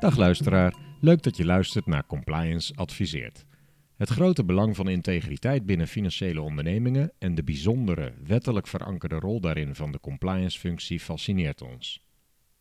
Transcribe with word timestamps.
Dag 0.00 0.16
luisteraar, 0.16 0.74
leuk 1.00 1.22
dat 1.22 1.36
je 1.36 1.44
luistert 1.44 1.86
naar 1.86 2.06
Compliance 2.06 2.74
Adviseert. 2.74 3.44
Het 3.96 4.08
grote 4.08 4.44
belang 4.44 4.76
van 4.76 4.88
integriteit 4.88 5.66
binnen 5.66 5.88
financiële 5.88 6.40
ondernemingen 6.40 7.12
en 7.18 7.34
de 7.34 7.44
bijzondere, 7.44 8.12
wettelijk 8.26 8.66
verankerde 8.66 9.18
rol 9.18 9.40
daarin 9.40 9.74
van 9.74 9.92
de 9.92 10.00
compliance-functie 10.00 11.00
fascineert 11.00 11.62
ons. 11.62 12.04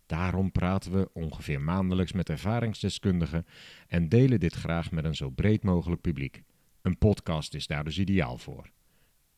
Daarom 0.06 0.52
praten 0.52 0.92
we 0.92 1.10
ongeveer 1.14 1.62
maandelijks 1.62 2.12
met 2.12 2.30
ervaringsdeskundigen 2.30 3.46
en 3.88 4.10
delen 4.10 4.40
dit 4.40 4.54
graag 4.54 4.92
met 4.92 5.06
een 5.06 5.16
zo 5.16 5.30
breed 5.30 5.64
mogelijk 5.64 6.02
publiek. 6.02 6.44
Een 6.82 6.98
podcast 6.98 7.54
is 7.54 7.68
daar 7.68 7.84
dus 7.84 8.00
ideaal 8.00 8.38
voor. 8.38 8.70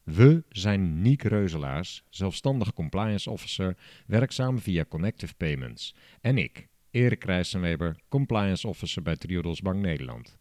We 0.04 0.44
zijn 0.50 1.02
Niek 1.02 1.24
Reuzelaars, 1.24 2.04
zelfstandig 2.10 2.74
compliance 2.74 3.30
officer, 3.30 3.78
werkzaam 4.08 4.60
via 4.60 4.86
Connective 4.86 5.34
Payments. 5.36 5.96
En 6.22 6.38
ik, 6.38 6.70
Erik 6.92 7.24
Rijssenweber, 7.24 7.96
compliance 8.10 8.68
officer 8.68 9.02
bij 9.02 9.16
Triodos 9.16 9.62
Bank 9.62 9.76
Nederland. 9.76 10.38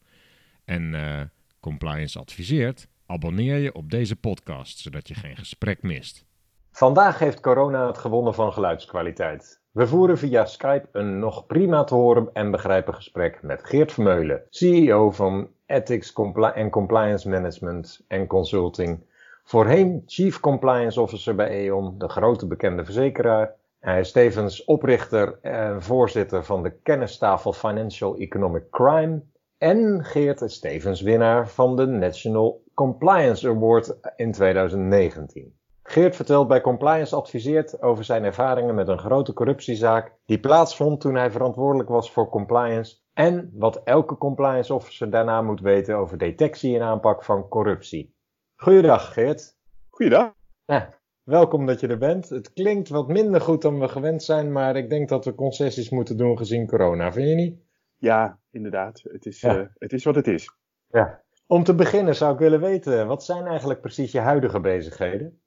En 0.64 0.92
uh, 0.92 1.20
compliance 1.60 2.18
adviseert, 2.18 2.88
abonneer 3.06 3.56
je 3.56 3.74
op 3.74 3.90
deze 3.90 4.16
podcast, 4.16 4.78
zodat 4.78 5.08
je 5.08 5.14
geen 5.14 5.36
gesprek 5.36 5.82
mist. 5.82 6.24
Vandaag 6.72 7.18
heeft 7.18 7.40
corona 7.40 7.86
het 7.86 7.98
gewonnen 7.98 8.34
van 8.34 8.52
geluidskwaliteit. 8.52 9.60
We 9.70 9.86
voeren 9.86 10.18
via 10.18 10.44
Skype 10.44 10.88
een 10.92 11.18
nog 11.18 11.46
prima 11.46 11.84
te 11.84 11.94
horen 11.94 12.30
en 12.32 12.50
begrijpen 12.50 12.94
gesprek 12.94 13.42
met 13.42 13.64
Geert 13.64 13.92
Vermeulen, 13.92 14.42
CEO 14.48 15.10
van 15.10 15.48
Ethics 15.66 16.12
Compli 16.12 16.70
Compliance 16.70 17.28
Management 17.28 18.04
en 18.08 18.26
Consulting. 18.26 19.08
Voorheen 19.44 20.02
Chief 20.06 20.40
Compliance 20.40 21.00
Officer 21.00 21.34
bij 21.34 21.50
E.ON, 21.50 21.98
de 21.98 22.08
grote 22.08 22.46
bekende 22.46 22.84
verzekeraar. 22.84 23.54
Hij 23.80 24.00
is 24.00 24.12
tevens 24.12 24.64
oprichter 24.64 25.38
en 25.40 25.82
voorzitter 25.82 26.44
van 26.44 26.62
de 26.62 26.80
kennistafel 26.82 27.52
Financial 27.52 28.16
Economic 28.16 28.70
Crime. 28.70 29.22
En 29.58 30.04
Geert 30.04 30.40
is 30.40 30.58
tevens 30.58 31.00
winnaar 31.00 31.48
van 31.48 31.76
de 31.76 31.86
National 31.86 32.62
Compliance 32.74 33.48
Award 33.48 33.98
in 34.16 34.32
2019. 34.32 35.58
Geert 35.82 36.16
vertelt 36.16 36.48
bij 36.48 36.60
Compliance 36.60 37.16
Adviseert 37.16 37.82
over 37.82 38.04
zijn 38.04 38.24
ervaringen 38.24 38.74
met 38.74 38.88
een 38.88 38.98
grote 38.98 39.32
corruptiezaak 39.32 40.14
die 40.24 40.40
plaatsvond 40.40 41.00
toen 41.00 41.14
hij 41.14 41.30
verantwoordelijk 41.30 41.88
was 41.88 42.12
voor 42.12 42.28
compliance 42.28 42.96
en 43.12 43.50
wat 43.54 43.82
elke 43.84 44.16
compliance 44.16 44.74
officer 44.74 45.10
daarna 45.10 45.42
moet 45.42 45.60
weten 45.60 45.96
over 45.96 46.18
detectie 46.18 46.74
en 46.74 46.82
aanpak 46.82 47.24
van 47.24 47.48
corruptie. 47.48 48.14
Goeiedag 48.56 49.12
Geert. 49.12 49.56
Goeiedag. 49.88 50.32
Ja, 50.64 50.99
welkom 51.30 51.66
dat 51.66 51.80
je 51.80 51.86
er 51.86 51.98
bent. 51.98 52.28
Het 52.28 52.52
klinkt 52.52 52.88
wat 52.88 53.08
minder 53.08 53.40
goed 53.40 53.62
dan 53.62 53.78
we 53.78 53.88
gewend 53.88 54.22
zijn, 54.22 54.52
maar 54.52 54.76
ik 54.76 54.90
denk 54.90 55.08
dat 55.08 55.24
we 55.24 55.34
concessies 55.34 55.90
moeten 55.90 56.16
doen 56.16 56.36
gezien 56.36 56.66
corona, 56.66 57.12
vind 57.12 57.28
je 57.28 57.34
niet? 57.34 57.58
Ja, 57.96 58.38
inderdaad. 58.50 59.02
Het 59.02 59.26
is, 59.26 59.40
ja. 59.40 59.58
uh, 59.58 59.66
het 59.78 59.92
is 59.92 60.04
wat 60.04 60.14
het 60.14 60.26
is. 60.26 60.50
Ja. 60.88 61.22
Om 61.46 61.64
te 61.64 61.74
beginnen 61.74 62.14
zou 62.14 62.32
ik 62.32 62.38
willen 62.38 62.60
weten, 62.60 63.06
wat 63.06 63.24
zijn 63.24 63.46
eigenlijk 63.46 63.80
precies 63.80 64.12
je 64.12 64.18
huidige 64.18 64.60
bezigheden? 64.60 65.40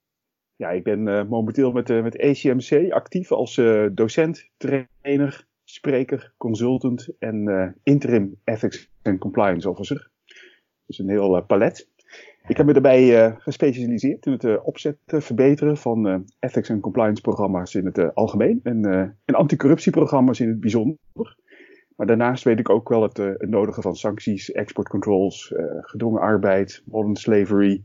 Ja, 0.55 0.69
ik 0.69 0.83
ben 0.83 1.07
uh, 1.07 1.23
momenteel 1.23 1.71
met, 1.71 1.89
uh, 1.89 2.03
met 2.03 2.15
ECMC 2.15 2.91
actief 2.91 3.31
als 3.31 3.61
docent, 3.91 4.49
trainer, 4.57 5.47
spreker, 5.63 6.33
consultant 6.37 7.09
en 7.19 7.75
interim 7.83 8.39
ethics 8.43 8.89
en 9.01 9.17
compliance 9.17 9.69
officer. 9.69 10.11
Dus 10.85 10.99
een 10.99 11.09
heel 11.09 11.41
palet. 11.41 11.89
Ik 12.47 12.57
heb 12.57 12.65
me 12.65 12.73
daarbij 12.73 13.25
uh, 13.25 13.35
gespecialiseerd 13.37 14.25
in 14.25 14.31
het 14.31 14.43
uh, 14.43 14.57
opzetten, 14.63 15.21
verbeteren 15.21 15.77
van 15.77 16.25
ethics 16.39 16.69
en 16.69 16.79
compliance 16.79 17.21
programma's 17.21 17.75
in 17.75 17.85
het 17.85 18.15
algemeen 18.15 18.59
en, 18.63 18.85
en 19.25 19.35
anticorruptieprogramma's 19.35 20.39
in 20.39 20.47
het 20.47 20.59
bijzonder. 20.59 20.97
Maar 21.95 22.07
daarnaast 22.07 22.43
weet 22.43 22.59
ik 22.59 22.69
ook 22.69 22.89
wel 22.89 23.01
het, 23.01 23.17
het 23.17 23.49
nodige 23.49 23.81
van 23.81 23.95
sancties, 23.95 24.51
export 24.51 24.87
controls, 24.87 25.53
gedwongen 25.81 26.21
arbeid, 26.21 26.83
modern 26.85 27.15
slavery, 27.15 27.83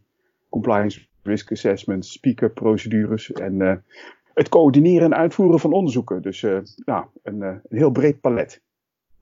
compliance 0.49 1.06
risk 1.22 1.53
assessment, 1.53 2.06
speak-up 2.06 2.54
procedures 2.54 3.33
en 3.33 3.84
het 4.34 4.49
coördineren 4.49 5.12
en 5.12 5.19
uitvoeren 5.19 5.60
van 5.60 5.72
onderzoeken. 5.72 6.22
Dus 6.22 6.43
nou, 6.84 7.04
een, 7.22 7.41
een 7.41 7.60
heel 7.69 7.91
breed 7.91 8.21
palet. 8.21 8.62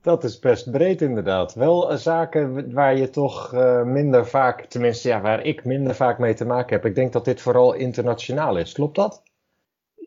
Dat 0.01 0.23
is 0.23 0.39
best 0.39 0.71
breed 0.71 1.01
inderdaad. 1.01 1.53
Wel 1.53 1.91
uh, 1.91 1.97
zaken 1.97 2.73
waar 2.73 2.97
je 2.97 3.09
toch 3.09 3.53
uh, 3.53 3.83
minder 3.83 4.27
vaak, 4.27 4.65
tenminste 4.65 5.07
ja, 5.07 5.21
waar 5.21 5.43
ik 5.45 5.65
minder 5.65 5.95
vaak 5.95 6.17
mee 6.19 6.33
te 6.33 6.45
maken 6.45 6.75
heb. 6.75 6.85
Ik 6.85 6.95
denk 6.95 7.13
dat 7.13 7.25
dit 7.25 7.41
vooral 7.41 7.73
internationaal 7.73 8.57
is. 8.57 8.73
Klopt 8.73 8.95
dat? 8.95 9.23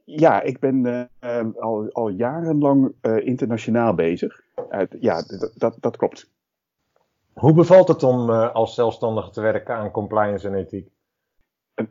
Ja, 0.04 0.42
ik 0.42 0.58
ben 0.58 1.08
uh, 1.20 1.40
al, 1.58 1.88
al 1.92 2.08
jarenlang 2.08 2.94
internationaal 3.02 3.94
bezig. 3.94 4.40
ja, 5.00 5.22
dat, 5.54 5.76
dat 5.80 5.96
klopt. 5.96 6.30
Hoe 7.32 7.52
bevalt 7.52 7.88
het 7.88 8.02
om 8.02 8.30
als 8.30 8.74
zelfstandige 8.74 9.30
te 9.30 9.40
werken 9.40 9.74
aan 9.74 9.90
compliance 9.90 10.48
en 10.48 10.54
ethiek? 10.54 10.88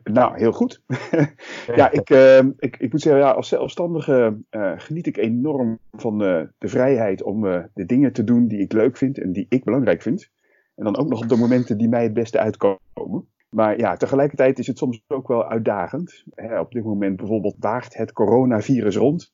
Nou, 0.04 0.38
heel 0.38 0.52
goed. 0.52 0.82
ja, 1.74 1.90
ik, 1.90 2.10
uh, 2.10 2.38
ik, 2.38 2.76
ik 2.76 2.92
moet 2.92 3.00
zeggen, 3.00 3.22
ja, 3.22 3.30
als 3.30 3.48
zelfstandige 3.48 4.38
uh, 4.50 4.72
geniet 4.76 5.06
ik 5.06 5.16
enorm 5.16 5.78
van 5.90 6.22
uh, 6.22 6.42
de 6.58 6.68
vrijheid 6.68 7.22
om 7.22 7.42
de 7.74 7.86
dingen 7.86 8.12
te 8.12 8.24
doen 8.24 8.46
die 8.48 8.60
ik 8.60 8.72
leuk 8.72 8.96
vind 8.96 9.18
en 9.18 9.32
die 9.32 9.46
ik 9.48 9.64
belangrijk 9.64 10.02
vind. 10.02 10.30
En 10.74 10.84
dan 10.84 10.96
ook 10.96 11.08
nog 11.08 11.22
op 11.22 11.28
de 11.28 11.36
momenten 11.36 11.78
die 11.78 11.88
mij 11.88 12.02
het 12.02 12.12
beste 12.12 12.38
uitkomen. 12.38 13.28
Maar 13.48 13.78
ja, 13.78 13.96
tegelijkertijd 13.96 14.58
is 14.58 14.66
het 14.66 14.78
soms 14.78 15.02
ook 15.08 15.28
wel 15.28 15.48
uitdagend. 15.48 16.24
Hè, 16.34 16.60
op 16.60 16.72
dit 16.72 16.84
moment 16.84 17.16
bijvoorbeeld 17.16 17.56
waagt 17.58 17.96
het 17.96 18.12
coronavirus 18.12 18.96
rond. 18.96 19.32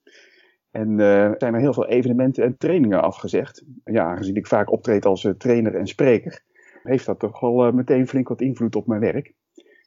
En 0.70 0.98
zijn 1.38 1.54
er 1.54 1.60
heel 1.60 1.72
veel 1.72 1.86
evenementen 1.86 2.44
en 2.44 2.56
trainingen 2.56 3.02
afgezegd. 3.02 3.64
Ja, 3.84 4.04
aangezien 4.04 4.34
ik 4.34 4.46
vaak 4.46 4.72
optreed 4.72 5.06
als 5.06 5.28
trainer 5.38 5.74
en 5.74 5.86
spreker, 5.86 6.42
heeft 6.82 7.06
dat 7.06 7.18
toch 7.18 7.40
wel 7.40 7.72
meteen 7.72 8.08
flink 8.08 8.28
wat 8.28 8.40
invloed 8.40 8.76
op 8.76 8.86
mijn 8.86 9.00
werk. 9.00 9.34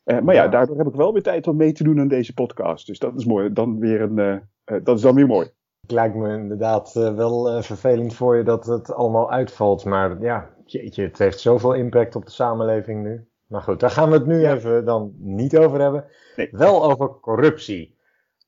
Uh, 0.06 0.20
maar 0.20 0.36
ja, 0.36 0.44
ja, 0.44 0.50
daardoor 0.50 0.78
heb 0.78 0.88
ik 0.88 0.96
wel 0.96 1.14
weer 1.14 1.22
tijd 1.22 1.48
om 1.48 1.56
mee 1.56 1.72
te 1.72 1.84
doen 1.84 2.00
aan 2.00 2.08
deze 2.08 2.34
podcast. 2.34 2.88
Dus 2.88 3.00
dat 3.00 3.16
is 3.18 3.26
mooi. 3.26 3.54
Dan 3.54 3.80
weer 3.80 4.02
een, 4.02 4.18
uh, 4.18 4.32
uh, 4.32 4.84
dat 4.84 4.96
is 4.96 5.02
dan 5.02 5.16
weer 5.16 5.28
mooi. 5.28 5.48
Het 5.82 5.92
lijkt 5.92 6.16
me 6.16 6.34
inderdaad 6.34 6.94
wel 6.94 7.64
vervelend 7.64 8.14
voor 8.14 8.38
je 8.38 8.44
dat 8.44 8.66
het 8.66 8.94
allemaal 8.94 9.32
uitvalt. 9.32 9.86
Maar 9.86 10.22
ja, 10.22 10.50
jeetje, 10.66 11.04
het 11.04 11.18
heeft 11.18 11.40
zoveel 11.40 11.74
impact 11.74 12.16
op 12.16 12.26
de 12.26 12.32
samenleving 12.32 13.04
nu. 13.04 13.28
Maar 13.48 13.62
goed, 13.62 13.80
daar 13.80 13.90
gaan 13.90 14.10
we 14.10 14.16
het 14.16 14.26
nu 14.26 14.40
ja. 14.40 14.54
even 14.54 14.86
dan 14.86 15.14
niet 15.18 15.58
over 15.58 15.82
hebben. 15.82 16.06
Nee. 16.36 16.50
Wel 16.52 16.84
over 16.84 17.20
corruptie. 17.20 17.98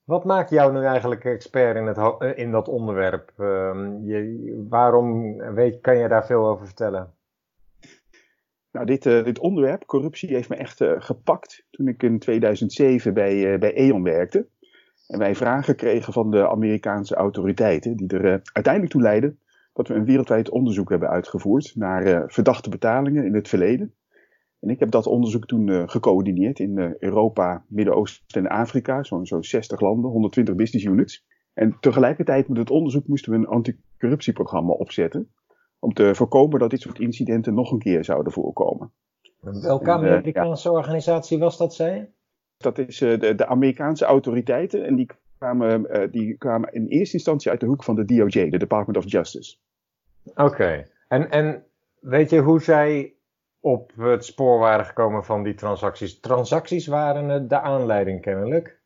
Wat 0.03 0.23
maakt 0.23 0.49
jou 0.49 0.73
nu 0.73 0.85
eigenlijk 0.85 1.25
expert 1.25 1.75
in, 1.75 1.85
het, 1.85 2.37
in 2.37 2.51
dat 2.51 2.67
onderwerp? 2.67 3.31
Ehm, 3.37 4.03
je, 4.03 4.65
waarom 4.69 5.37
weet, 5.37 5.81
kan 5.81 5.97
je 5.97 6.07
daar 6.07 6.25
veel 6.25 6.47
over 6.47 6.65
vertellen? 6.65 7.13
Nou, 8.71 8.85
dit, 8.85 9.05
uh, 9.05 9.23
dit 9.23 9.39
onderwerp, 9.39 9.85
corruptie, 9.85 10.33
heeft 10.33 10.49
me 10.49 10.55
echt 10.55 10.81
uh, 10.81 10.91
gepakt 10.97 11.65
toen 11.69 11.87
ik 11.87 12.03
in 12.03 12.19
2007 12.19 13.13
bij, 13.13 13.53
uh, 13.53 13.59
bij 13.59 13.73
E.ON 13.75 14.03
werkte. 14.03 14.47
En 15.07 15.19
wij 15.19 15.35
vragen 15.35 15.75
kregen 15.75 16.13
van 16.13 16.31
de 16.31 16.49
Amerikaanse 16.49 17.15
autoriteiten, 17.15 17.95
die 17.95 18.07
er 18.07 18.41
uiteindelijk 18.53 18.93
toe 18.93 19.01
leidden 19.01 19.39
dat 19.73 19.87
we 19.87 19.93
een 19.93 20.05
wereldwijd 20.05 20.49
onderzoek 20.49 20.89
hebben 20.89 21.09
uitgevoerd 21.09 21.75
naar 21.75 22.31
verdachte 22.31 22.69
betalingen 22.69 23.25
in 23.25 23.33
het 23.33 23.47
verleden. 23.47 23.93
En 24.59 24.69
ik 24.69 24.79
heb 24.79 24.91
dat 24.91 25.07
onderzoek 25.07 25.45
toen 25.45 25.89
gecoördineerd 25.89 26.59
in 26.59 26.95
Europa, 26.99 27.65
Midden-Oosten 27.67 28.45
en 28.45 28.51
Afrika, 28.51 29.03
zo'n 29.03 29.25
zo 29.25 29.41
60 29.41 29.79
landen, 29.79 30.11
120 30.11 30.55
business 30.55 30.85
units. 30.85 31.25
En 31.53 31.77
tegelijkertijd 31.79 32.47
met 32.47 32.57
het 32.57 32.69
onderzoek 32.69 33.07
moesten 33.07 33.31
we 33.31 33.37
een 33.37 33.47
anticorruptieprogramma 33.47 34.71
opzetten 34.71 35.29
om 35.81 35.93
te 35.93 36.15
voorkomen 36.15 36.59
dat 36.59 36.69
dit 36.69 36.81
soort 36.81 36.99
incidenten 36.99 37.53
nog 37.53 37.71
een 37.71 37.79
keer 37.79 38.03
zouden 38.03 38.33
voorkomen. 38.33 38.91
Welke 39.39 39.91
Amerikaanse 39.91 40.67
uh, 40.67 40.73
ja. 40.73 40.79
organisatie 40.79 41.39
was 41.39 41.57
dat, 41.57 41.73
zei 41.73 41.95
je? 41.95 42.07
Dat 42.57 42.77
is 42.77 43.01
uh, 43.01 43.19
de, 43.19 43.35
de, 43.35 43.47
Amerikaanse 43.47 44.05
autoriteiten 44.05 44.85
en 44.85 44.95
die 44.95 45.09
kwamen, 45.37 45.87
uh, 45.89 46.11
die 46.11 46.37
kwamen 46.37 46.73
in 46.73 46.87
eerste 46.87 47.15
instantie 47.15 47.51
uit 47.51 47.59
de 47.59 47.65
hoek 47.65 47.83
van 47.83 47.95
de 47.95 48.05
DOJ, 48.05 48.49
de 48.49 48.57
Department 48.57 48.97
of 48.97 49.11
Justice. 49.11 49.57
Oké, 50.25 50.43
okay. 50.43 50.87
en, 51.07 51.29
en 51.29 51.65
weet 51.99 52.29
je 52.29 52.39
hoe 52.39 52.61
zij 52.61 53.13
op 53.59 53.91
het 53.95 54.25
spoor 54.25 54.59
waren 54.59 54.85
gekomen 54.85 55.23
van 55.23 55.43
die 55.43 55.53
transacties? 55.53 56.19
Transacties 56.19 56.87
waren 56.87 57.47
de 57.47 57.59
aanleiding 57.59 58.21
kennelijk. 58.21 58.80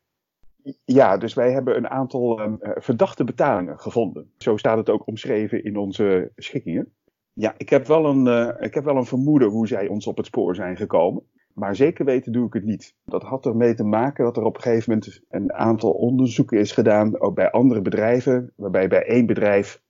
Ja, 0.84 1.16
dus 1.16 1.34
wij 1.34 1.52
hebben 1.52 1.76
een 1.76 1.88
aantal 1.88 2.40
um, 2.40 2.58
verdachte 2.60 3.24
betalingen 3.24 3.78
gevonden. 3.78 4.30
Zo 4.38 4.56
staat 4.56 4.76
het 4.76 4.90
ook 4.90 5.06
omschreven 5.06 5.64
in 5.64 5.76
onze 5.76 6.32
schikkingen. 6.36 6.92
Ja, 7.32 7.54
ik 7.56 7.68
heb, 7.68 7.86
wel 7.86 8.06
een, 8.06 8.26
uh, 8.26 8.48
ik 8.58 8.74
heb 8.74 8.84
wel 8.84 8.96
een 8.96 9.06
vermoeden 9.06 9.48
hoe 9.48 9.66
zij 9.66 9.88
ons 9.88 10.06
op 10.06 10.16
het 10.16 10.26
spoor 10.26 10.54
zijn 10.54 10.76
gekomen. 10.76 11.22
Maar 11.54 11.76
zeker 11.76 12.04
weten 12.04 12.32
doe 12.32 12.46
ik 12.46 12.52
het 12.52 12.64
niet. 12.64 12.94
Dat 13.04 13.22
had 13.22 13.46
ermee 13.46 13.74
te 13.74 13.84
maken 13.84 14.24
dat 14.24 14.36
er 14.36 14.42
op 14.42 14.56
een 14.56 14.62
gegeven 14.62 14.92
moment 14.92 15.20
een 15.28 15.52
aantal 15.52 15.90
onderzoeken 15.90 16.58
is 16.58 16.72
gedaan, 16.72 17.20
ook 17.20 17.34
bij 17.34 17.50
andere 17.50 17.82
bedrijven. 17.82 18.52
Waarbij 18.56 18.88
bij 18.88 19.06
één 19.06 19.26
bedrijf 19.26 19.82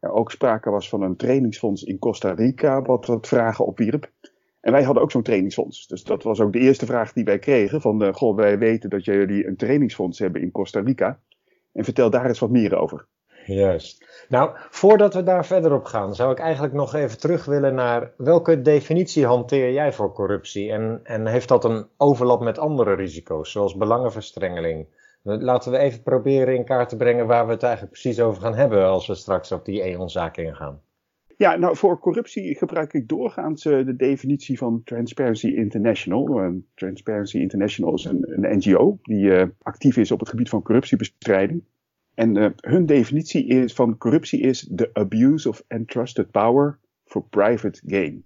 ook 0.00 0.30
sprake 0.30 0.70
was 0.70 0.88
van 0.88 1.02
een 1.02 1.16
trainingsfonds 1.16 1.82
in 1.82 1.98
Costa 1.98 2.32
Rica, 2.32 2.82
wat 2.82 3.06
wat 3.06 3.28
vragen 3.28 3.66
opwierp. 3.66 4.10
En 4.62 4.72
wij 4.72 4.82
hadden 4.82 5.02
ook 5.02 5.10
zo'n 5.10 5.22
trainingsfonds. 5.22 5.86
Dus 5.86 6.04
dat 6.04 6.22
was 6.22 6.40
ook 6.40 6.52
de 6.52 6.58
eerste 6.58 6.86
vraag 6.86 7.12
die 7.12 7.24
wij 7.24 7.38
kregen. 7.38 7.80
Van, 7.80 8.02
uh, 8.02 8.12
goh, 8.12 8.36
wij 8.36 8.58
weten 8.58 8.90
dat 8.90 9.04
jullie 9.04 9.46
een 9.46 9.56
trainingsfonds 9.56 10.18
hebben 10.18 10.42
in 10.42 10.50
Costa 10.50 10.80
Rica. 10.80 11.18
En 11.72 11.84
vertel 11.84 12.10
daar 12.10 12.26
eens 12.26 12.38
wat 12.38 12.50
meer 12.50 12.76
over. 12.76 13.06
Juist. 13.46 14.24
Nou, 14.28 14.50
voordat 14.70 15.14
we 15.14 15.22
daar 15.22 15.46
verder 15.46 15.72
op 15.72 15.84
gaan, 15.84 16.14
zou 16.14 16.32
ik 16.32 16.38
eigenlijk 16.38 16.74
nog 16.74 16.94
even 16.94 17.18
terug 17.18 17.44
willen 17.44 17.74
naar 17.74 18.12
welke 18.16 18.62
definitie 18.62 19.26
hanteer 19.26 19.72
jij 19.72 19.92
voor 19.92 20.12
corruptie? 20.12 20.72
En, 20.72 21.00
en 21.02 21.26
heeft 21.26 21.48
dat 21.48 21.64
een 21.64 21.86
overlap 21.96 22.40
met 22.40 22.58
andere 22.58 22.94
risico's, 22.94 23.50
zoals 23.50 23.76
belangenverstrengeling? 23.76 24.86
Laten 25.22 25.72
we 25.72 25.78
even 25.78 26.02
proberen 26.02 26.54
in 26.54 26.64
kaart 26.64 26.88
te 26.88 26.96
brengen 26.96 27.26
waar 27.26 27.46
we 27.46 27.52
het 27.52 27.62
eigenlijk 27.62 27.92
precies 27.92 28.20
over 28.20 28.42
gaan 28.42 28.54
hebben 28.54 28.86
als 28.86 29.06
we 29.06 29.14
straks 29.14 29.52
op 29.52 29.64
die 29.64 29.82
EON-zaak 29.82 30.36
ingaan. 30.36 30.80
Ja, 31.42 31.56
nou 31.56 31.76
voor 31.76 31.98
corruptie 31.98 32.56
gebruik 32.56 32.92
ik 32.92 33.08
doorgaans 33.08 33.64
uh, 33.64 33.86
de 33.86 33.96
definitie 33.96 34.58
van 34.58 34.82
Transparency 34.84 35.46
International. 35.46 36.44
Uh, 36.44 36.50
Transparency 36.74 37.38
International 37.38 37.94
is 37.94 38.04
een, 38.04 38.24
NGO 38.28 38.98
die 39.02 39.24
uh, 39.24 39.44
actief 39.62 39.96
is 39.96 40.10
op 40.10 40.20
het 40.20 40.28
gebied 40.28 40.48
van 40.48 40.62
corruptiebestrijding. 40.62 41.62
En 42.14 42.54
hun 42.56 42.86
definitie 42.86 43.46
is, 43.46 43.74
van 43.74 43.98
corruptie 43.98 44.40
is 44.40 44.70
the 44.74 44.90
abuse 44.92 45.48
of 45.48 45.64
entrusted 45.66 46.30
power 46.30 46.78
for 47.04 47.24
private 47.24 47.80
gain. 47.86 48.24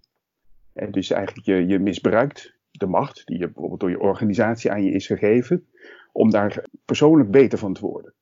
En 0.73 0.91
dus 0.91 1.11
eigenlijk 1.11 1.47
je, 1.47 1.67
je 1.67 1.79
misbruikt 1.79 2.55
de 2.71 2.87
macht 2.87 3.27
die 3.27 3.39
je 3.39 3.45
bijvoorbeeld 3.45 3.81
door 3.81 3.91
je 3.91 4.01
organisatie 4.01 4.71
aan 4.71 4.83
je 4.83 4.91
is 4.91 5.07
gegeven, 5.07 5.67
om 6.13 6.31
daar 6.31 6.65
persoonlijk 6.85 7.31
beter 7.31 7.59
van 7.59 7.73
te 7.73 7.81
worden. 7.81 8.13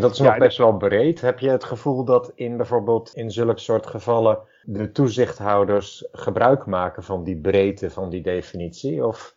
Dat 0.00 0.12
is 0.12 0.18
nog 0.18 0.38
best 0.38 0.58
wel 0.58 0.76
breed. 0.76 1.20
Heb 1.20 1.38
je 1.38 1.48
het 1.48 1.64
gevoel 1.64 2.04
dat 2.04 2.32
in 2.34 2.56
bijvoorbeeld 2.56 3.14
in 3.14 3.30
zulke 3.30 3.60
soort 3.60 3.86
gevallen 3.86 4.38
de 4.62 4.92
toezichthouders 4.92 6.08
gebruik 6.12 6.66
maken 6.66 7.02
van 7.02 7.24
die 7.24 7.36
breedte 7.36 7.90
van 7.90 8.10
die 8.10 8.22
definitie? 8.22 9.06
Of... 9.06 9.36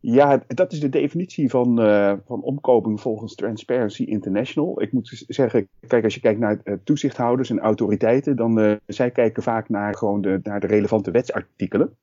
Ja, 0.00 0.44
dat 0.46 0.72
is 0.72 0.80
de 0.80 0.88
definitie 0.88 1.50
van, 1.50 1.80
uh, 1.80 2.12
van 2.24 2.42
omkoping 2.42 3.00
volgens 3.00 3.34
Transparency 3.34 4.02
International. 4.02 4.82
Ik 4.82 4.92
moet 4.92 5.24
zeggen, 5.28 5.68
kijk, 5.86 6.04
als 6.04 6.14
je 6.14 6.20
kijkt 6.20 6.40
naar 6.40 6.60
uh, 6.64 6.74
toezichthouders 6.84 7.50
en 7.50 7.60
autoriteiten, 7.60 8.36
dan 8.36 8.58
uh, 8.58 8.76
zij 8.86 9.10
kijken 9.10 9.42
vaak 9.42 9.68
naar, 9.68 9.96
gewoon 9.96 10.20
de, 10.20 10.40
naar 10.42 10.60
de 10.60 10.66
relevante 10.66 11.10
wetsartikelen. 11.10 11.96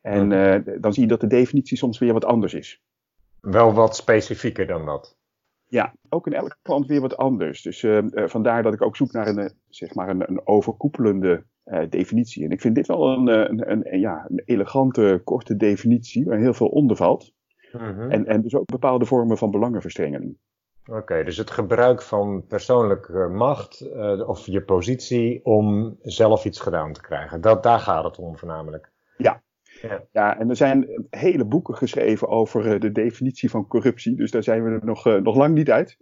En 0.00 0.26
mhm. 0.26 0.80
dan 0.80 0.92
zie 0.92 1.02
je 1.02 1.08
dat 1.08 1.20
de 1.20 1.26
definitie 1.26 1.76
soms 1.76 1.98
weer 1.98 2.12
wat 2.12 2.24
anders 2.24 2.54
is. 2.54 2.82
Wel 3.40 3.72
wat 3.72 3.96
specifieker 3.96 4.66
dan 4.66 4.86
dat. 4.86 5.15
Ja, 5.76 5.94
ook 6.08 6.26
in 6.26 6.32
elk 6.32 6.56
land 6.62 6.86
weer 6.86 7.00
wat 7.00 7.16
anders. 7.16 7.62
Dus 7.62 7.82
uh, 7.82 8.02
vandaar 8.12 8.62
dat 8.62 8.74
ik 8.74 8.82
ook 8.82 8.96
zoek 8.96 9.12
naar 9.12 9.26
een, 9.26 9.52
zeg 9.68 9.94
maar 9.94 10.08
een, 10.08 10.28
een 10.30 10.46
overkoepelende 10.46 11.44
uh, 11.64 11.88
definitie. 11.88 12.44
En 12.44 12.50
ik 12.50 12.60
vind 12.60 12.74
dit 12.74 12.86
wel 12.86 13.08
een, 13.08 13.28
een, 13.28 13.70
een, 13.70 14.00
ja, 14.00 14.26
een 14.28 14.42
elegante, 14.44 15.20
korte 15.24 15.56
definitie 15.56 16.24
waar 16.24 16.38
heel 16.38 16.54
veel 16.54 16.68
onder 16.68 16.96
valt. 16.96 17.34
Mm 17.72 18.10
en, 18.10 18.26
en 18.26 18.42
dus 18.42 18.54
ook 18.54 18.66
bepaalde 18.66 19.04
vormen 19.04 19.38
van 19.38 19.50
belangenverstrengeling. 19.50 20.38
Oké, 20.86 21.24
dus 21.24 21.36
het 21.36 21.50
gebruik 21.50 22.02
van 22.02 22.44
persoonlijke 22.46 23.28
macht 23.28 23.80
uh, 23.80 24.28
of 24.28 24.46
je 24.46 24.62
positie 24.62 25.44
om 25.44 25.96
zelf 26.02 26.44
iets 26.44 26.60
gedaan 26.60 26.92
te 26.92 27.00
krijgen. 27.00 27.40
Dat, 27.40 27.62
daar 27.62 27.78
gaat 27.78 28.04
het 28.04 28.18
om 28.18 28.38
voornamelijk. 28.38 28.92
Ja, 29.16 29.42
ja. 29.88 30.02
ja, 30.12 30.38
en 30.38 30.48
er 30.48 30.56
zijn 30.56 31.06
hele 31.10 31.44
boeken 31.44 31.74
geschreven 31.74 32.28
over 32.28 32.74
uh, 32.74 32.80
de 32.80 32.92
definitie 32.92 33.50
van 33.50 33.66
corruptie, 33.66 34.16
dus 34.16 34.30
daar 34.30 34.42
zijn 34.42 34.64
we 34.64 34.70
er 34.70 34.84
nog, 34.84 35.06
uh, 35.06 35.14
nog 35.14 35.36
lang 35.36 35.54
niet 35.54 35.70
uit. 35.70 35.96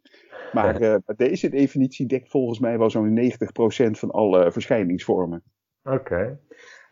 Maar 0.53 0.83
uh, 0.83 0.97
deze 1.17 1.49
definitie 1.49 2.07
dekt 2.07 2.31
volgens 2.31 2.59
mij 2.59 2.79
wel 2.79 2.91
zo'n 2.91 3.33
90% 3.33 3.91
van 3.91 4.11
alle 4.11 4.53
verschijningsvormen. 4.53 5.43
Oké. 5.83 6.39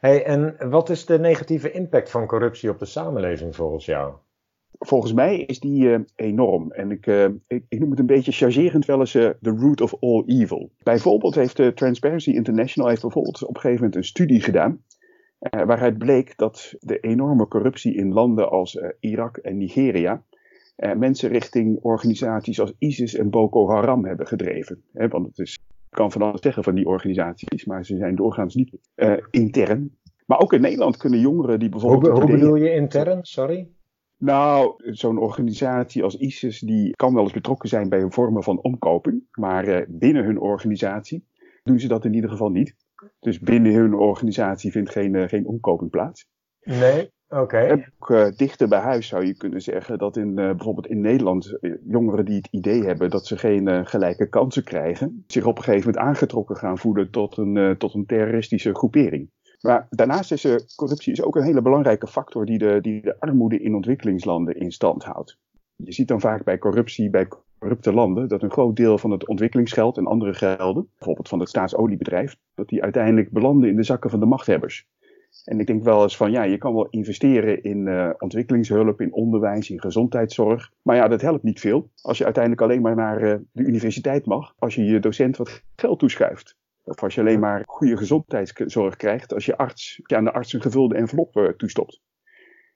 Hey, 0.00 0.25
en 0.25 0.71
wat 0.71 0.89
is 0.89 1.06
de 1.06 1.19
negatieve 1.19 1.71
impact 1.71 2.11
van 2.11 2.27
corruptie 2.27 2.71
op 2.71 2.79
de 2.79 2.85
samenleving 2.85 3.56
volgens 3.56 3.85
jou? 3.85 4.15
Volgens 4.79 5.12
mij 5.12 5.41
is 5.41 5.61
die 5.61 6.05
enorm. 6.15 6.73
En 6.73 6.91
ik, 6.91 7.06
ik, 7.47 7.65
ik, 7.69 7.79
noem 7.79 7.91
het 7.91 7.99
een 7.99 8.06
beetje 8.06 8.33
chargerend 8.33 8.85
wel 8.85 9.00
eens 9.00 9.12
the 9.12 9.56
root 9.59 9.81
of 9.81 9.94
all 10.00 10.23
evil. 10.27 10.71
Bijvoorbeeld 10.83 11.35
heeft 11.35 11.77
Transparency 11.77 12.31
International 12.31 12.89
heeft 12.89 13.03
bijvoorbeeld 13.03 13.43
op 13.43 13.55
een 13.55 13.61
gegeven 13.61 13.85
moment 13.85 13.97
een 13.97 14.09
studie 14.09 14.41
gedaan 14.41 14.83
uh, 15.43 15.65
waaruit 15.65 15.99
bleek 15.99 16.37
dat 16.37 16.75
de 16.79 17.00
enorme 17.00 17.49
corruptie 17.49 17.94
in 17.94 18.12
landen 18.12 18.50
als 18.50 18.75
uh, 18.75 18.89
Irak 19.00 19.37
en 19.37 19.56
Nigeria 19.56 20.23
uh, 20.77 20.94
mensen 20.94 21.31
richting 21.31 21.79
organisaties 21.81 22.61
als 22.61 22.73
ISIS 22.79 23.15
en 23.15 23.31
Boko 23.31 23.69
Haram 23.69 24.05
hebben 24.05 24.27
gedreven. 24.27 24.83
want 24.93 25.27
het 25.27 25.39
is, 25.39 25.59
kan 25.91 26.12
van 26.12 26.23
alles 26.23 26.41
zeggen 26.41 26.65
van 26.65 26.75
die 26.75 26.87
organisaties, 26.87 27.65
maar 27.65 27.85
ze 27.85 27.97
zijn 27.97 28.15
doorgaans 28.15 28.55
niet 28.55 28.77
intern. 29.31 29.97
Maar 30.27 30.41
ook 30.41 30.53
in 30.53 30.61
Nederland 30.61 30.97
kunnen 30.97 31.21
jongeren 31.21 31.59
die 31.59 31.69
bijvoorbeeld. 31.69 32.12
Hoe, 32.12 32.23
hoe 32.23 32.39
bedoel 32.39 32.55
je 32.55 32.75
intern? 32.75 33.19
Sorry? 33.23 33.69
Nou, 34.19 34.75
zo'n 34.77 35.19
organisatie 35.19 36.03
als 36.03 36.17
ISIS 36.17 36.61
die 36.61 36.91
kan 36.97 37.15
wel 37.15 37.23
eens 37.23 37.33
betrokken 37.33 37.69
zijn 37.69 37.89
bij 37.89 38.00
een 38.00 38.12
vormen 38.12 38.43
van 38.43 38.62
omkoping, 38.62 39.23
maar 39.33 39.87
binnen 39.89 40.25
hun 40.25 40.41
organisatie 40.41 41.27
doen 41.62 41.81
ze 41.81 41.89
dat 41.89 42.05
in 42.05 42.15
ieder 42.15 42.31
geval 42.31 42.50
niet. 42.50 42.75
Dus 43.20 43.38
binnen 43.38 43.75
hun 43.75 43.94
organisatie 43.94 44.70
vindt 44.70 44.90
geen, 44.90 45.14
uh, 45.14 45.28
geen 45.28 45.46
omkoping 45.46 45.90
plaats. 45.90 46.26
Nee, 46.62 47.10
oké. 47.28 47.84
Ook 47.99 48.10
uh, 48.10 48.31
dichter 48.31 48.69
bij 48.69 48.78
huis 48.78 49.06
zou 49.06 49.26
je 49.26 49.37
kunnen 49.37 49.60
zeggen 49.60 49.99
dat 49.99 50.16
in, 50.16 50.28
uh, 50.28 50.34
bijvoorbeeld 50.34 50.87
in 50.87 51.00
Nederland 51.00 51.58
jongeren 51.84 52.25
die 52.25 52.37
het 52.37 52.49
idee 52.50 52.84
hebben 52.84 53.10
dat 53.10 53.26
ze 53.26 53.37
geen 53.37 53.87
gelijke 53.87 54.28
kansen 54.28 54.64
krijgen, 54.64 55.25
zich 55.26 55.44
op 55.44 55.58
een 55.58 55.64
gegeven 55.64 55.87
moment 55.90 56.06
aangetrokken 56.06 56.56
gaan 56.56 56.78
voelen 56.78 57.10
tot 57.10 57.37
een, 57.37 57.76
tot 57.78 57.94
een 57.94 58.06
terroristische 58.06 58.75
groepering. 58.75 59.31
Maar 59.60 59.87
daarnaast 59.90 60.32
is 60.32 60.75
corruptie 60.75 61.12
is 61.12 61.22
ook 61.22 61.37
een 61.37 61.43
hele 61.43 61.62
belangrijke 61.62 62.06
factor 62.06 62.46
die 62.46 62.58
de, 62.58 62.78
die 62.81 63.02
de 63.02 63.20
armoede 63.20 63.58
in 63.58 63.75
ontwikkelingslanden 63.75 64.56
in 64.56 64.72
stand 64.72 65.05
houdt. 65.05 65.38
Je 65.76 65.93
ziet 65.93 66.08
dan 66.08 66.20
vaak 66.20 66.44
bij 66.44 66.58
corruptie, 66.58 67.10
bij 67.10 67.28
corrupte 67.62 67.93
landen, 67.93 68.29
dat 68.29 68.43
een 68.43 68.50
groot 68.50 68.76
deel 68.76 68.99
van 68.99 69.11
het 69.11 69.26
ontwikkelingsgeld 69.26 69.97
en 69.97 70.06
andere 70.06 70.35
gelden, 70.35 70.88
bijvoorbeeld 70.99 71.29
van 71.29 71.41
het 71.41 71.49
staatsoliebedrijf, 71.49 72.37
dat 72.55 72.69
die 72.69 72.82
uiteindelijk 72.82 73.31
belanden 73.31 73.69
in 73.69 73.76
de 73.76 73.82
zakken 73.82 74.11
van 74.11 74.20
de 74.20 74.26
machthebbers. 74.26 74.87
En 75.44 75.61
ik 75.61 75.67
denk 75.67 75.82
wel 75.82 76.03
eens 76.03 76.17
van, 76.17 76.31
ja, 76.31 76.43
je 76.43 76.59
kan 76.59 76.75
wel 76.75 76.88
investeren 76.91 77.62
in 77.62 77.87
uh, 77.87 78.11
ontwikkelingshulp, 78.19 79.00
in 79.00 79.12
onderwijs, 79.12 79.70
in 79.70 79.81
gezondheidszorg. 79.81 80.70
Maar 80.82 80.97
ja, 80.97 81.09
dat 81.09 81.20
helpt 81.20 81.43
niet 81.43 81.61
veel 81.61 81.91
als 82.00 82.19
je 82.19 82.25
uiteindelijk 82.25 82.62
alleen 82.62 82.82
maar 82.82 82.97
naar 82.97 83.23
uh, 83.23 83.35
de 83.53 83.62
universiteit 83.62 84.26
mag, 84.26 84.55
als 84.58 84.75
je 84.75 84.85
je 84.85 85.00
docent 85.00 85.37
wat 85.37 85.62
geld 85.76 85.99
toeschuift. 85.99 86.56
Of 86.85 87.03
als 87.03 87.15
je 87.15 87.20
alleen 87.20 87.41
maar 87.41 87.62
goede 87.67 87.97
gezondheidszorg 87.97 88.97
krijgt, 88.97 89.35
als 89.35 89.47
je 89.47 89.56
arts 89.56 90.00
aan 90.03 90.25
de 90.25 90.32
arts 90.32 90.53
een 90.53 90.62
gevulde 90.62 90.94
envelop 90.94 91.37
uh, 91.37 91.49
toestopt. 91.49 92.00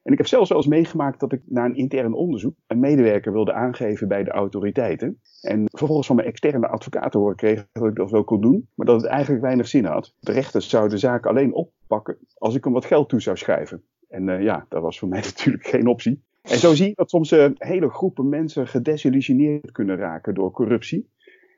En 0.07 0.13
ik 0.13 0.19
heb 0.19 0.27
zelfs 0.27 0.49
wel 0.49 0.59
eens 0.59 0.67
meegemaakt 0.67 1.21
dat 1.21 1.33
ik 1.33 1.41
na 1.45 1.65
een 1.65 1.77
intern 1.77 2.13
onderzoek 2.13 2.55
een 2.67 2.81
medewerker 2.81 3.33
wilde 3.33 3.53
aangeven 3.53 4.09
bij 4.09 4.25
de 4.25 4.31
autoriteiten. 4.31 5.21
En 5.41 5.65
vervolgens 5.65 6.07
van 6.07 6.17
mijn 6.17 6.29
externe 6.29 6.69
advocaat 6.69 7.13
te 7.13 7.19
horen 7.19 7.37
kreeg 7.37 7.67
dat 7.73 7.87
ik 7.87 7.95
dat 7.95 8.11
wel 8.11 8.25
kon 8.25 8.41
doen, 8.41 8.69
maar 8.75 8.87
dat 8.87 9.01
het 9.01 9.11
eigenlijk 9.11 9.43
weinig 9.43 9.69
zin 9.69 9.85
had. 9.85 10.15
De 10.21 10.33
rechters 10.33 10.69
zouden 10.69 10.93
de 10.93 10.99
zaak 10.99 11.27
alleen 11.27 11.53
oppakken 11.53 12.19
als 12.39 12.55
ik 12.55 12.65
hem 12.65 12.73
wat 12.73 12.85
geld 12.85 13.09
toe 13.09 13.21
zou 13.21 13.37
schrijven. 13.37 13.83
En 14.09 14.29
uh, 14.29 14.43
ja, 14.43 14.67
dat 14.69 14.83
was 14.83 14.99
voor 14.99 15.09
mij 15.15 15.21
natuurlijk 15.21 15.67
geen 15.67 15.87
optie. 15.87 16.23
En 16.43 16.59
zo 16.59 16.75
zie 16.75 16.89
je 16.89 16.95
dat 16.95 17.11
soms 17.11 17.33
uh, 17.33 17.51
hele 17.55 17.91
groepen 17.91 18.29
mensen 18.29 18.67
gedesillusioneerd 18.67 19.73
kunnen 19.73 19.97
raken 19.97 20.35
door 20.35 20.51
corruptie. 20.51 21.11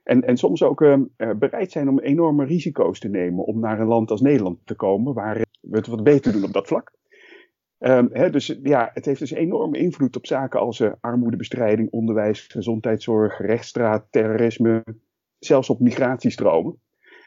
En, 0.04 0.22
en 0.22 0.36
soms 0.36 0.62
ook 0.62 0.80
uh, 0.80 0.96
bereid 1.38 1.72
zijn 1.72 1.88
om 1.88 1.98
enorme 1.98 2.44
risico's 2.44 2.98
te 2.98 3.08
nemen 3.08 3.44
om 3.44 3.60
naar 3.60 3.80
een 3.80 3.86
land 3.86 4.10
als 4.10 4.20
Nederland 4.20 4.58
te 4.64 4.74
komen, 4.74 5.14
waar 5.14 5.44
we 5.60 5.76
het 5.76 5.86
wat 5.86 6.02
beter 6.02 6.32
doen 6.32 6.44
op 6.44 6.52
dat 6.52 6.66
vlak. 6.66 6.96
Um, 7.78 8.30
dus 8.30 8.58
ja, 8.62 8.90
het 8.94 9.04
heeft 9.04 9.20
dus 9.20 9.30
enorme 9.30 9.78
invloed 9.78 10.16
op 10.16 10.26
zaken 10.26 10.60
als 10.60 10.80
uh, 10.80 10.92
armoedebestrijding, 11.00 11.90
onderwijs, 11.90 12.40
gezondheidszorg, 12.40 13.38
rechtsstraat, 13.38 14.06
terrorisme, 14.10 14.84
zelfs 15.38 15.70
op 15.70 15.80
migratiestromen. 15.80 16.80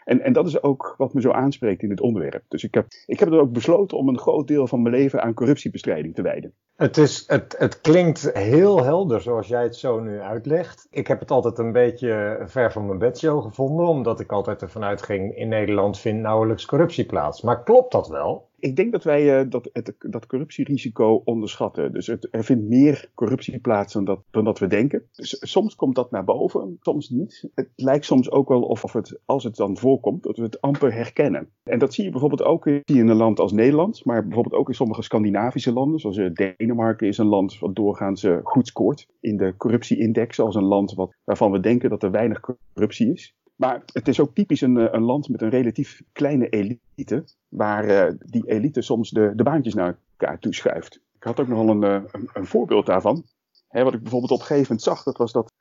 En, 0.03 0.21
en 0.21 0.33
dat 0.33 0.47
is 0.47 0.63
ook 0.63 0.93
wat 0.97 1.13
me 1.13 1.21
zo 1.21 1.31
aanspreekt 1.31 1.81
in 1.81 1.89
dit 1.89 2.01
onderwerp. 2.01 2.43
Dus 2.47 2.63
ik 2.63 2.73
heb, 2.73 2.85
ik 3.05 3.19
heb 3.19 3.31
er 3.31 3.39
ook 3.39 3.51
besloten 3.51 3.97
om 3.97 4.07
een 4.07 4.19
groot 4.19 4.47
deel 4.47 4.67
van 4.67 4.81
mijn 4.81 4.95
leven 4.95 5.21
aan 5.21 5.33
corruptiebestrijding 5.33 6.15
te 6.15 6.21
wijden. 6.21 6.53
Het, 6.75 6.97
is, 6.97 7.23
het, 7.27 7.55
het 7.57 7.81
klinkt 7.81 8.33
heel 8.33 8.83
helder 8.83 9.21
zoals 9.21 9.47
jij 9.47 9.63
het 9.63 9.75
zo 9.75 9.99
nu 9.99 10.19
uitlegt. 10.19 10.87
Ik 10.89 11.07
heb 11.07 11.19
het 11.19 11.31
altijd 11.31 11.57
een 11.57 11.71
beetje 11.71 12.43
ver 12.45 12.71
van 12.71 12.85
mijn 12.85 12.97
bedshow 12.99 13.43
gevonden, 13.43 13.85
omdat 13.85 14.19
ik 14.19 14.31
altijd 14.31 14.61
ervan 14.61 14.83
uitging: 14.83 15.35
in 15.37 15.47
Nederland 15.47 15.99
vindt 15.99 16.21
nauwelijks 16.21 16.65
corruptie 16.65 17.05
plaats. 17.05 17.41
Maar 17.41 17.63
klopt 17.63 17.91
dat 17.91 18.07
wel? 18.07 18.49
Ik 18.61 18.75
denk 18.75 18.91
dat 18.91 19.03
wij 19.03 19.41
uh, 19.41 19.49
dat, 19.49 19.69
het, 19.73 19.95
dat 19.99 20.25
corruptierisico 20.25 21.21
onderschatten. 21.25 21.93
Dus 21.93 22.07
het, 22.07 22.27
er 22.31 22.43
vindt 22.43 22.67
meer 22.67 23.11
corruptie 23.13 23.59
plaats 23.59 23.93
dan 23.93 24.05
dat, 24.05 24.23
dan 24.31 24.43
dat 24.43 24.59
we 24.59 24.67
denken. 24.67 25.03
Soms 25.11 25.75
komt 25.75 25.95
dat 25.95 26.11
naar 26.11 26.23
boven, 26.23 26.77
soms 26.81 27.09
niet. 27.09 27.49
Het 27.55 27.69
lijkt 27.75 28.05
soms 28.05 28.31
ook 28.31 28.47
wel 28.47 28.61
of, 28.61 28.93
het, 28.93 29.19
als 29.25 29.43
het 29.43 29.55
dan 29.55 29.77
voorkomt, 29.77 30.23
dat 30.23 30.37
we 30.37 30.43
het 30.43 30.61
amper 30.61 30.93
herkennen. 30.93 31.49
En 31.63 31.79
dat 31.79 31.93
zie 31.93 32.03
je 32.03 32.11
bijvoorbeeld 32.11 32.43
ook 32.43 32.65
in 32.65 33.07
een 33.07 33.15
land 33.15 33.39
als 33.39 33.51
Nederland, 33.51 34.05
maar 34.05 34.23
bijvoorbeeld 34.23 34.61
ook 34.61 34.67
in 34.67 34.75
sommige 34.75 35.01
Scandinavische 35.01 35.73
landen. 35.73 35.99
Zoals 35.99 36.17
uh, 36.17 36.33
Denemarken 36.33 37.07
is 37.07 37.17
een 37.17 37.25
land 37.25 37.59
wat 37.59 37.75
doorgaans 37.75 38.23
uh, 38.23 38.37
goed 38.43 38.67
scoort 38.67 39.07
in 39.19 39.37
de 39.37 39.53
corruptieindex, 39.57 40.39
als 40.39 40.55
een 40.55 40.63
land 40.63 40.93
wat, 40.93 41.13
waarvan 41.23 41.51
we 41.51 41.59
denken 41.59 41.89
dat 41.89 42.03
er 42.03 42.11
weinig 42.11 42.39
corruptie 42.39 43.11
is. 43.11 43.35
Maar 43.61 43.83
het 43.93 44.07
is 44.07 44.19
ook 44.19 44.35
typisch 44.35 44.61
een, 44.61 44.95
een 44.95 45.01
land 45.01 45.29
met 45.29 45.41
een 45.41 45.49
relatief 45.49 46.01
kleine 46.11 46.49
elite, 46.49 47.23
waar 47.47 47.85
uh, 47.85 48.17
die 48.19 48.47
elite 48.47 48.81
soms 48.81 49.09
de, 49.09 49.31
de 49.35 49.43
baantjes 49.43 49.73
naar 49.73 49.97
elkaar 50.17 50.39
toeschuift. 50.39 50.95
Ik 51.15 51.23
had 51.23 51.39
ook 51.39 51.47
nog 51.47 51.67
een, 51.67 51.81
een, 51.81 52.29
een 52.33 52.45
voorbeeld 52.45 52.85
daarvan. 52.85 53.23
wat 53.69 53.93
ik 53.93 54.01
bijvoorbeeld 54.01 54.31
op 54.31 54.39
een 54.39 54.45
gegeven 54.45 54.61
moment 54.61 54.81
zag, 54.81 55.03
dat 55.03 55.17
was 55.17 55.31
dat 55.31 55.53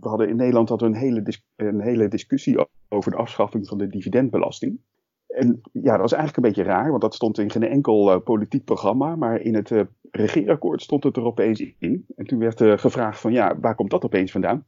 we 0.00 0.08
hadden 0.08 0.28
in 0.28 0.36
Nederland 0.36 0.68
hadden 0.68 0.90
we 0.90 0.96
een, 0.96 1.02
hele 1.02 1.22
een 1.56 1.80
hele 1.80 2.08
discussie 2.08 2.68
over 2.88 3.10
de 3.10 3.16
afschaffing 3.16 3.68
van 3.68 3.78
de 3.78 3.86
dividendbelasting. 3.86 4.78
En 5.26 5.60
ja, 5.72 5.90
dat 5.90 6.00
was 6.00 6.12
eigenlijk 6.12 6.36
een 6.36 6.52
beetje 6.52 6.72
raar, 6.72 6.90
want 6.90 7.02
dat 7.02 7.14
stond 7.14 7.38
in 7.38 7.50
geen 7.50 7.68
enkel 7.68 8.20
politiek 8.20 8.64
programma, 8.64 9.16
maar 9.16 9.40
in 9.40 9.54
het 9.54 9.70
regeerakkoord 10.10 10.82
stond 10.82 11.04
het 11.04 11.16
er 11.16 11.24
opeens 11.24 11.64
in. 11.78 12.06
En 12.16 12.26
toen 12.26 12.38
werd 12.38 12.60
uh, 12.60 12.78
gevraagd 12.78 13.20
van 13.20 13.32
ja, 13.32 13.58
waar 13.60 13.74
komt 13.74 13.90
dat 13.90 14.04
opeens 14.04 14.32
vandaan? 14.32 14.66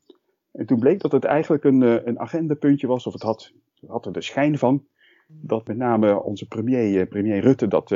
En 0.56 0.66
toen 0.66 0.78
bleek 0.78 1.00
dat 1.00 1.12
het 1.12 1.24
eigenlijk 1.24 1.64
een, 1.64 1.82
uh, 1.82 1.96
een 2.04 2.18
agendapuntje 2.18 2.86
was, 2.86 3.06
of 3.06 3.12
het 3.12 3.22
had, 3.22 3.52
het 3.80 3.90
had 3.90 4.06
er 4.06 4.12
de 4.12 4.22
schijn 4.22 4.58
van, 4.58 4.86
dat 5.28 5.66
met 5.66 5.76
name 5.76 6.22
onze 6.22 6.46
premier, 6.46 7.00
uh, 7.00 7.08
premier 7.08 7.40
Rutte, 7.40 7.68
dat 7.68 7.90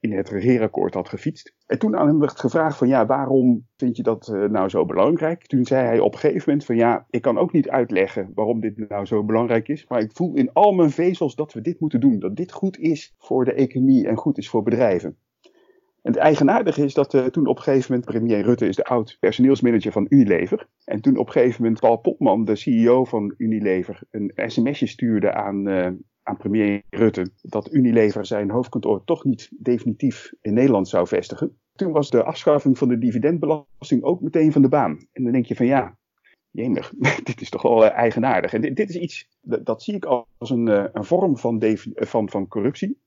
in 0.00 0.12
het 0.12 0.28
regeerakkoord 0.28 0.94
had 0.94 1.08
gefietst. 1.08 1.54
En 1.66 1.78
toen 1.78 1.96
aan 1.96 2.06
hem 2.06 2.18
werd 2.18 2.40
gevraagd 2.40 2.76
van 2.76 2.88
ja, 2.88 3.06
waarom 3.06 3.66
vind 3.76 3.96
je 3.96 4.02
dat 4.02 4.26
nou 4.50 4.68
zo 4.68 4.84
belangrijk? 4.84 5.46
Toen 5.46 5.64
zei 5.64 5.86
hij 5.86 5.98
op 5.98 6.12
een 6.12 6.18
gegeven 6.18 6.42
moment 6.46 6.66
van 6.66 6.76
ja, 6.76 7.06
ik 7.10 7.22
kan 7.22 7.38
ook 7.38 7.52
niet 7.52 7.68
uitleggen 7.68 8.30
waarom 8.34 8.60
dit 8.60 8.88
nou 8.88 9.06
zo 9.06 9.24
belangrijk 9.24 9.68
is, 9.68 9.86
maar 9.88 10.00
ik 10.00 10.12
voel 10.12 10.34
in 10.34 10.52
al 10.52 10.72
mijn 10.72 10.90
vezels 10.90 11.34
dat 11.34 11.52
we 11.52 11.60
dit 11.60 11.80
moeten 11.80 12.00
doen. 12.00 12.18
Dat 12.18 12.36
dit 12.36 12.52
goed 12.52 12.78
is 12.78 13.14
voor 13.18 13.44
de 13.44 13.52
economie 13.52 14.06
en 14.06 14.16
goed 14.16 14.38
is 14.38 14.48
voor 14.48 14.62
bedrijven. 14.62 15.16
En 16.06 16.12
het 16.12 16.20
eigenaardige 16.20 16.84
is 16.84 16.94
dat 16.94 17.14
uh, 17.14 17.24
toen 17.24 17.46
op 17.46 17.56
een 17.56 17.62
gegeven 17.62 17.86
moment, 17.92 18.10
premier 18.10 18.40
Rutte 18.40 18.66
is 18.66 18.76
de 18.76 18.84
oud 18.84 19.16
personeelsmanager 19.20 19.92
van 19.92 20.06
Unilever. 20.08 20.68
En 20.84 21.00
toen 21.00 21.16
op 21.16 21.26
een 21.26 21.32
gegeven 21.32 21.62
moment 21.62 21.80
Paul 21.80 21.96
Popman, 21.96 22.44
de 22.44 22.56
CEO 22.56 23.04
van 23.04 23.34
Unilever, 23.36 24.02
een 24.10 24.32
sms'je 24.34 24.86
stuurde 24.86 25.32
aan, 25.32 25.68
uh, 25.68 25.88
aan 26.22 26.36
premier 26.36 26.82
Rutte 26.90 27.30
dat 27.42 27.72
Unilever 27.72 28.26
zijn 28.26 28.50
hoofdkantoor 28.50 29.04
toch 29.04 29.24
niet 29.24 29.50
definitief 29.58 30.32
in 30.40 30.54
Nederland 30.54 30.88
zou 30.88 31.06
vestigen. 31.06 31.58
Toen 31.74 31.92
was 31.92 32.10
de 32.10 32.24
afschaffing 32.24 32.78
van 32.78 32.88
de 32.88 32.98
dividendbelasting 32.98 34.02
ook 34.02 34.20
meteen 34.20 34.52
van 34.52 34.62
de 34.62 34.68
baan. 34.68 35.06
En 35.12 35.22
dan 35.22 35.32
denk 35.32 35.46
je 35.46 35.56
van 35.56 35.66
ja, 35.66 35.96
jemig, 36.50 36.92
dit 37.24 37.40
is 37.40 37.50
toch 37.50 37.62
wel 37.62 37.84
uh, 37.84 37.90
eigenaardig. 37.90 38.52
En 38.52 38.60
dit, 38.60 38.76
dit, 38.76 38.88
is 38.88 38.96
iets, 38.96 39.28
dat, 39.40 39.66
dat 39.66 39.82
zie 39.82 39.94
ik 39.94 40.04
als 40.04 40.50
een, 40.50 40.66
een 40.96 41.04
vorm 41.04 41.36
van, 41.36 41.62
van, 41.94 42.30
van 42.30 42.48
corruptie 42.48 43.04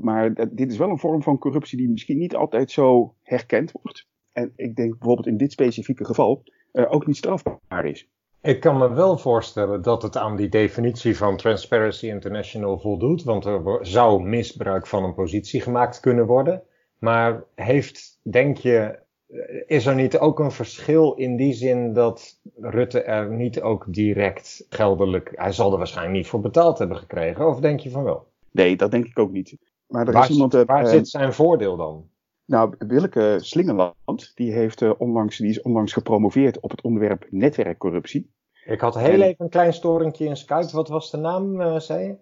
maar 0.00 0.34
dit 0.50 0.70
is 0.70 0.78
wel 0.78 0.90
een 0.90 0.98
vorm 0.98 1.22
van 1.22 1.38
corruptie 1.38 1.78
die 1.78 1.88
misschien 1.88 2.18
niet 2.18 2.36
altijd 2.36 2.70
zo 2.70 3.14
herkend 3.22 3.72
wordt. 3.82 4.06
En 4.32 4.52
ik 4.56 4.76
denk 4.76 4.98
bijvoorbeeld 4.98 5.26
in 5.26 5.36
dit 5.36 5.52
specifieke 5.52 6.04
geval 6.04 6.42
uh, 6.72 6.92
ook 6.92 7.06
niet 7.06 7.16
strafbaar 7.16 7.84
is. 7.84 8.08
Ik 8.42 8.60
kan 8.60 8.78
me 8.78 8.92
wel 8.92 9.18
voorstellen 9.18 9.82
dat 9.82 10.02
het 10.02 10.16
aan 10.16 10.36
die 10.36 10.48
definitie 10.48 11.16
van 11.16 11.36
Transparency 11.36 12.06
International 12.06 12.78
voldoet, 12.78 13.24
want 13.24 13.44
er 13.44 13.78
zou 13.80 14.22
misbruik 14.22 14.86
van 14.86 15.04
een 15.04 15.14
positie 15.14 15.60
gemaakt 15.60 16.00
kunnen 16.00 16.26
worden. 16.26 16.62
Maar 16.98 17.44
heeft, 17.54 18.20
denk 18.22 18.56
je, 18.56 18.98
eh, 19.28 19.62
is 19.66 19.86
er 19.86 19.94
niet 19.94 20.18
ook 20.18 20.38
een 20.38 20.50
verschil 20.50 21.14
in 21.14 21.36
die 21.36 21.52
zin 21.52 21.92
dat 21.92 22.40
Rutte 22.56 23.02
er 23.02 23.30
niet 23.30 23.60
ook 23.60 23.84
direct 23.88 24.66
geldelijk, 24.68 25.32
hij 25.34 25.52
zal 25.52 25.72
er 25.72 25.78
waarschijnlijk 25.78 26.16
niet 26.16 26.26
voor 26.26 26.40
betaald 26.40 26.78
hebben 26.78 26.96
gekregen, 26.96 27.48
of 27.48 27.60
denk 27.60 27.80
je 27.80 27.90
van 27.90 28.04
wel? 28.04 28.26
Nee, 28.52 28.76
dat 28.76 28.90
denk 28.90 29.04
ik 29.04 29.18
ook 29.18 29.32
niet. 29.32 29.56
Maar 29.86 30.06
er 30.06 30.12
waar, 30.12 30.22
is 30.22 30.30
iemand, 30.30 30.54
uh, 30.54 30.62
waar 30.64 30.86
zit 30.86 31.08
zijn 31.08 31.32
voordeel 31.32 31.76
dan? 31.76 32.08
Nou, 32.44 32.74
Willeke 32.78 33.38
Slingerland, 33.40 34.32
die, 34.34 34.52
heeft, 34.52 34.80
uh, 34.80 34.92
onlangs, 34.98 35.36
die 35.36 35.48
is 35.48 35.62
onlangs 35.62 35.92
gepromoveerd 35.92 36.60
op 36.60 36.70
het 36.70 36.82
onderwerp 36.82 37.26
netwerkcorruptie. 37.30 38.30
Ik 38.64 38.80
had 38.80 38.94
heel 38.94 39.20
even 39.20 39.44
een 39.44 39.50
klein 39.50 39.72
storingje 39.72 40.24
in 40.24 40.36
Skype. 40.36 40.72
Wat 40.72 40.88
was 40.88 41.10
de 41.10 41.16
naam, 41.16 41.60
uh, 41.60 41.78
zei 41.78 42.06
je? 42.06 42.16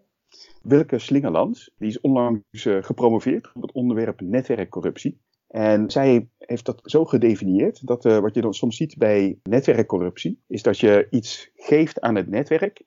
Willeke 0.63 0.99
Slingerland, 0.99 1.71
die 1.79 1.89
is 1.89 2.01
onlangs 2.01 2.69
gepromoveerd 2.81 3.51
op 3.55 3.63
het 3.63 3.73
onderwerp 3.73 4.21
netwerkcorruptie. 4.21 5.21
En 5.47 5.91
zij 5.91 6.29
heeft 6.39 6.65
dat 6.65 6.81
zo 6.85 7.05
gedefinieerd 7.05 7.87
dat 7.87 8.05
wat 8.05 8.35
je 8.35 8.41
dan 8.41 8.55
soms 8.55 8.77
ziet 8.77 8.97
bij 8.99 9.39
netwerkcorruptie, 9.43 10.43
is 10.47 10.63
dat 10.63 10.79
je 10.79 11.07
iets 11.11 11.51
geeft 11.55 12.01
aan 12.01 12.15
het 12.15 12.29
netwerk 12.29 12.85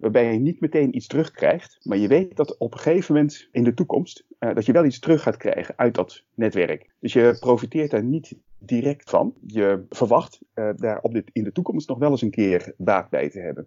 waarbij 0.00 0.32
je 0.32 0.38
niet 0.38 0.60
meteen 0.60 0.96
iets 0.96 1.06
terugkrijgt, 1.06 1.78
maar 1.82 1.98
je 1.98 2.08
weet 2.08 2.36
dat 2.36 2.58
op 2.58 2.72
een 2.72 2.78
gegeven 2.78 3.14
moment 3.14 3.48
in 3.52 3.64
de 3.64 3.74
toekomst 3.74 4.24
uh, 4.38 4.54
dat 4.54 4.66
je 4.66 4.72
wel 4.72 4.84
iets 4.84 4.98
terug 4.98 5.22
gaat 5.22 5.36
krijgen 5.36 5.74
uit 5.76 5.94
dat 5.94 6.24
netwerk. 6.34 6.90
Dus 6.98 7.12
je 7.12 7.36
profiteert 7.40 7.90
daar 7.90 8.04
niet 8.04 8.36
direct 8.58 9.10
van. 9.10 9.34
Je 9.46 9.84
verwacht 9.88 10.40
uh, 10.54 10.70
daar 10.76 11.00
op 11.00 11.12
dit, 11.12 11.30
in 11.32 11.44
de 11.44 11.52
toekomst 11.52 11.88
nog 11.88 11.98
wel 11.98 12.10
eens 12.10 12.22
een 12.22 12.30
keer 12.30 12.74
baat 12.76 13.10
bij 13.10 13.30
te 13.30 13.40
hebben. 13.40 13.66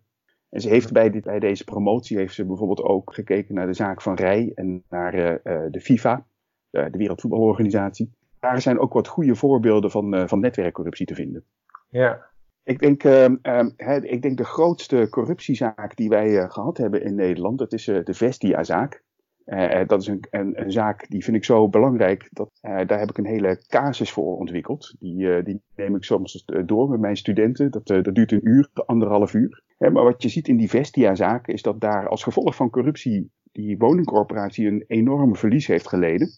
En 0.50 0.62
ze 0.62 0.70
heeft 0.70 0.92
bij, 0.92 1.10
dit, 1.10 1.24
bij 1.24 1.40
deze 1.40 1.64
promotie 1.64 2.18
heeft 2.18 2.34
ze 2.34 2.46
bijvoorbeeld 2.46 2.82
ook 2.82 3.14
gekeken 3.14 3.56
naar 3.56 3.68
de 3.68 3.74
zaak 3.74 4.02
van 4.02 4.16
Rij 4.16 4.52
en 4.56 4.84
naar 4.90 5.16
uh, 5.16 5.66
de 5.72 5.82
FIFA, 5.82 6.26
de 6.70 6.90
Wereldvoetbalorganisatie. 6.92 8.12
Daar 8.40 8.62
zijn 8.62 8.80
ook 8.80 8.94
wat 8.94 9.08
goede 9.08 9.36
voorbeelden 9.36 9.92
van, 9.92 10.30
van 10.30 10.40
netwerkcorruptie 10.40 11.06
te 11.06 11.16
vinden. 11.16 11.44
Ja, 11.90 12.33
ik 12.64 12.80
denk, 12.80 13.04
uh, 13.04 13.30
uh, 13.78 13.98
ik 14.02 14.22
denk 14.22 14.38
de 14.38 14.44
grootste 14.44 15.08
corruptiezaak 15.10 15.96
die 15.96 16.10
wij 16.10 16.30
uh, 16.30 16.50
gehad 16.50 16.78
hebben 16.78 17.04
in 17.04 17.16
Nederland, 17.16 17.58
dat 17.58 17.74
is 17.74 17.88
eh, 17.88 18.04
de 18.04 18.14
Vestia-zaak. 18.14 19.04
Eh, 19.44 19.88
dat 19.88 20.02
is 20.02 20.08
een, 20.08 20.28
een, 20.30 20.62
een, 20.62 20.72
zaak 20.72 21.10
die 21.10 21.24
vind 21.24 21.38
ik 21.38 21.44
zo 21.44 21.70
belangrijk, 21.70 22.30
dat, 22.32 22.50
daar 22.62 23.00
heb 23.00 23.10
ik 23.10 23.18
een 23.18 23.26
hele 23.26 23.64
casus 23.68 24.12
voor 24.12 24.38
ontwikkeld. 24.38 24.96
Die, 25.00 25.44
die 25.44 25.62
neem 25.76 25.96
ik 25.96 26.04
soms 26.04 26.46
door 26.66 26.90
met 26.90 27.00
mijn 27.00 27.18
studenten. 27.18 27.72
Dat, 27.72 27.88
dat 27.88 28.16
duurt 28.16 28.32
een 28.32 28.48
uur, 28.48 28.70
anderhalf 28.74 29.34
uur. 29.34 29.64
maar 29.78 29.92
wat 30.04 30.24
je 30.24 30.30
ziet 30.30 30.48
in 30.48 30.58
die 30.58 30.70
Vestia-zaak 30.70 31.48
is 31.48 31.62
dat 31.62 31.82
daar 31.82 32.08
als 32.08 32.24
gevolg 32.24 32.56
van 32.56 32.70
corruptie 32.70 33.32
die 33.52 33.78
woningcorporatie 33.78 34.68
een 34.68 34.84
enorme 34.88 35.36
verlies 35.36 35.68
heeft 35.68 35.88
geleden. 35.88 36.30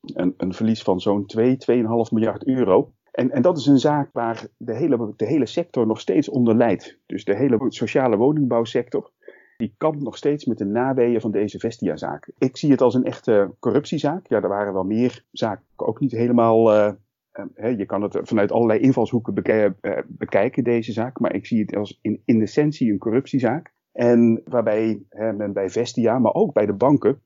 Een, 0.00 0.34
een 0.36 0.54
verlies 0.54 0.82
van 0.82 1.00
zo'n 1.00 1.26
2, 1.26 1.56
2,5 1.70 1.84
miljard 2.10 2.46
euro. 2.46 2.92
En, 3.16 3.30
en 3.30 3.42
dat 3.42 3.58
is 3.58 3.66
een 3.66 3.78
zaak 3.78 4.08
waar 4.12 4.46
de 4.56 4.74
hele, 4.74 5.12
de 5.16 5.26
hele 5.26 5.46
sector 5.46 5.86
nog 5.86 6.00
steeds 6.00 6.28
onder 6.28 6.56
leidt. 6.56 6.98
Dus 7.06 7.24
de 7.24 7.36
hele 7.36 7.56
sociale 7.68 8.16
woningbouwsector, 8.16 9.10
die 9.56 9.74
kampt 9.76 10.02
nog 10.02 10.16
steeds 10.16 10.44
met 10.44 10.58
de 10.58 10.64
naweeën 10.64 11.20
van 11.20 11.30
deze 11.30 11.58
Vestia-zaak. 11.58 12.30
Ik 12.38 12.56
zie 12.56 12.70
het 12.70 12.80
als 12.80 12.94
een 12.94 13.04
echte 13.04 13.54
corruptiezaak. 13.58 14.26
Ja, 14.26 14.42
er 14.42 14.48
waren 14.48 14.72
wel 14.72 14.84
meer 14.84 15.24
zaken, 15.32 15.64
ook 15.76 16.00
niet 16.00 16.12
helemaal... 16.12 16.74
Uh, 16.74 16.92
uh, 17.56 17.78
je 17.78 17.86
kan 17.86 18.02
het 18.02 18.18
vanuit 18.22 18.52
allerlei 18.52 18.80
invalshoeken 18.80 19.34
uh, 19.80 19.98
bekijken, 20.06 20.64
deze 20.64 20.92
zaak. 20.92 21.20
Maar 21.20 21.34
ik 21.34 21.46
zie 21.46 21.60
het 21.60 21.76
als 21.76 21.98
in, 22.02 22.22
in 22.24 22.42
essentie 22.42 22.92
een 22.92 22.98
corruptiezaak. 22.98 23.72
En 23.92 24.42
waarbij 24.44 25.02
men 25.10 25.52
bij 25.52 25.70
Vestia, 25.70 26.18
maar 26.18 26.34
ook 26.34 26.52
bij 26.52 26.66
de 26.66 26.74
banken, 26.74 27.22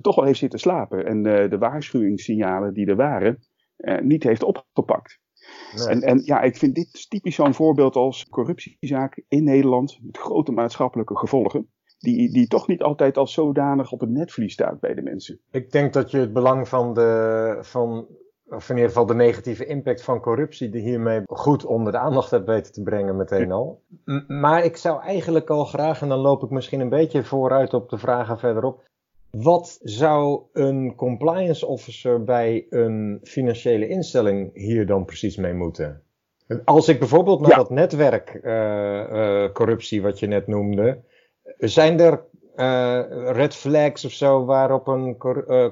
toch 0.00 0.14
wel 0.14 0.24
heeft 0.24 0.38
zitten 0.38 0.58
slapen. 0.58 1.06
En 1.06 1.22
de 1.22 1.58
waarschuwingssignalen 1.58 2.74
die 2.74 2.86
er 2.86 2.96
waren, 2.96 3.38
niet 4.02 4.22
heeft 4.22 4.42
opgepakt. 4.42 5.20
En, 5.86 6.02
en 6.02 6.20
ja, 6.24 6.40
ik 6.40 6.56
vind 6.56 6.74
dit 6.74 7.10
typisch 7.10 7.34
zo'n 7.34 7.54
voorbeeld 7.54 7.96
als 7.96 8.28
corruptiezaak 8.28 9.22
in 9.28 9.44
Nederland 9.44 9.98
met 10.02 10.18
grote 10.18 10.52
maatschappelijke 10.52 11.16
gevolgen. 11.16 11.68
Die, 11.98 12.32
die 12.32 12.46
toch 12.46 12.68
niet 12.68 12.82
altijd 12.82 13.16
als 13.16 13.32
zodanig 13.32 13.92
op 13.92 14.00
het 14.00 14.10
netvlies 14.10 14.52
staat 14.52 14.80
bij 14.80 14.94
de 14.94 15.02
mensen. 15.02 15.40
Ik 15.50 15.72
denk 15.72 15.92
dat 15.92 16.10
je 16.10 16.18
het 16.18 16.32
belang 16.32 16.68
van 16.68 16.94
de, 16.94 17.58
van, 17.60 18.06
of 18.46 18.68
in 18.68 18.74
ieder 18.74 18.90
geval 18.90 19.06
de 19.06 19.14
negatieve 19.14 19.66
impact 19.66 20.02
van 20.02 20.20
corruptie 20.20 20.78
hiermee 20.78 21.22
goed 21.24 21.64
onder 21.64 21.92
de 21.92 21.98
aandacht 21.98 22.30
hebt 22.30 22.46
weten 22.46 22.72
te 22.72 22.82
brengen 22.82 23.16
meteen 23.16 23.52
al. 23.52 23.82
maar 24.26 24.64
ik 24.64 24.76
zou 24.76 25.02
eigenlijk 25.02 25.50
al 25.50 25.64
graag, 25.64 26.02
en 26.02 26.08
dan 26.08 26.18
loop 26.18 26.42
ik 26.42 26.50
misschien 26.50 26.80
een 26.80 26.88
beetje 26.88 27.24
vooruit 27.24 27.74
op 27.74 27.88
de 27.88 27.98
vragen 27.98 28.38
verderop. 28.38 28.86
Wat 29.30 29.78
zou 29.82 30.42
een 30.52 30.94
compliance 30.94 31.66
officer 31.66 32.24
bij 32.24 32.66
een 32.70 33.20
financiële 33.22 33.88
instelling 33.88 34.50
hier 34.54 34.86
dan 34.86 35.04
precies 35.04 35.36
mee 35.36 35.54
moeten? 35.54 36.02
Als 36.64 36.88
ik 36.88 36.98
bijvoorbeeld 36.98 37.40
naar 37.40 37.56
dat 37.56 37.70
netwerk 37.70 38.40
uh, 38.42 38.52
uh, 38.52 39.52
corruptie 39.52 40.02
wat 40.02 40.18
je 40.18 40.26
net 40.26 40.46
noemde, 40.46 41.02
zijn 41.58 42.00
er 42.00 42.24
uh, 42.56 43.30
red 43.30 43.54
flags 43.54 44.04
of 44.04 44.12
zo 44.12 44.44
waarop 44.44 44.86
een 44.86 45.16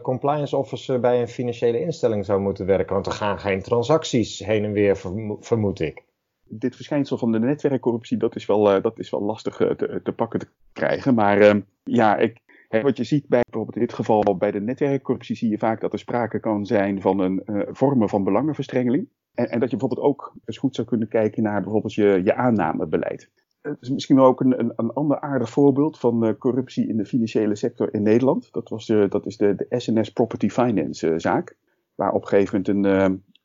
compliance 0.02 0.56
officer 0.56 1.00
bij 1.00 1.20
een 1.20 1.28
financiële 1.28 1.80
instelling 1.80 2.24
zou 2.24 2.40
moeten 2.40 2.66
werken? 2.66 2.94
Want 2.94 3.06
er 3.06 3.12
gaan 3.12 3.38
geen 3.38 3.62
transacties 3.62 4.38
heen 4.38 4.64
en 4.64 4.72
weer, 4.72 4.96
vermoed 5.40 5.80
ik. 5.80 6.04
Dit 6.48 6.76
verschijnsel 6.76 7.18
van 7.18 7.32
de 7.32 7.38
netwerkcorruptie, 7.38 8.16
dat 8.16 8.36
is 8.36 8.46
wel, 8.46 8.80
dat 8.80 8.98
is 8.98 9.10
wel 9.10 9.22
lastig 9.22 9.56
te, 9.56 10.00
te 10.04 10.12
pakken 10.12 10.38
te 10.38 10.48
krijgen. 10.72 11.14
Maar 11.14 11.40
ehm, 11.40 11.60
ja, 11.84 12.16
ik, 12.16 12.40
wat 12.82 12.96
je 12.96 13.04
ziet 13.04 13.28
bij 13.28 13.40
bijvoorbeeld 13.42 13.76
in 13.76 13.82
dit 13.82 13.92
geval 13.92 14.36
bij 14.36 14.50
de 14.50 14.60
netwerkcorruptie 14.60 15.36
zie 15.36 15.50
je 15.50 15.58
vaak 15.58 15.80
dat 15.80 15.92
er 15.92 15.98
sprake 15.98 16.40
kan 16.40 16.66
zijn 16.66 17.00
van 17.00 17.18
een 17.18 17.42
uh, 17.46 17.62
vormen 17.70 18.08
van 18.08 18.24
belangenverstrengeling. 18.24 19.08
En, 19.34 19.50
en, 19.50 19.60
dat 19.60 19.70
je 19.70 19.76
bijvoorbeeld 19.76 20.08
ook 20.08 20.34
eens 20.44 20.58
goed 20.58 20.74
zou 20.74 20.86
kunnen 20.86 21.08
kijken 21.08 21.42
naar 21.42 21.62
bijvoorbeeld 21.62 21.94
je, 21.94 22.20
je 22.24 22.34
aannamebeleid. 22.34 23.30
Het 23.62 23.76
is 23.80 23.90
misschien 23.90 24.16
wel 24.16 24.24
ook 24.24 24.40
een, 24.40 24.58
een, 24.60 24.72
een 24.76 24.92
ander 24.92 25.20
aardig 25.20 25.50
voorbeeld 25.50 25.98
van 25.98 26.26
uh, 26.26 26.32
corruptie 26.38 26.88
in 26.88 26.96
de 26.96 27.06
financiële 27.06 27.56
sector 27.56 27.94
in 27.94 28.02
Nederland. 28.02 28.52
Dat, 28.52 28.68
was 28.68 28.86
de, 28.86 29.06
dat 29.08 29.26
is 29.26 29.36
de, 29.36 29.54
de 29.54 29.66
SNS 29.68 30.10
Property 30.10 30.48
Finance 30.48 31.14
zaak. 31.16 31.56
Waar 31.94 32.12
op 32.12 32.22
een 32.22 32.28
gegeven 32.28 32.62
moment 32.64 32.86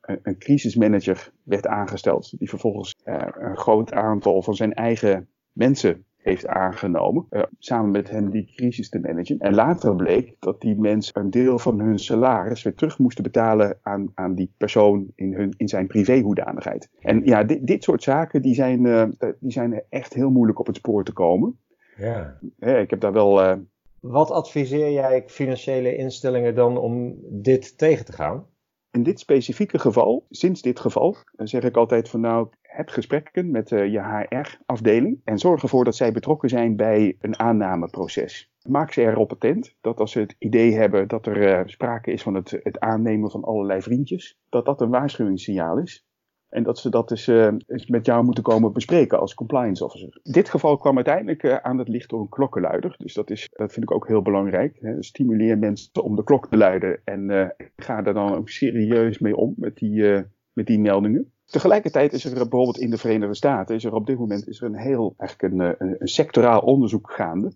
een, 0.01 0.19
een 0.23 0.37
crisismanager 0.37 1.31
werd 1.43 1.67
aangesteld. 1.67 2.39
Die 2.39 2.49
vervolgens 2.49 2.95
een 3.03 3.57
groot 3.57 3.93
aantal 3.93 4.41
van 4.41 4.55
zijn 4.55 4.73
eigen 4.73 5.27
mensen 5.51 6.05
heeft 6.21 6.47
aangenomen, 6.47 7.25
uh, 7.29 7.41
samen 7.57 7.91
met 7.91 8.09
hen 8.09 8.29
die 8.29 8.51
crisis 8.55 8.89
te 8.89 8.99
managen. 8.99 9.39
En 9.39 9.53
later 9.53 9.95
bleek 9.95 10.35
dat 10.39 10.61
die 10.61 10.75
mensen 10.75 11.21
een 11.21 11.29
deel 11.29 11.59
van 11.59 11.79
hun 11.79 11.99
salaris 11.99 12.63
weer 12.63 12.75
terug 12.75 12.97
moesten 12.97 13.23
betalen 13.23 13.77
aan, 13.81 14.11
aan 14.13 14.35
die 14.35 14.53
persoon 14.57 15.11
in, 15.15 15.33
hun, 15.33 15.53
in 15.57 15.67
zijn 15.67 15.87
privéhoedanigheid. 15.87 16.89
En 16.99 17.21
ja, 17.25 17.43
dit, 17.43 17.67
dit 17.67 17.83
soort 17.83 18.03
zaken 18.03 18.41
die 18.41 18.53
zijn, 18.53 18.85
uh, 18.85 19.03
die 19.39 19.51
zijn 19.51 19.83
echt 19.89 20.13
heel 20.13 20.29
moeilijk 20.29 20.59
op 20.59 20.67
het 20.67 20.75
spoor 20.75 21.03
te 21.03 21.13
komen. 21.13 21.59
Ja. 21.97 22.37
ik 22.59 22.89
heb 22.89 22.99
daar 22.99 23.13
wel. 23.13 23.43
Uh... 23.43 23.53
Wat 23.99 24.31
adviseer 24.31 24.91
jij 24.91 25.23
financiële 25.27 25.95
instellingen 25.95 26.55
dan 26.55 26.77
om 26.77 27.15
dit 27.29 27.77
tegen 27.77 28.05
te 28.05 28.13
gaan? 28.13 28.45
In 28.91 29.03
dit 29.03 29.19
specifieke 29.19 29.79
geval, 29.79 30.25
sinds 30.29 30.61
dit 30.61 30.79
geval, 30.79 31.17
zeg 31.35 31.63
ik 31.63 31.77
altijd 31.77 32.09
van 32.09 32.19
nou, 32.19 32.49
heb 32.61 32.89
gesprekken 32.89 33.51
met 33.51 33.71
uh, 33.71 33.91
je 33.91 34.01
HR-afdeling 34.01 35.21
en 35.23 35.37
zorg 35.37 35.61
ervoor 35.61 35.83
dat 35.83 35.95
zij 35.95 36.11
betrokken 36.11 36.49
zijn 36.49 36.75
bij 36.75 37.15
een 37.19 37.39
aannameproces. 37.39 38.51
Maak 38.67 38.91
ze 38.91 39.01
erop 39.01 39.31
attent 39.31 39.75
dat 39.81 39.99
als 39.99 40.11
ze 40.11 40.19
het 40.19 40.35
idee 40.39 40.73
hebben 40.73 41.07
dat 41.07 41.25
er 41.25 41.37
uh, 41.37 41.61
sprake 41.65 42.11
is 42.11 42.23
van 42.23 42.33
het, 42.33 42.59
het 42.63 42.79
aannemen 42.79 43.31
van 43.31 43.43
allerlei 43.43 43.81
vriendjes, 43.81 44.37
dat 44.49 44.65
dat 44.65 44.81
een 44.81 44.89
waarschuwingssignaal 44.89 45.77
is. 45.77 46.05
En 46.51 46.63
dat 46.63 46.79
ze 46.79 46.89
dat 46.89 47.09
dus, 47.09 47.27
uh, 47.27 47.47
eens 47.67 47.87
met 47.87 48.05
jou 48.05 48.23
moeten 48.23 48.43
komen 48.43 48.73
bespreken 48.73 49.19
als 49.19 49.33
compliance 49.33 49.85
officer. 49.85 50.19
Dit 50.23 50.49
geval 50.49 50.77
kwam 50.77 50.95
uiteindelijk 50.95 51.43
uh, 51.43 51.55
aan 51.55 51.77
het 51.77 51.87
licht 51.87 52.09
door 52.09 52.19
een 52.19 52.29
klokkenluider. 52.29 52.95
Dus 52.97 53.13
dat, 53.13 53.29
is, 53.29 53.49
dat 53.51 53.73
vind 53.73 53.85
ik 53.85 53.91
ook 53.91 54.07
heel 54.07 54.21
belangrijk. 54.21 54.77
Hè. 54.81 55.03
Stimuleer 55.03 55.57
mensen 55.57 56.03
om 56.03 56.15
de 56.15 56.23
klok 56.23 56.47
te 56.47 56.57
luiden. 56.57 57.01
En 57.03 57.29
uh, 57.29 57.47
ga 57.75 58.05
er 58.05 58.13
dan 58.13 58.35
ook 58.35 58.49
serieus 58.49 59.19
mee 59.19 59.35
om 59.35 59.53
met 59.57 59.75
die, 59.75 60.23
met 60.53 60.65
die 60.65 60.79
meldingen. 60.79 61.31
Tegelijkertijd 61.45 62.13
is 62.13 62.25
er 62.25 62.33
bijvoorbeeld 62.33 62.79
in 62.79 62.89
de 62.89 62.97
Verenigde 62.97 63.35
Staten, 63.35 63.75
is 63.75 63.83
er 63.83 63.93
op 63.93 64.05
dit 64.05 64.19
moment 64.19 64.47
is 64.47 64.61
er 64.61 64.67
een 64.67 64.77
heel, 64.77 65.13
eigenlijk 65.17 65.53
een, 65.53 65.75
een 65.99 66.07
sectoraal 66.07 66.59
onderzoek 66.59 67.11
gaande 67.11 67.51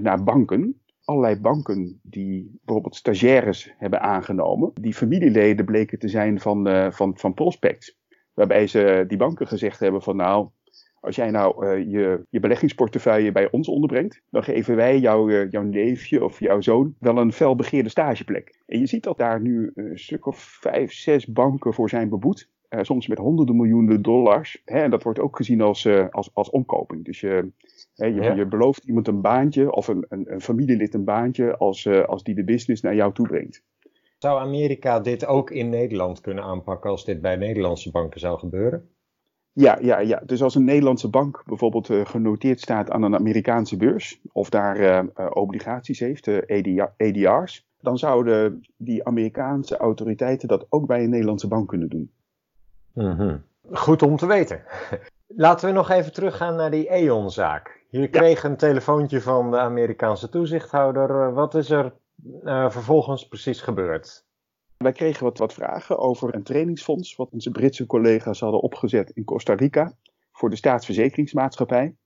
naar 0.00 0.24
banken 0.24 0.80
allerlei 1.06 1.40
banken 1.40 2.00
die 2.02 2.58
bijvoorbeeld 2.64 2.96
stagiaires 2.96 3.74
hebben 3.78 4.00
aangenomen, 4.00 4.70
die 4.80 4.94
familieleden 4.94 5.64
bleken 5.64 5.98
te 5.98 6.08
zijn 6.08 6.40
van, 6.40 6.68
uh, 6.68 6.90
van, 6.90 7.18
van 7.18 7.34
prospects. 7.34 7.98
Waarbij 8.34 8.66
ze 8.66 9.04
die 9.08 9.18
banken 9.18 9.46
gezegd 9.46 9.80
hebben 9.80 10.02
van 10.02 10.16
nou, 10.16 10.48
als 11.00 11.16
jij 11.16 11.30
nou 11.30 11.66
uh, 11.66 11.90
je, 11.92 12.26
je 12.30 12.40
beleggingsportefeuille 12.40 13.32
bij 13.32 13.50
ons 13.50 13.68
onderbrengt, 13.68 14.22
dan 14.30 14.42
geven 14.42 14.76
wij 14.76 14.98
jou, 14.98 15.32
uh, 15.32 15.50
jouw 15.50 15.62
neefje 15.62 16.24
of 16.24 16.40
jouw 16.40 16.60
zoon 16.60 16.94
wel 16.98 17.18
een 17.18 17.32
felbegeerde 17.32 17.88
stageplek. 17.88 18.62
En 18.66 18.78
je 18.78 18.86
ziet 18.86 19.02
dat 19.02 19.18
daar 19.18 19.40
nu 19.40 19.70
een 19.74 19.98
stuk 19.98 20.26
of 20.26 20.38
vijf, 20.38 20.92
zes 20.92 21.26
banken 21.26 21.74
voor 21.74 21.88
zijn 21.88 22.08
beboet. 22.08 22.48
Soms 22.80 23.06
met 23.06 23.18
honderden 23.18 23.56
miljoenen 23.56 24.02
dollars. 24.02 24.62
Hè, 24.64 24.82
en 24.82 24.90
dat 24.90 25.02
wordt 25.02 25.18
ook 25.18 25.36
gezien 25.36 25.60
als, 25.60 25.88
als, 26.10 26.30
als 26.34 26.50
omkoping. 26.50 27.04
Dus 27.04 27.20
je, 27.20 27.50
je, 27.96 28.34
je, 28.34 28.46
belooft 28.46 28.84
iemand 28.84 29.08
een 29.08 29.20
baantje 29.20 29.72
of 29.72 29.88
een, 29.88 30.06
een, 30.08 30.32
een 30.32 30.40
familielid 30.40 30.94
een 30.94 31.04
baantje 31.04 31.56
als, 31.56 31.88
als 31.88 32.22
die 32.22 32.34
de 32.34 32.44
business 32.44 32.82
naar 32.82 32.94
jou 32.94 33.12
toe 33.12 33.26
brengt. 33.26 33.62
Zou 34.18 34.40
Amerika 34.40 35.00
dit 35.00 35.26
ook 35.26 35.50
in 35.50 35.68
Nederland 35.68 36.20
kunnen 36.20 36.44
aanpakken 36.44 36.90
als 36.90 37.04
dit 37.04 37.20
bij 37.20 37.36
Nederlandse 37.36 37.90
banken 37.90 38.20
zou 38.20 38.38
gebeuren? 38.38 38.88
Ja, 39.52 39.78
ja, 39.80 39.98
ja. 39.98 40.22
dus 40.24 40.42
als 40.42 40.54
een 40.54 40.64
Nederlandse 40.64 41.08
bank 41.08 41.42
bijvoorbeeld 41.46 41.88
uh, 41.88 42.06
genoteerd 42.06 42.60
staat 42.60 42.90
aan 42.90 43.02
een 43.02 43.14
Amerikaanse 43.14 43.76
beurs, 43.76 44.20
of 44.32 44.50
daar 44.50 44.80
uh, 44.80 45.02
uh, 45.16 45.26
obligaties 45.30 46.00
heeft, 46.00 46.28
ADR's, 46.96 47.66
dan 47.80 47.98
zouden 47.98 48.60
die 48.76 49.04
Amerikaanse 49.04 49.76
autoriteiten 49.76 50.48
dat 50.48 50.66
ook 50.68 50.86
bij 50.86 51.02
een 51.02 51.10
Nederlandse 51.10 51.48
bank 51.48 51.68
kunnen 51.68 51.88
doen. 51.88 52.10
Mm 52.92 53.16
-hmm. 53.16 53.42
Goed 53.72 54.02
om 54.02 54.16
te 54.16 54.26
weten. 54.26 54.62
Laten 55.26 55.68
we 55.68 55.74
nog 55.74 55.90
even 55.90 56.12
teruggaan 56.12 56.56
naar 56.56 56.70
die 56.70 56.94
E.ON-zaak. 56.94 57.84
Je 58.00 58.08
kreeg 58.08 58.42
ja. 58.42 58.48
een 58.48 58.56
telefoontje 58.56 59.20
van 59.20 59.50
de 59.50 59.58
Amerikaanse 59.58 60.28
toezichthouder. 60.28 61.32
Wat 61.34 61.54
is 61.54 61.70
er 61.70 61.94
vervolgens 62.68 63.28
precies 63.28 63.60
gebeurd? 63.60 64.24
Wij 64.76 64.92
kregen 64.92 65.24
wat, 65.24 65.38
wat 65.38 65.52
vragen 65.52 65.98
over 65.98 66.34
een 66.34 66.42
trainingsfonds 66.42 67.16
wat 67.16 67.30
onze 67.30 67.50
Britse 67.50 67.86
collega's 67.86 68.40
hadden 68.40 68.60
opgezet 68.60 69.10
in 69.10 69.24
Costa 69.24 69.54
Rica 69.54 69.96
voor 70.32 70.50
de 70.50 70.56
staatsverzekeringsmaatschappij. 70.56 71.96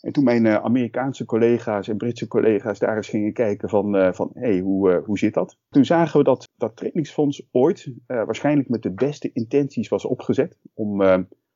En 0.00 0.12
toen 0.12 0.24
mijn 0.24 0.44
uh, 0.44 0.54
Amerikaanse 0.54 1.24
collega's 1.24 1.88
en 1.88 1.96
Britse 1.96 2.28
collega's 2.28 2.78
daar 2.78 2.96
eens 2.96 3.08
gingen 3.08 3.32
kijken 3.32 3.68
van, 3.68 3.96
uh, 3.96 4.12
van 4.12 4.30
hé, 4.34 4.48
hey, 4.48 4.58
hoe, 4.58 4.90
uh, 4.90 5.04
hoe 5.04 5.18
zit 5.18 5.34
dat? 5.34 5.56
Toen 5.68 5.84
zagen 5.84 6.18
we 6.18 6.24
dat 6.24 6.48
dat 6.56 6.76
trainingsfonds 6.76 7.48
ooit 7.50 7.92
waarschijnlijk 8.06 8.68
met 8.68 8.82
de 8.82 8.92
beste 8.92 9.30
intenties 9.32 9.88
was 9.88 10.04
opgezet 10.04 10.58
om, 10.74 11.02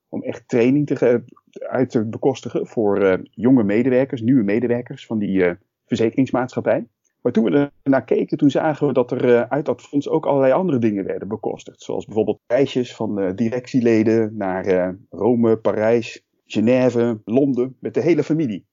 om 0.08 0.22
echt 0.22 0.48
training 0.48 0.86
te, 0.86 1.24
uit 1.58 1.90
te 1.90 2.04
bekostigen 2.04 2.66
voor 2.66 3.20
jonge 3.30 3.62
medewerkers, 3.62 4.20
nieuwe 4.20 4.42
medewerkers 4.42 5.06
van 5.06 5.18
die 5.18 5.56
verzekeringsmaatschappij. 5.86 6.86
Maar 7.22 7.32
toen 7.32 7.44
we 7.44 7.50
er 7.50 7.70
naar 7.82 8.04
keken, 8.04 8.38
toen 8.38 8.50
zagen 8.50 8.86
we 8.86 8.92
dat 8.92 9.10
er 9.10 9.24
uh, 9.24 9.40
uit 9.40 9.64
dat 9.64 9.82
fonds 9.82 10.08
ook 10.08 10.26
allerlei 10.26 10.52
andere 10.52 10.78
dingen 10.78 11.04
werden 11.04 11.28
bekostigd. 11.28 11.82
Zoals 11.82 12.04
bijvoorbeeld 12.04 12.40
reisjes 12.46 12.94
van 12.94 13.34
directieleden 13.34 14.36
naar 14.36 14.96
Rome, 15.10 15.56
Parijs, 15.56 16.24
Genève, 16.46 17.20
Londen, 17.24 17.76
met 17.80 17.94
de 17.94 18.00
hele 18.00 18.22
familie. 18.22 18.66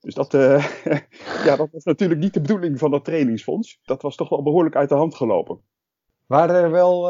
Dus 0.00 0.14
dat, 0.14 0.32
ja, 1.46 1.56
dat 1.56 1.68
was 1.72 1.84
natuurlijk 1.84 2.20
niet 2.20 2.34
de 2.34 2.40
bedoeling 2.40 2.78
van 2.78 2.90
dat 2.90 3.04
trainingsfonds. 3.04 3.80
Dat 3.84 4.02
was 4.02 4.16
toch 4.16 4.28
wel 4.28 4.42
behoorlijk 4.42 4.76
uit 4.76 4.88
de 4.88 4.94
hand 4.94 5.14
gelopen. 5.14 5.60
Waren 6.26 6.56
er 6.56 6.70
wel 6.70 7.08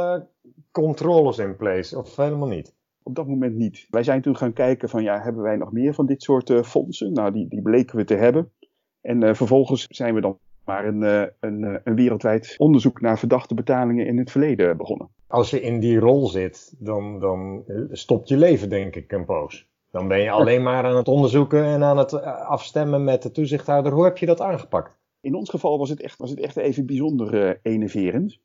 controles 0.70 1.38
in 1.38 1.56
place 1.56 1.98
of 1.98 2.16
helemaal 2.16 2.48
niet? 2.48 2.75
Op 3.06 3.14
dat 3.14 3.26
moment 3.26 3.54
niet. 3.54 3.86
Wij 3.90 4.02
zijn 4.02 4.22
toen 4.22 4.36
gaan 4.36 4.52
kijken 4.52 4.88
van 4.88 5.02
ja, 5.02 5.20
hebben 5.20 5.42
wij 5.42 5.56
nog 5.56 5.72
meer 5.72 5.94
van 5.94 6.06
dit 6.06 6.22
soort 6.22 6.52
fondsen? 6.66 7.12
Nou, 7.12 7.32
die, 7.32 7.48
die 7.48 7.62
bleken 7.62 7.96
we 7.96 8.04
te 8.04 8.14
hebben. 8.14 8.52
En 9.00 9.36
vervolgens 9.36 9.86
zijn 9.88 10.14
we 10.14 10.20
dan 10.20 10.38
maar 10.66 10.86
een, 10.86 11.02
eh, 11.02 11.22
een, 11.40 11.64
eh, 11.64 11.74
een 11.84 11.94
wereldwijd 11.94 12.54
onderzoek 12.56 13.00
naar 13.00 13.18
verdachte 13.18 13.54
betalingen 13.54 14.06
in 14.06 14.18
het 14.18 14.30
verleden 14.30 14.76
begonnen. 14.76 15.08
Als 15.26 15.50
je 15.50 15.60
in 15.60 15.80
die 15.80 15.98
rol 15.98 16.26
zit, 16.26 16.74
dan, 16.78 17.20
dan 17.20 17.64
stopt 17.90 18.28
je 18.28 18.36
leven 18.36 18.68
denk 18.68 18.96
ik 18.96 19.12
een 19.12 19.24
poos. 19.24 19.68
Dan 19.90 20.08
ben 20.08 20.20
je 20.20 20.30
alleen 20.30 20.62
maar 20.62 20.84
aan 20.84 20.96
het 20.96 21.08
onderzoeken 21.08 21.64
en 21.64 21.82
aan 21.82 21.98
het 21.98 22.12
eh, 22.12 22.48
afstemmen 22.48 23.04
met 23.04 23.22
de 23.22 23.30
toezichthouder. 23.30 23.92
Hoe 23.92 24.04
heb 24.04 24.18
je 24.18 24.26
dat 24.26 24.40
aangepakt? 24.40 24.98
In 25.20 25.34
ons 25.34 25.50
geval 25.50 25.78
was 25.78 25.88
het 25.88 26.00
echt, 26.00 26.18
was 26.18 26.30
het 26.30 26.40
echt 26.40 26.56
even 26.56 26.86
bijzonder 26.86 27.60
enerverend. 27.62 28.38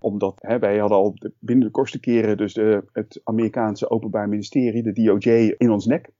Omdat 0.00 0.34
hè, 0.40 0.58
wij 0.58 0.78
hadden 0.78 0.98
al 0.98 1.14
binnen 1.38 1.66
de 1.66 1.72
kortste 1.72 2.00
keren 2.00 2.36
dus 2.36 2.54
de, 2.54 2.84
het 2.92 3.20
Amerikaanse 3.24 3.90
Openbaar 3.90 4.28
Ministerie, 4.28 4.82
de 4.82 4.92
DOJ, 4.92 5.54
in 5.58 5.70
ons 5.70 5.86
nek. 5.86 6.10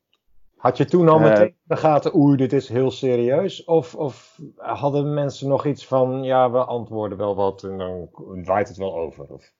Had 0.56 0.76
je 0.76 0.84
toen 0.84 1.08
al 1.08 1.20
uh, 1.20 1.28
meteen 1.28 1.54
de 1.62 1.76
gaten, 1.76 2.16
oei, 2.16 2.36
dit 2.36 2.52
is 2.52 2.68
heel 2.68 2.90
serieus? 2.90 3.64
Of, 3.64 3.94
of, 3.94 4.40
hadden 4.56 5.14
mensen 5.14 5.48
nog 5.48 5.66
iets 5.66 5.86
van, 5.86 6.22
ja, 6.22 6.50
we 6.50 6.64
antwoorden 6.64 7.18
wel 7.18 7.34
wat 7.34 7.62
en 7.62 7.78
dan 7.78 8.08
draait 8.42 8.68
het 8.68 8.76
wel 8.76 8.96
over? 8.96 9.24
Of? 9.24 9.52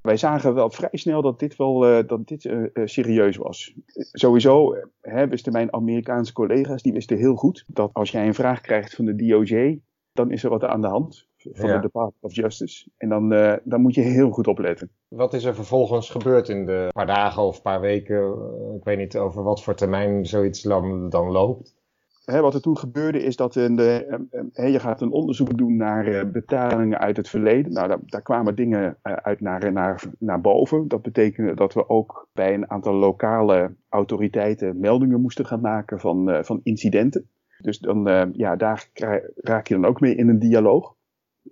Wij 0.00 0.16
zagen 0.16 0.54
wel 0.54 0.70
vrij 0.70 0.90
snel 0.92 1.22
dat 1.22 1.38
dit 1.38 1.56
wel 1.56 1.90
uh, 1.90 2.06
dat 2.06 2.26
dit, 2.26 2.44
uh, 2.44 2.66
serieus 2.84 3.36
was. 3.36 3.74
Sowieso 3.94 4.76
hè, 5.00 5.28
wisten 5.28 5.52
mijn 5.52 5.72
Amerikaanse 5.72 6.32
collega's, 6.32 6.82
die 6.82 6.92
wisten 6.92 7.16
heel 7.16 7.34
goed 7.34 7.64
dat 7.66 7.90
als 7.92 8.10
jij 8.10 8.26
een 8.26 8.34
vraag 8.34 8.60
krijgt 8.60 8.94
van 8.94 9.04
de 9.04 9.14
DOJ, 9.14 9.80
dan 10.12 10.30
is 10.30 10.44
er 10.44 10.50
wat 10.50 10.64
aan 10.64 10.80
de 10.80 10.86
hand 10.86 11.27
van 11.52 11.68
ja. 11.68 11.74
de 11.74 11.80
Department 11.80 12.24
of 12.24 12.34
Justice. 12.34 12.90
En 12.96 13.08
dan, 13.08 13.32
uh, 13.32 13.52
dan 13.64 13.80
moet 13.80 13.94
je 13.94 14.00
heel 14.00 14.30
goed 14.30 14.46
opletten. 14.46 14.90
Wat 15.08 15.34
is 15.34 15.44
er 15.44 15.54
vervolgens 15.54 16.10
gebeurd 16.10 16.48
in 16.48 16.66
de 16.66 16.88
paar 16.92 17.06
dagen 17.06 17.42
of 17.42 17.62
paar 17.62 17.80
weken? 17.80 18.32
Ik 18.76 18.84
weet 18.84 18.98
niet 18.98 19.16
over 19.16 19.42
wat 19.42 19.62
voor 19.62 19.74
termijn 19.74 20.26
zoiets 20.26 20.62
dan, 20.62 21.08
dan 21.08 21.30
loopt. 21.30 21.76
He, 22.24 22.40
wat 22.40 22.54
er 22.54 22.60
toen 22.60 22.78
gebeurde 22.78 23.22
is 23.22 23.36
dat 23.36 23.52
de, 23.52 24.26
he, 24.52 24.66
je 24.66 24.80
gaat 24.80 25.00
een 25.00 25.12
onderzoek 25.12 25.58
doen 25.58 25.76
naar 25.76 26.30
betalingen 26.30 26.98
uit 26.98 27.16
het 27.16 27.28
verleden. 27.28 27.72
Nou, 27.72 27.88
daar, 27.88 27.98
daar 28.04 28.22
kwamen 28.22 28.54
dingen 28.54 28.98
uit 29.02 29.40
naar, 29.40 29.72
naar, 29.72 30.02
naar 30.18 30.40
boven. 30.40 30.88
Dat 30.88 31.02
betekende 31.02 31.54
dat 31.54 31.74
we 31.74 31.88
ook 31.88 32.28
bij 32.32 32.54
een 32.54 32.70
aantal 32.70 32.94
lokale 32.94 33.74
autoriteiten 33.88 34.80
meldingen 34.80 35.20
moesten 35.20 35.46
gaan 35.46 35.60
maken 35.60 36.00
van, 36.00 36.44
van 36.44 36.60
incidenten. 36.62 37.28
Dus 37.58 37.78
dan, 37.78 38.30
ja, 38.32 38.56
daar 38.56 38.88
raak 39.34 39.66
je 39.66 39.74
dan 39.74 39.84
ook 39.84 40.00
mee 40.00 40.14
in 40.14 40.28
een 40.28 40.38
dialoog. 40.38 40.96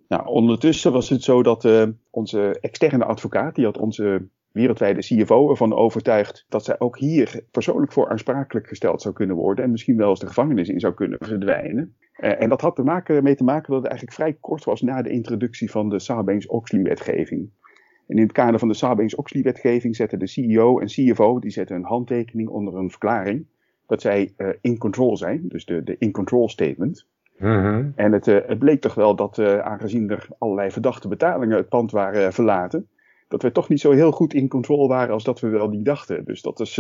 Nou, 0.09 0.27
ondertussen 0.27 0.93
was 0.93 1.09
het 1.09 1.23
zo 1.23 1.43
dat 1.43 1.65
uh, 1.65 1.87
onze 2.11 2.59
externe 2.61 3.05
advocaat, 3.05 3.55
die 3.55 3.65
had 3.65 3.79
onze 3.79 4.29
wereldwijde 4.53 5.01
CFO 5.01 5.51
ervan 5.51 5.75
overtuigd 5.75 6.45
dat 6.49 6.65
zij 6.65 6.79
ook 6.79 6.99
hier 6.99 7.41
persoonlijk 7.51 7.93
voor 7.93 8.09
aansprakelijk 8.09 8.69
gesteld 8.69 9.03
zou 9.03 9.15
kunnen 9.15 9.37
worden 9.37 9.65
en 9.65 9.71
misschien 9.71 9.97
wel 9.97 10.09
eens 10.09 10.21
de 10.21 10.27
gevangenis 10.27 10.69
in 10.69 10.81
zou 10.81 10.95
kunnen 10.95 11.19
verdwijnen. 11.21 11.97
Uh, 12.17 12.43
en 12.43 12.49
dat 12.49 12.61
had 12.61 12.77
te 12.77 12.83
maken, 12.83 13.23
mee 13.23 13.35
te 13.35 13.45
maken 13.45 13.73
dat 13.73 13.83
het 13.83 13.91
eigenlijk 13.91 14.19
vrij 14.19 14.33
kort 14.41 14.65
was 14.65 14.83
na 14.83 15.03
de 15.03 15.11
introductie 15.11 15.71
van 15.71 15.89
de 15.89 15.99
Sarbanes-Oxley-wetgeving. 15.99 17.51
En 18.07 18.17
in 18.17 18.23
het 18.23 18.33
kader 18.33 18.59
van 18.59 18.69
de 18.69 18.75
Sarbanes-Oxley-wetgeving 18.75 19.97
zetten 19.97 20.19
de 20.19 20.27
CEO 20.27 20.79
en 20.79 20.87
CFO 20.87 21.39
die 21.39 21.51
zetten 21.51 21.77
een 21.77 21.85
handtekening 21.85 22.49
onder 22.49 22.75
een 22.75 22.91
verklaring 22.91 23.47
dat 23.87 24.01
zij 24.01 24.35
uh, 24.37 24.49
in 24.61 24.79
control 24.79 25.17
zijn, 25.17 25.49
dus 25.49 25.65
de, 25.65 25.83
de 25.83 25.97
in 25.99 26.13
control 26.13 26.49
statement. 26.49 27.07
Mm-hmm. 27.39 27.93
En 27.97 28.13
het, 28.13 28.27
uh, 28.27 28.39
het, 28.47 28.59
bleek 28.59 28.81
toch 28.81 28.95
wel 28.95 29.17
dat, 29.17 29.39
uh, 29.39 29.59
aangezien 29.59 30.11
er 30.11 30.29
allerlei 30.39 30.71
verdachte 30.71 31.09
betalingen 31.09 31.57
het 31.57 31.69
pand 31.69 31.91
waren 31.91 32.27
uh, 32.27 32.31
verlaten, 32.31 32.89
dat 33.29 33.43
we 33.43 33.53
toch 33.53 33.69
niet 33.69 33.81
zo 33.81 33.91
heel 33.91 34.13
goed 34.13 34.35
in 34.35 34.49
controle 34.49 34.89
waren 34.89 35.15
als 35.15 35.25
dat 35.25 35.41
we 35.41 35.49
wel 35.49 35.69
niet 35.69 35.85
dachten. 35.85 36.25
Dus 36.25 36.43
dat 36.43 36.61
is, 36.61 36.79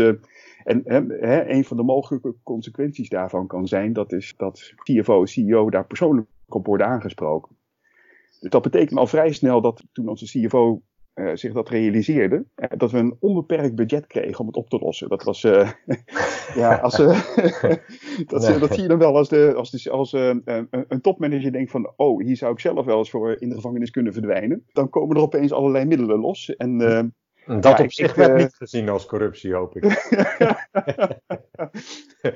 en 0.65 0.83
hè, 0.85 1.49
een 1.49 1.65
van 1.65 1.77
de 1.77 1.83
mogelijke 1.83 2.35
consequenties 2.43 3.09
daarvan 3.09 3.47
kan 3.47 3.67
zijn, 3.67 3.93
dat 3.93 4.13
is 4.13 4.35
dat 4.37 4.75
CFO, 4.83 5.27
CEO 5.27 5.71
daar 5.71 5.87
persoonlijk 5.87 6.27
op 6.49 6.67
worden 6.67 6.87
aangesproken. 6.87 7.57
Dus 8.41 8.51
dat 8.51 8.63
betekent 8.63 8.99
al 8.99 9.07
vrij 9.07 9.33
snel 9.33 9.61
dat 9.61 9.85
toen 9.93 10.09
onze 10.09 10.25
CFO 10.25 10.83
uh, 11.17 11.31
zich 11.35 11.53
dat 11.53 11.69
realiseerde, 11.69 12.45
uh, 12.57 12.69
dat 12.77 12.91
we 12.91 12.99
een 12.99 13.17
onbeperkt 13.21 13.75
budget 13.75 14.07
kregen 14.07 14.41
om 14.41 14.47
het 14.47 14.57
op 14.57 14.69
te 14.69 14.79
lossen. 14.79 15.09
Dat 15.09 15.23
was, 15.23 15.43
uh, 15.43 15.71
ja, 16.55 16.77
als, 16.77 16.97
dat, 18.27 18.49
nee. 18.49 18.59
dat 18.59 18.75
zie 18.75 18.83
je 18.83 18.89
dan 18.89 18.99
wel 18.99 19.17
als, 19.17 19.29
de, 19.29 19.55
als, 19.57 19.71
de, 19.71 19.91
als 19.91 20.13
een, 20.13 20.43
een 20.89 21.01
topmanager 21.01 21.53
denkt 21.53 21.71
van, 21.71 21.93
oh, 21.97 22.23
hier 22.23 22.37
zou 22.37 22.53
ik 22.53 22.61
zelf 22.61 22.85
wel 22.85 22.99
eens 22.99 23.11
voor 23.11 23.41
in 23.41 23.49
de 23.49 23.55
gevangenis 23.55 23.91
kunnen 23.91 24.13
verdwijnen. 24.13 24.65
Dan 24.73 24.89
komen 24.89 25.17
er 25.17 25.23
opeens 25.23 25.53
allerlei 25.53 25.85
middelen 25.85 26.21
los. 26.21 26.57
En, 26.57 26.79
dat 27.47 27.79
ja, 27.79 27.85
op 27.85 27.93
zich 27.93 28.15
werd 28.15 28.37
niet 28.37 28.55
gezien 28.55 28.89
als 28.89 29.07
corruptie, 29.07 29.55
hoop 29.55 29.77
ik. 29.77 29.85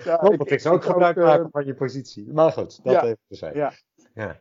ja, 0.05 0.19
hoop 0.21 0.41
ik, 0.41 0.51
ik 0.51 0.61
zou 0.61 0.75
ook 0.75 0.85
gebruik 0.85 1.17
maken 1.17 1.49
van 1.51 1.67
je 1.67 1.75
positie. 1.75 2.33
Maar 2.33 2.53
goed, 2.53 2.85
dat 2.85 3.03
even 3.03 3.19
te 3.29 3.37
zijn. 3.37 3.55
Ja. 4.15 4.41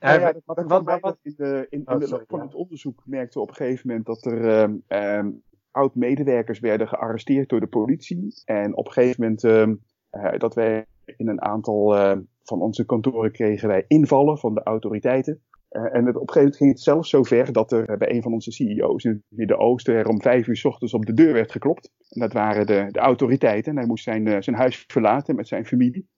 Ja, 0.00 0.32
wat, 0.44 0.64
wat, 0.66 0.84
wat, 0.84 1.00
wat, 1.00 1.18
in 1.22 1.34
de, 1.36 1.66
in, 1.70 1.84
in 1.86 1.98
de 1.98 2.08
loop 2.08 2.24
van 2.28 2.40
het 2.40 2.54
onderzoek 2.54 3.02
merkten 3.04 3.40
we 3.40 3.46
op 3.46 3.48
een 3.48 3.64
gegeven 3.64 3.88
moment 3.88 4.06
dat 4.06 4.24
er 4.24 4.62
um, 4.62 4.82
um, 4.88 5.42
oud-medewerkers 5.70 6.58
werden 6.58 6.88
gearresteerd 6.88 7.48
door 7.48 7.60
de 7.60 7.66
politie. 7.66 8.42
En 8.44 8.76
op 8.76 8.86
een 8.86 8.92
gegeven 8.92 9.22
moment 9.22 9.42
um, 9.42 9.82
uh, 10.12 10.38
dat 10.38 10.54
wij 10.54 10.86
in 11.04 11.28
een 11.28 11.42
aantal 11.42 11.96
uh, 11.96 12.16
van 12.42 12.60
onze 12.60 12.86
kantoren 12.86 13.32
kregen 13.32 13.68
wij 13.68 13.84
invallen 13.88 14.38
van 14.38 14.54
de 14.54 14.62
autoriteiten. 14.62 15.42
Uh, 15.70 15.94
en 15.94 16.06
het, 16.06 16.16
op 16.16 16.28
een 16.28 16.32
gegeven 16.32 16.40
moment 16.40 16.56
ging 16.56 16.70
het 16.70 16.80
zelfs 16.80 17.10
zo 17.10 17.22
ver 17.22 17.52
dat 17.52 17.72
er 17.72 17.96
bij 17.98 18.10
een 18.10 18.22
van 18.22 18.32
onze 18.32 18.52
CEO's 18.52 19.04
in 19.04 19.10
het 19.10 19.22
Midden-Oosten 19.28 19.94
er 19.94 20.08
om 20.08 20.22
vijf 20.22 20.46
uur 20.46 20.56
s 20.56 20.64
ochtends 20.64 20.94
op 20.94 21.06
de 21.06 21.12
deur 21.12 21.32
werd 21.32 21.52
geklopt. 21.52 21.92
En 22.08 22.20
dat 22.20 22.32
waren 22.32 22.66
de, 22.66 22.86
de 22.90 22.98
autoriteiten. 22.98 23.72
En 23.72 23.78
hij 23.78 23.86
moest 23.86 24.04
zijn, 24.04 24.42
zijn 24.42 24.56
huis 24.56 24.84
verlaten 24.86 25.36
met 25.36 25.48
zijn 25.48 25.66
familie. 25.66 26.08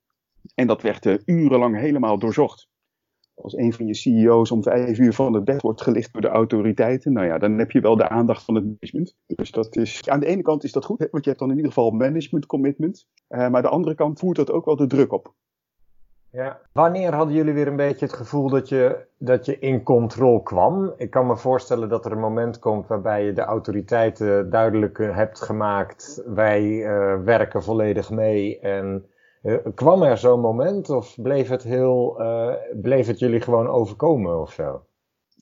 En 0.55 0.67
dat 0.67 0.83
werd 0.83 1.23
urenlang 1.25 1.77
helemaal 1.77 2.19
doorzocht 2.19 2.69
als 3.43 3.57
een 3.57 3.73
van 3.73 3.87
je 3.87 3.95
CEO's 3.95 4.51
om 4.51 4.63
vijf 4.63 4.99
uur 4.99 5.13
van 5.13 5.35
het 5.35 5.45
bed 5.45 5.63
wordt 5.63 5.83
gelicht 5.83 6.13
door 6.13 6.23
de 6.23 6.29
autoriteiten, 6.29 7.13
nou 7.13 7.27
ja, 7.27 7.39
dan 7.39 7.59
heb 7.59 7.71
je 7.71 7.81
wel 7.81 7.97
de 7.97 8.09
aandacht 8.09 8.45
van 8.45 8.55
het 8.55 8.65
management. 8.65 9.15
Dus 9.27 9.51
dat 9.51 9.77
is, 9.77 10.09
aan 10.09 10.21
de 10.21 10.27
ene 10.27 10.43
kant 10.43 10.65
is 10.65 10.73
dat 10.73 10.85
goed, 10.85 11.09
want 11.11 11.25
je 11.25 11.31
hebt 11.31 11.43
dan 11.43 11.51
in 11.51 11.57
ieder 11.57 11.73
geval 11.73 11.91
management 11.91 12.47
commitment. 12.47 13.07
Uh, 13.29 13.39
maar 13.39 13.55
aan 13.55 13.63
de 13.63 13.69
andere 13.69 13.95
kant 13.95 14.19
voert 14.19 14.37
dat 14.37 14.51
ook 14.51 14.65
wel 14.65 14.77
de 14.77 14.87
druk 14.87 15.13
op. 15.13 15.35
Ja. 16.31 16.61
Wanneer 16.73 17.15
hadden 17.15 17.35
jullie 17.35 17.53
weer 17.53 17.67
een 17.67 17.77
beetje 17.77 18.07
het 18.07 18.15
gevoel 18.15 18.49
dat 18.49 18.69
je, 18.69 19.07
dat 19.19 19.47
je 19.47 19.59
in 19.59 19.83
controle 19.83 20.43
kwam? 20.43 20.93
Ik 20.97 21.11
kan 21.11 21.27
me 21.27 21.37
voorstellen 21.37 21.89
dat 21.89 22.05
er 22.05 22.13
een 22.13 22.21
moment 22.21 22.59
komt 22.59 22.87
waarbij 22.87 23.25
je 23.25 23.33
de 23.33 23.43
autoriteiten 23.43 24.51
duidelijk 24.51 24.99
hebt 24.99 25.41
gemaakt. 25.41 26.23
Wij 26.27 26.63
uh, 26.63 27.25
werken 27.25 27.63
volledig 27.63 28.11
mee 28.11 28.59
en 28.61 29.07
kwam 29.75 30.03
er 30.03 30.19
zo'n 30.19 30.41
moment 30.41 30.91
of 30.91 31.17
bleef 31.23 31.49
het, 31.49 31.63
heel, 31.63 32.21
uh, 32.21 32.55
bleef 32.81 33.07
het 33.07 33.19
jullie 33.19 33.41
gewoon 33.41 33.69
overkomen 33.69 34.41
of 34.41 34.53
zo? 34.53 34.83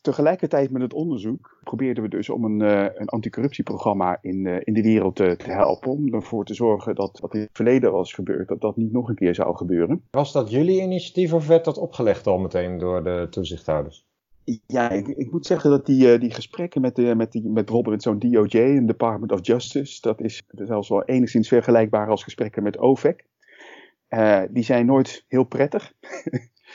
Tegelijkertijd 0.00 0.70
met 0.70 0.82
het 0.82 0.92
onderzoek 0.92 1.58
probeerden 1.64 2.02
we 2.02 2.08
dus 2.08 2.30
om 2.30 2.44
een, 2.44 2.62
uh, 2.62 2.86
een 2.94 3.08
anticorruptieprogramma 3.08 4.18
in, 4.20 4.46
in 4.64 4.74
de 4.74 4.82
wereld 4.82 5.16
te, 5.16 5.36
te 5.36 5.50
helpen. 5.50 5.90
Om 5.90 6.14
ervoor 6.14 6.44
te 6.44 6.54
zorgen 6.54 6.94
dat 6.94 7.18
wat 7.20 7.34
in 7.34 7.40
het 7.40 7.50
verleden 7.52 7.92
was 7.92 8.12
gebeurd, 8.12 8.48
dat 8.48 8.60
dat 8.60 8.76
niet 8.76 8.92
nog 8.92 9.08
een 9.08 9.14
keer 9.14 9.34
zou 9.34 9.56
gebeuren. 9.56 10.02
Was 10.10 10.32
dat 10.32 10.50
jullie 10.50 10.82
initiatief 10.82 11.32
of 11.32 11.46
werd 11.46 11.64
dat 11.64 11.78
opgelegd 11.78 12.26
al 12.26 12.38
meteen 12.38 12.78
door 12.78 13.04
de 13.04 13.26
toezichthouders? 13.30 14.06
Ja, 14.66 14.90
ik, 14.90 15.08
ik, 15.08 15.32
moet 15.32 15.46
zeggen 15.46 15.70
dat 15.70 15.86
die, 15.86 16.18
die 16.18 16.30
gesprekken 16.30 16.80
met, 16.80 16.96
de, 16.96 17.14
met, 17.14 17.32
die, 17.32 17.42
met 17.42 17.64
bijvoorbeeld 17.64 18.02
zo'n 18.02 18.18
DOJ 18.18 18.60
en 18.60 18.86
Department 18.86 19.32
of 19.32 19.46
Justice, 19.46 20.00
dat 20.00 20.20
is 20.20 20.42
zelfs 20.50 20.88
wel 20.88 21.04
enigszins 21.04 21.48
vergelijkbaar 21.48 22.08
als 22.10 22.22
gesprekken 22.22 22.62
met 22.62 22.78
OVEC. 22.78 23.24
Uh, 24.08 24.42
die 24.50 24.62
zijn 24.62 24.86
nooit 24.86 25.24
heel 25.28 25.44
prettig. 25.44 25.92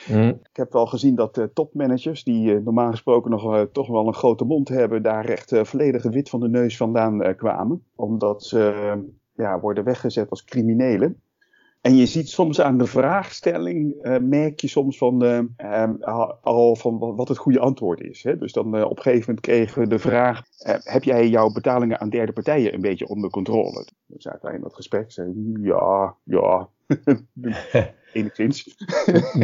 mm. 0.08 0.28
Ik 0.28 0.56
heb 0.56 0.72
wel 0.72 0.86
gezien 0.86 1.14
dat 1.14 1.38
uh, 1.38 1.44
topmanagers, 1.44 2.24
die 2.24 2.54
uh, 2.54 2.64
normaal 2.64 2.90
gesproken 2.90 3.30
nog 3.30 3.68
toch 3.72 3.88
wel 3.88 4.06
een 4.06 4.14
grote 4.14 4.44
mond 4.44 4.68
hebben, 4.68 5.02
daar 5.02 5.24
echt 5.24 5.58
volledig 5.62 6.02
wit 6.02 6.28
van 6.28 6.40
de 6.40 6.48
neus 6.48 6.76
vandaan 6.76 7.36
kwamen. 7.36 7.86
Omdat 7.94 8.44
ze 8.44 8.96
ja, 9.32 9.60
worden 9.60 9.84
weggezet 9.84 10.30
als 10.30 10.44
criminelen. 10.44 11.21
En 11.82 11.96
je 11.96 12.06
ziet 12.06 12.28
soms 12.28 12.60
aan 12.60 12.78
de 12.78 12.86
vraagstelling, 12.86 13.94
merk 14.20 14.60
je 14.60 14.68
soms 14.68 14.98
van, 14.98 15.22
al 16.40 16.76
van 16.76 16.98
wat 16.98 17.28
het 17.28 17.38
goede 17.38 17.58
antwoord 17.58 18.00
is. 18.00 18.22
Hè? 18.22 18.38
Dus 18.38 18.52
dan 18.52 18.84
op 18.84 18.96
een 18.96 19.02
gegeven 19.02 19.24
moment 19.26 19.40
kregen 19.40 19.82
we 19.82 19.88
de 19.88 19.98
vraag, 19.98 20.42
heb 20.82 21.04
jij 21.04 21.28
jouw 21.28 21.52
betalingen 21.52 22.00
aan 22.00 22.10
derde 22.10 22.32
partijen 22.32 22.74
een 22.74 22.80
beetje 22.80 23.08
onder 23.08 23.30
controle? 23.30 23.86
Zaten 24.16 24.54
in 24.54 24.60
dat 24.60 24.74
gesprek, 24.74 25.12
zeiden 25.12 25.58
ja, 25.62 26.14
ja, 26.24 26.68
Enigszins. 28.12 28.74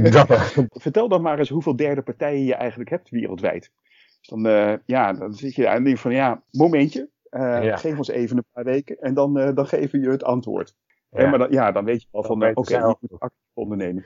Vertel 0.70 1.08
dan 1.08 1.22
maar 1.22 1.38
eens 1.38 1.48
hoeveel 1.48 1.76
derde 1.76 2.02
partijen 2.02 2.44
je 2.44 2.54
eigenlijk 2.54 2.90
hebt 2.90 3.10
wereldwijd. 3.10 3.70
Dus 4.18 4.28
dan, 4.28 4.46
uh, 4.46 4.72
ja, 4.86 5.12
dan 5.12 5.34
zit 5.34 5.54
je 5.54 5.68
aan 5.68 5.86
en 5.86 5.98
van 5.98 6.12
ja, 6.12 6.42
momentje. 6.50 7.08
Uh, 7.30 7.64
ja. 7.64 7.76
Geef 7.76 7.98
ons 7.98 8.08
even 8.08 8.36
een 8.36 8.44
paar 8.52 8.64
weken 8.64 9.00
en 9.00 9.14
dan, 9.14 9.38
uh, 9.38 9.54
dan 9.54 9.66
geven 9.66 10.00
je 10.00 10.08
het 10.08 10.24
antwoord. 10.24 10.74
Ja. 11.10 11.18
En, 11.18 11.30
maar 11.30 11.38
dan, 11.38 11.50
ja, 11.50 11.72
dan 11.72 11.84
weet 11.84 12.02
je 12.02 12.08
wel 12.10 12.22
van 12.22 12.44
oké, 12.44 12.60
okay, 12.60 12.78
je 12.78 12.96
moet 13.00 13.30
ondernemen. 13.52 14.04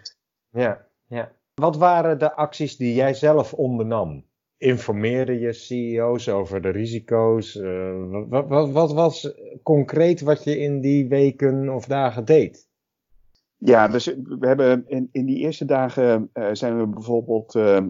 Ja, 0.51 0.87
ja. 1.07 1.33
Wat 1.55 1.77
waren 1.77 2.19
de 2.19 2.35
acties 2.35 2.77
die 2.77 2.95
jij 2.95 3.15
zelf 3.15 3.55
ondernam? 3.55 4.25
Informeerde 4.57 5.39
je 5.39 5.53
CEO's 5.53 6.29
over 6.29 6.63
de 6.63 6.69
risico's? 6.69 7.61
wat, 8.29 8.49
wat, 8.49 8.71
wat 8.71 8.93
was 8.93 9.35
concreet 9.63 10.21
wat 10.21 10.45
je 10.45 10.59
in 10.59 10.81
die 10.81 11.09
weken 11.09 11.69
of 11.69 11.87
dagen 11.87 12.25
deed? 12.25 12.71
Ja, 13.57 13.89
dus 13.89 14.07
we 14.25 14.47
hebben 14.47 14.85
in, 14.87 15.09
in 15.13 15.27
die 15.27 15.39
eerste 15.39 15.65
dagen 15.65 16.31
uh, 16.35 16.49
zijn 16.53 16.79
we 16.79 16.87
bijvoorbeeld 16.87 17.55
uh, 17.55 17.81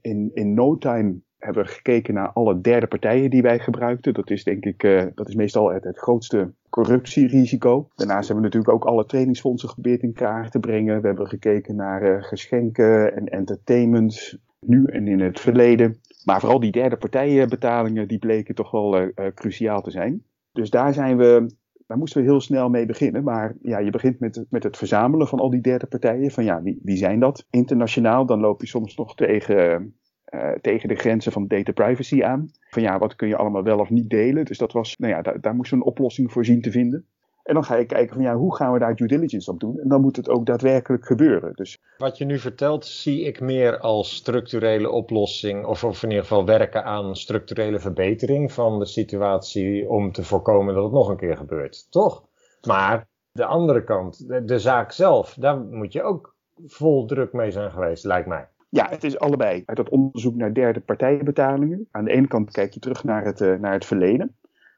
in, 0.00 0.30
in 0.34 0.54
no 0.54 0.78
time 0.78 1.20
hebben 1.38 1.64
we 1.64 1.68
gekeken 1.68 2.14
naar 2.14 2.32
alle 2.32 2.60
derde 2.60 2.86
partijen 2.86 3.30
die 3.30 3.42
wij 3.42 3.58
gebruikten. 3.58 4.14
Dat 4.14 4.30
is 4.30 4.44
denk 4.44 4.64
ik, 4.64 5.10
dat 5.14 5.28
is 5.28 5.34
meestal 5.34 5.72
het, 5.72 5.84
het 5.84 5.98
grootste 5.98 6.54
corruptierisico. 6.76 7.88
Daarnaast 7.94 8.28
hebben 8.28 8.44
we 8.44 8.56
natuurlijk 8.56 8.72
ook 8.74 8.90
alle 8.90 9.06
trainingsfondsen 9.06 9.68
geprobeerd 9.68 10.02
in 10.02 10.12
kaart 10.12 10.52
te 10.52 10.60
brengen. 10.60 11.00
We 11.00 11.06
hebben 11.06 11.26
gekeken 11.26 11.76
naar 11.76 12.22
geschenken 12.24 13.16
en 13.16 13.26
entertainment, 13.26 14.38
nu 14.60 14.84
en 14.84 15.08
in 15.08 15.20
het 15.20 15.40
verleden. 15.40 16.00
Maar 16.24 16.40
vooral 16.40 16.60
die 16.60 16.72
derde 16.72 16.96
partijenbetalingen, 16.96 18.08
die 18.08 18.18
bleken 18.18 18.54
toch 18.54 18.70
wel 18.70 19.10
cruciaal 19.34 19.82
te 19.82 19.90
zijn. 19.90 20.22
Dus 20.52 20.70
daar 20.70 20.94
zijn 20.94 21.16
we 21.16 21.46
daar 21.86 21.98
moesten 21.98 22.20
we 22.20 22.28
heel 22.28 22.40
snel 22.40 22.68
mee 22.68 22.86
beginnen. 22.86 23.24
Maar 23.24 23.54
ja, 23.62 23.78
je 23.78 23.90
begint 23.90 24.20
met, 24.20 24.44
met 24.50 24.62
het 24.62 24.76
verzamelen 24.76 25.26
van 25.26 25.38
al 25.38 25.50
die 25.50 25.60
derde 25.60 25.86
partijen. 25.86 26.30
Van 26.30 26.44
ja, 26.44 26.62
wie, 26.62 26.80
wie 26.82 26.96
zijn 26.96 27.20
dat? 27.20 27.46
Internationaal, 27.50 28.26
dan 28.26 28.40
loop 28.40 28.60
je 28.60 28.66
soms 28.66 28.96
nog 28.96 29.14
tegen, 29.14 29.94
uh, 30.34 30.50
tegen 30.60 30.88
de 30.88 30.94
grenzen 30.94 31.32
van 31.32 31.46
data 31.46 31.72
privacy 31.72 32.22
aan. 32.22 32.50
Van 32.70 32.82
ja, 32.82 32.98
wat 32.98 33.16
kun 33.16 33.28
je 33.28 33.36
allemaal 33.36 33.62
wel 33.62 33.78
of 33.78 33.90
niet 33.90 34.10
delen? 34.10 34.44
Dus 34.44 34.58
dat 34.58 34.72
was, 34.72 34.96
nou 34.96 35.12
ja, 35.12 35.22
daar, 35.22 35.40
daar 35.40 35.56
we 35.56 35.68
een 35.70 35.82
oplossing 35.82 36.32
voor 36.32 36.44
zien 36.44 36.62
te 36.62 36.70
vinden. 36.70 37.06
En 37.46 37.54
dan 37.54 37.64
ga 37.64 37.76
je 37.76 37.86
kijken 37.86 38.14
van 38.14 38.24
ja, 38.24 38.36
hoe 38.36 38.56
gaan 38.56 38.72
we 38.72 38.78
daar 38.78 38.96
due 38.96 39.08
diligence 39.08 39.50
op 39.50 39.60
doen? 39.60 39.80
En 39.80 39.88
dan 39.88 40.00
moet 40.00 40.16
het 40.16 40.28
ook 40.28 40.46
daadwerkelijk 40.46 41.06
gebeuren. 41.06 41.52
Dus... 41.54 41.78
Wat 41.98 42.18
je 42.18 42.24
nu 42.24 42.38
vertelt, 42.38 42.86
zie 42.86 43.22
ik 43.22 43.40
meer 43.40 43.78
als 43.78 44.14
structurele 44.14 44.90
oplossing, 44.90 45.64
of, 45.64 45.84
of 45.84 46.02
in 46.02 46.08
ieder 46.08 46.24
geval 46.24 46.44
werken 46.44 46.84
aan 46.84 47.16
structurele 47.16 47.78
verbetering 47.78 48.52
van 48.52 48.78
de 48.78 48.86
situatie 48.86 49.88
om 49.88 50.12
te 50.12 50.24
voorkomen 50.24 50.74
dat 50.74 50.82
het 50.84 50.92
nog 50.92 51.08
een 51.08 51.16
keer 51.16 51.36
gebeurt. 51.36 51.86
Toch? 51.90 52.24
Maar 52.66 53.08
de 53.32 53.44
andere 53.44 53.84
kant, 53.84 54.28
de 54.48 54.58
zaak 54.58 54.92
zelf, 54.92 55.34
daar 55.34 55.58
moet 55.60 55.92
je 55.92 56.02
ook 56.02 56.34
vol 56.64 57.06
druk 57.06 57.32
mee 57.32 57.50
zijn 57.50 57.70
geweest, 57.70 58.04
lijkt 58.04 58.28
mij. 58.28 58.48
Ja, 58.76 58.88
het 58.90 59.04
is 59.04 59.18
allebei. 59.18 59.62
Uit 59.66 59.76
dat 59.76 59.88
onderzoek 59.88 60.34
naar 60.34 60.54
derde 60.54 60.80
partijenbetalingen. 60.80 61.88
Aan 61.90 62.04
de 62.04 62.10
ene 62.10 62.26
kant 62.26 62.50
kijk 62.50 62.74
je 62.74 62.80
terug 62.80 63.04
naar 63.04 63.24
het, 63.24 63.40
uh, 63.40 63.54
naar 63.58 63.72
het 63.72 63.84
verleden. 63.84 64.36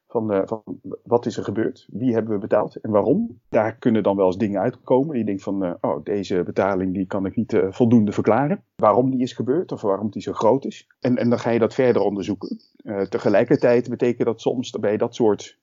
Van, 0.08 0.34
uh, 0.34 0.40
van, 0.44 0.62
wat 1.04 1.26
is 1.26 1.36
er 1.36 1.44
gebeurd? 1.44 1.86
Wie 1.90 2.12
hebben 2.12 2.32
we 2.32 2.38
betaald 2.38 2.76
en 2.76 2.90
waarom? 2.90 3.40
Daar 3.48 3.76
kunnen 3.76 4.02
dan 4.02 4.16
wel 4.16 4.26
eens 4.26 4.36
dingen 4.36 4.60
uitkomen. 4.60 5.18
Je 5.18 5.24
denkt 5.24 5.42
van, 5.42 5.64
uh, 5.64 5.72
oh, 5.80 6.04
deze 6.04 6.42
betaling 6.42 6.94
die 6.94 7.06
kan 7.06 7.26
ik 7.26 7.36
niet 7.36 7.62
voldoende 7.68 8.12
verklaren. 8.12 8.62
Waarom 8.76 9.10
die 9.10 9.22
is 9.22 9.32
gebeurd 9.32 9.72
of 9.72 9.80
waarom 9.80 10.10
die 10.10 10.22
zo 10.22 10.32
groot 10.32 10.64
is. 10.64 10.86
En, 11.00 11.16
en 11.16 11.28
dan 11.28 11.38
ga 11.38 11.50
je 11.50 11.58
dat 11.58 11.74
verder 11.74 12.02
onderzoeken. 12.02 12.60
tegelijkertijd 13.08 13.88
betekent 13.88 14.26
dat 14.26 14.40
soms 14.40 14.70
bij 14.70 14.96
dat 14.96 15.14
soort 15.14 15.58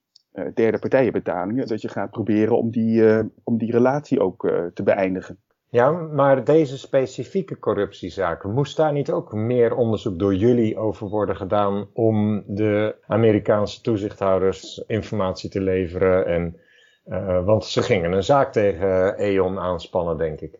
derde 0.54 0.80
partijenbetalingen 0.80 1.68
dat 1.68 1.82
je 1.82 1.90
gaat 1.90 2.12
proberen 2.12 2.58
om 2.58 2.72
die, 2.72 3.04
om 3.44 3.58
die 3.58 3.72
relatie 3.72 4.20
ook 4.20 4.52
te 4.74 4.84
beëindigen. 4.84 5.38
Ja, 5.76 5.92
maar 5.92 6.44
deze 6.44 6.78
specifieke 6.78 7.60
corruptiezaken, 7.60 8.54
moest 8.54 8.78
daar 8.78 8.92
niet 8.92 9.12
ook 9.12 9.34
meer 9.34 9.76
onderzoek 9.76 10.20
door 10.20 10.36
jullie 10.36 10.78
over 10.78 11.08
worden 11.08 11.36
gedaan 11.36 11.90
om 11.94 12.44
de 12.48 12.96
Amerikaanse 13.08 13.82
toezichthouders 13.82 14.78
informatie 14.88 15.50
te 15.50 15.62
leveren? 15.62 16.26
En, 16.26 16.60
uh, 17.06 17.46
want 17.46 17.66
ze 17.66 17.82
gingen 17.82 18.12
een 18.12 18.24
zaak 18.24 18.52
tegen 18.52 19.24
E.ON 19.24 19.60
aanspannen, 19.60 20.18
denk 20.18 20.42
ik. 20.42 20.60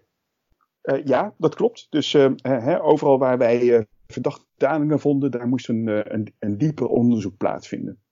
Uh, 0.84 1.06
ja, 1.06 1.34
dat 1.38 1.56
klopt. 1.56 1.88
Dus 1.90 2.14
hè, 2.42 2.84
overal 2.84 3.18
waar 3.18 3.38
wij 3.38 3.88
verdachte 4.08 4.98
vonden, 5.00 5.32
daar 5.32 5.48
moest 5.48 5.70
een, 5.70 6.34
een 6.40 6.58
dieper 6.58 6.88
onderzoek 6.88 7.38
plaatsvinden. 7.38 8.05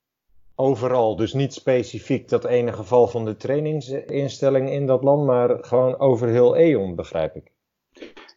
Overal, 0.56 1.16
dus 1.16 1.34
niet 1.34 1.54
specifiek 1.54 2.30
dat 2.30 2.46
ene 2.46 2.74
geval 2.74 3.08
van 3.08 3.26
de 3.26 3.36
trainingsinstelling 3.36 4.70
in 4.70 4.86
dat 4.86 5.04
land, 5.04 5.26
maar 5.26 5.58
gewoon 5.64 6.00
over 6.00 6.28
heel 6.28 6.58
E.ON, 6.58 6.96
begrijp 6.96 7.36
ik. 7.36 7.52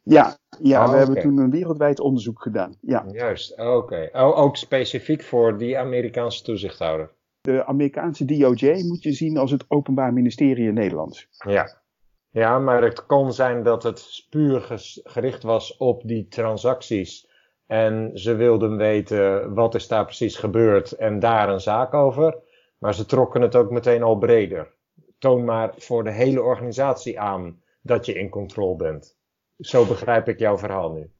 Ja, 0.03 0.37
ja 0.61 0.85
oh, 0.85 0.91
we 0.91 0.97
hebben 0.97 1.21
toen 1.21 1.39
een 1.39 1.51
wereldwijd 1.51 2.01
onderzoek 2.01 2.43
gedaan. 2.43 2.77
Ja. 2.81 3.05
Juist, 3.13 3.59
oké. 3.59 4.09
Oh, 4.13 4.39
ook 4.39 4.57
specifiek 4.57 5.23
voor 5.23 5.59
die 5.59 5.79
Amerikaanse 5.79 6.43
toezichthouder. 6.43 7.11
De 7.41 7.65
Amerikaanse 7.65 8.25
DOJ 8.25 8.83
moet 8.83 9.03
je 9.03 9.13
zien 9.13 9.37
als 9.37 9.51
het 9.51 9.65
Openbaar 9.69 10.13
Ministerie 10.13 10.69
in 10.69 10.75
Nederland. 10.75 11.27
Ja. 11.31 11.85
Ja, 12.31 12.59
maar 12.59 12.83
het 12.83 13.07
kon 13.07 13.33
zijn 13.33 13.63
dat 13.63 13.83
het 13.83 14.27
puur 14.31 14.81
gericht 15.05 15.43
was 15.43 15.77
op 15.77 16.03
die 16.05 16.29
transacties. 16.29 17.29
En 17.67 18.11
ze 18.15 18.35
wilden 18.35 18.77
weten 18.77 19.55
wat 19.55 19.75
is 19.75 19.89
daar 19.89 20.05
precies 20.05 20.37
gebeurd 20.37 20.93
en 20.93 21.19
daar 21.19 21.49
een 21.49 21.61
zaak 21.61 21.95
over. 21.95 22.39
Maar 22.79 22.95
ze 22.95 23.07
trokken 23.07 23.41
het 23.41 23.57
ook 23.57 23.71
meteen 23.71 24.03
al 24.03 24.19
breder. 24.19 24.75
Toon 25.19 25.45
maar 25.45 25.75
voor 25.77 26.05
de 26.05 26.11
hele 26.13 26.43
organisatie 26.43 27.21
aan 27.21 27.63
dat 27.81 28.07
je 28.07 28.15
in 28.15 28.29
controle 28.29 28.77
bent. 28.77 29.17
Zo 29.59 29.85
begrijp 29.85 30.29
ik 30.29 30.39
jouw 30.39 30.59
verhaal 30.59 30.93
nu. 30.93 31.11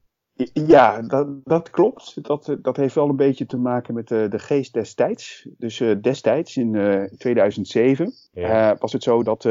Ja, 0.53 1.01
dat, 1.01 1.27
dat 1.43 1.69
klopt. 1.69 2.23
Dat, 2.23 2.57
dat 2.61 2.77
heeft 2.77 2.95
wel 2.95 3.09
een 3.09 3.15
beetje 3.15 3.45
te 3.45 3.57
maken 3.57 3.93
met 3.93 4.07
de, 4.07 4.27
de 4.29 4.39
geest 4.39 4.73
destijds. 4.73 5.47
Dus 5.57 5.79
uh, 5.79 5.95
destijds, 6.01 6.57
in 6.57 6.73
uh, 6.73 7.03
2007, 7.03 8.13
uh, 8.33 8.71
was 8.79 8.93
het 8.93 9.03
zo 9.03 9.23
dat 9.23 9.45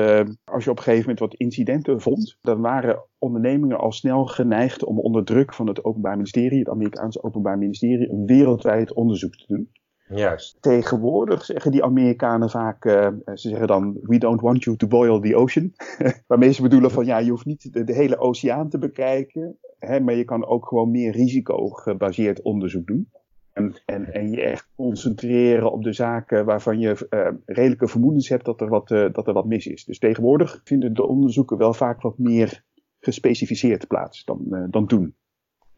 als 0.45 0.65
je 0.65 0.71
op 0.71 0.77
een 0.77 0.83
gegeven 0.83 1.01
moment 1.01 1.19
wat 1.19 1.35
incidenten 1.35 2.01
vond, 2.01 2.39
dan 2.41 2.61
waren 2.61 3.05
ondernemingen 3.19 3.79
al 3.79 3.93
snel 3.93 4.27
geneigd 4.27 4.85
om 4.85 4.99
onder 4.99 5.25
druk 5.25 5.55
van 5.55 5.67
het 5.67 5.85
Openbaar 5.85 6.17
Ministerie, 6.17 6.59
het 6.59 6.69
Amerikaanse 6.69 7.23
Openbaar 7.23 7.59
Ministerie, 7.59 8.11
een 8.11 8.27
wereldwijd 8.27 8.93
onderzoek 8.93 9.35
te 9.35 9.45
doen. 9.47 9.71
Juist. 10.09 10.57
Tegenwoordig 10.61 11.45
zeggen 11.45 11.71
die 11.71 11.85
Amerikanen 11.85 12.51
vaak, 12.51 12.85
uh, 12.85 13.09
ze 13.25 13.49
zeggen 13.49 13.67
dan, 13.67 13.99
we 14.03 14.19
don't 14.19 14.41
want 14.41 14.65
you 14.65 14.77
to 14.77 14.87
boil 14.87 15.21
the 15.21 15.37
ocean. 15.37 15.73
Waarmee 16.27 16.53
ze 16.53 16.63
bedoelen 16.63 16.91
van, 16.91 17.05
ja, 17.05 17.19
je 17.19 17.31
hoeft 17.31 17.45
niet 17.45 17.73
de, 17.73 17.85
de 17.85 17.95
hele 17.95 18.19
oceaan 18.19 18.69
te 18.69 18.79
bekijken, 18.79 19.59
hè, 19.87 20.01
maar 20.01 20.15
je 20.15 20.25
kan 20.25 20.47
ook 20.47 20.67
gewoon 20.67 20.91
meer 20.91 21.13
risico-gebaseerd 21.13 22.43
onderzoek 22.43 22.87
doen. 22.87 23.11
En, 23.53 23.83
en, 23.85 24.13
en, 24.13 24.31
je 24.31 24.43
echt 24.43 24.69
concentreren 24.77 25.73
op 25.73 25.83
de 25.83 25.93
zaken 25.93 26.45
waarvan 26.45 26.79
je 26.79 27.07
uh, 27.11 27.29
redelijke 27.45 27.89
vermoedens 27.89 28.29
hebt 28.29 28.45
dat 28.45 28.61
er, 28.61 28.69
wat, 28.69 28.91
uh, 28.91 29.13
dat 29.13 29.27
er 29.27 29.33
wat 29.33 29.47
mis 29.47 29.67
is. 29.67 29.85
Dus 29.85 29.99
tegenwoordig 29.99 30.61
vinden 30.65 30.95
de 30.95 31.07
onderzoeken 31.07 31.59
wel 31.59 31.75
vaak 31.75 32.01
wat 32.01 32.19
meer 32.19 32.65
gespecificeerd 33.01 33.87
plaats 33.87 34.25
dan, 34.25 34.67
dan 34.71 34.87
toen. 34.87 35.15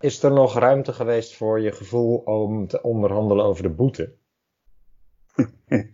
Is 0.01 0.23
er 0.23 0.33
nog 0.33 0.59
ruimte 0.59 0.93
geweest 0.93 1.37
voor 1.37 1.61
je 1.61 1.73
gevoel 1.73 2.17
om 2.17 2.67
te 2.67 2.83
onderhandelen 2.83 3.45
over 3.45 3.63
de 3.63 3.71
boete? 3.71 4.15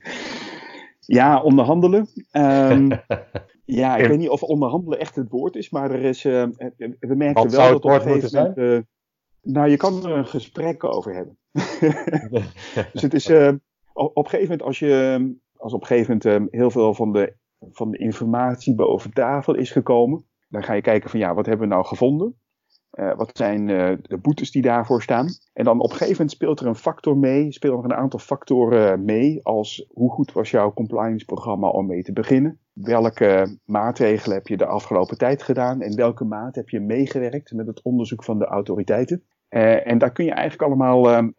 ja, 1.19 1.43
onderhandelen. 1.43 2.09
Um, 2.33 2.89
ja, 3.65 3.97
ik 3.97 4.07
weet 4.07 4.19
niet 4.19 4.29
of 4.29 4.43
onderhandelen 4.43 4.99
echt 4.99 5.17
het 5.17 5.31
woord 5.31 5.57
is, 5.57 5.71
maar 5.71 5.91
er 5.91 6.03
is, 6.03 6.25
uh, 6.25 6.45
we 6.77 7.15
merken 7.15 7.51
wel 7.51 7.73
dat 7.73 7.85
op 7.85 7.91
een 7.91 8.01
gegeven 8.01 8.39
moment. 8.39 8.59
Uh, 8.59 8.79
nou, 9.43 9.69
je 9.69 9.77
kan 9.77 10.05
er 10.05 10.17
een 10.17 10.27
gesprek 10.27 10.85
over 10.85 11.15
hebben. 11.15 11.39
dus 12.93 13.03
het 13.03 13.15
is 13.15 13.31
op 13.93 14.17
een 14.17 14.25
gegeven 14.25 14.41
moment, 14.41 14.63
als, 14.63 14.79
je, 14.79 15.35
als 15.57 15.73
op 15.73 15.81
een 15.81 15.87
gegeven 15.87 16.21
moment 16.23 16.53
heel 16.53 16.71
veel 16.71 16.95
van 16.95 17.13
de, 17.13 17.37
van 17.73 17.91
de 17.91 17.99
informatie 17.99 18.75
boven 18.75 19.13
tafel 19.13 19.55
is 19.55 19.71
gekomen, 19.71 20.25
dan 20.49 20.63
ga 20.63 20.73
je 20.73 20.81
kijken 20.81 21.11
van 21.11 21.21
ja, 21.21 21.35
wat 21.35 21.47
hebben 21.47 21.69
we 21.69 21.75
nou 21.75 21.87
gevonden? 21.87 22.39
Uh, 22.95 23.17
wat 23.17 23.31
zijn 23.33 23.69
uh, 23.69 23.93
de 24.03 24.19
boetes 24.19 24.51
die 24.51 24.63
daarvoor 24.63 25.03
staan? 25.03 25.29
En 25.53 25.65
dan 25.65 25.81
op 25.81 25.91
een 25.91 25.97
gegeven 25.97 26.13
moment 26.13 26.31
speelt 26.31 26.61
er 26.61 26.67
een 26.67 26.75
factor 26.75 27.17
mee, 27.17 27.53
spelen 27.53 27.79
er 27.79 27.85
een 27.85 27.95
aantal 27.95 28.19
factoren 28.19 29.05
mee, 29.05 29.41
als 29.43 29.87
hoe 29.93 30.11
goed 30.11 30.33
was 30.33 30.51
jouw 30.51 30.73
compliance 30.73 31.25
programma 31.25 31.69
om 31.69 31.87
mee 31.87 32.03
te 32.03 32.13
beginnen? 32.13 32.61
Welke 32.75 33.59
maatregelen 33.65 34.37
heb 34.37 34.47
je 34.47 34.57
de 34.57 34.67
afgelopen 34.67 35.19
tijd 35.19 35.43
gedaan? 35.43 35.81
En 35.81 35.97
welke 35.97 36.25
maat 36.25 36.55
heb 36.55 36.69
je 36.69 36.81
meegewerkt 36.81 37.53
met 37.53 37.67
het 37.67 37.83
onderzoek 37.83 38.25
van 38.25 38.39
de 38.39 38.45
autoriteiten? 38.45 39.23
Uh, 39.51 39.87
en 39.87 39.99
daar 39.99 40.13
kun 40.13 40.25
je 40.25 40.33
eigenlijk 40.33 40.71
allemaal 40.71 41.33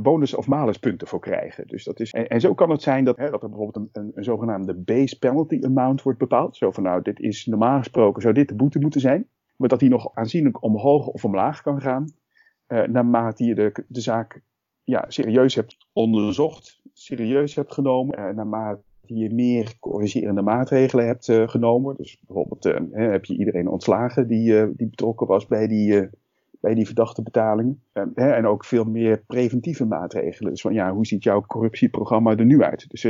bonus- 0.00 0.34
of 0.34 0.46
maluspunten 0.46 1.06
voor 1.06 1.20
krijgen. 1.20 1.66
Dus 1.66 1.84
dat 1.84 2.00
is, 2.00 2.10
en, 2.12 2.40
zo 2.40 2.54
kan 2.54 2.70
het 2.70 2.82
zijn 2.82 3.04
dat, 3.04 3.16
hè, 3.16 3.30
dat 3.30 3.42
er 3.42 3.48
bijvoorbeeld 3.48 3.88
een, 3.92 4.10
een, 4.14 4.24
zogenaamde 4.24 4.74
base 4.74 5.18
penalty 5.18 5.58
amount 5.62 6.02
wordt 6.02 6.18
bepaald. 6.18 6.56
Zo 6.56 6.70
van 6.70 6.82
nou, 6.82 7.02
dit 7.02 7.20
is 7.20 7.46
normaal 7.46 7.78
gesproken, 7.78 8.22
zou 8.22 8.34
dit 8.34 8.48
de 8.48 8.54
boete 8.54 8.78
moeten 8.78 9.00
zijn 9.00 9.28
maar 9.60 9.68
dat 9.68 9.80
die 9.80 9.88
nog 9.88 10.14
aanzienlijk 10.14 10.62
omhoog 10.62 11.06
of 11.06 11.24
omlaag 11.24 11.62
kan 11.62 11.80
gaan. 11.80 12.12
Uh, 12.68 12.82
naarmate 12.82 13.44
je 13.44 13.54
de, 13.54 13.84
de 13.88 14.00
zaak 14.00 14.42
ja, 14.84 15.04
serieus 15.08 15.54
hebt 15.54 15.76
onderzocht, 15.92 16.80
serieus 16.92 17.54
hebt 17.54 17.72
genomen, 17.72 18.34
naarmate 18.34 18.82
je 19.18 19.34
meer 19.34 19.74
corrigerende 19.78 20.42
maatregelen 20.42 21.06
hebt 21.06 21.28
uh, 21.28 21.48
genomen. 21.48 21.96
Dus 21.96 22.18
bijvoorbeeld 22.26 22.64
heb 22.90 23.24
je 23.24 23.36
iedereen 23.36 23.68
ontslagen 23.68 24.28
die, 24.28 24.74
die 24.76 24.88
betrokken 24.88 25.26
was 25.26 25.46
bij 25.46 25.66
die, 25.66 26.08
bij 26.60 26.74
die 26.74 26.86
verdachte 26.86 27.22
betalingen. 27.22 27.82
en 28.14 28.46
ook 28.46 28.64
veel 28.64 28.84
meer 28.84 29.22
preventieve 29.26 29.84
maatregelen. 29.84 30.50
Dus 30.50 30.60
van 30.60 30.74
ja, 30.74 30.92
hoe 30.92 31.06
ziet 31.06 31.22
jouw 31.22 31.40
corruptieprogramma 31.40 32.36
er 32.36 32.44
nu 32.44 32.62
uit? 32.62 32.84
Dus 32.88 33.02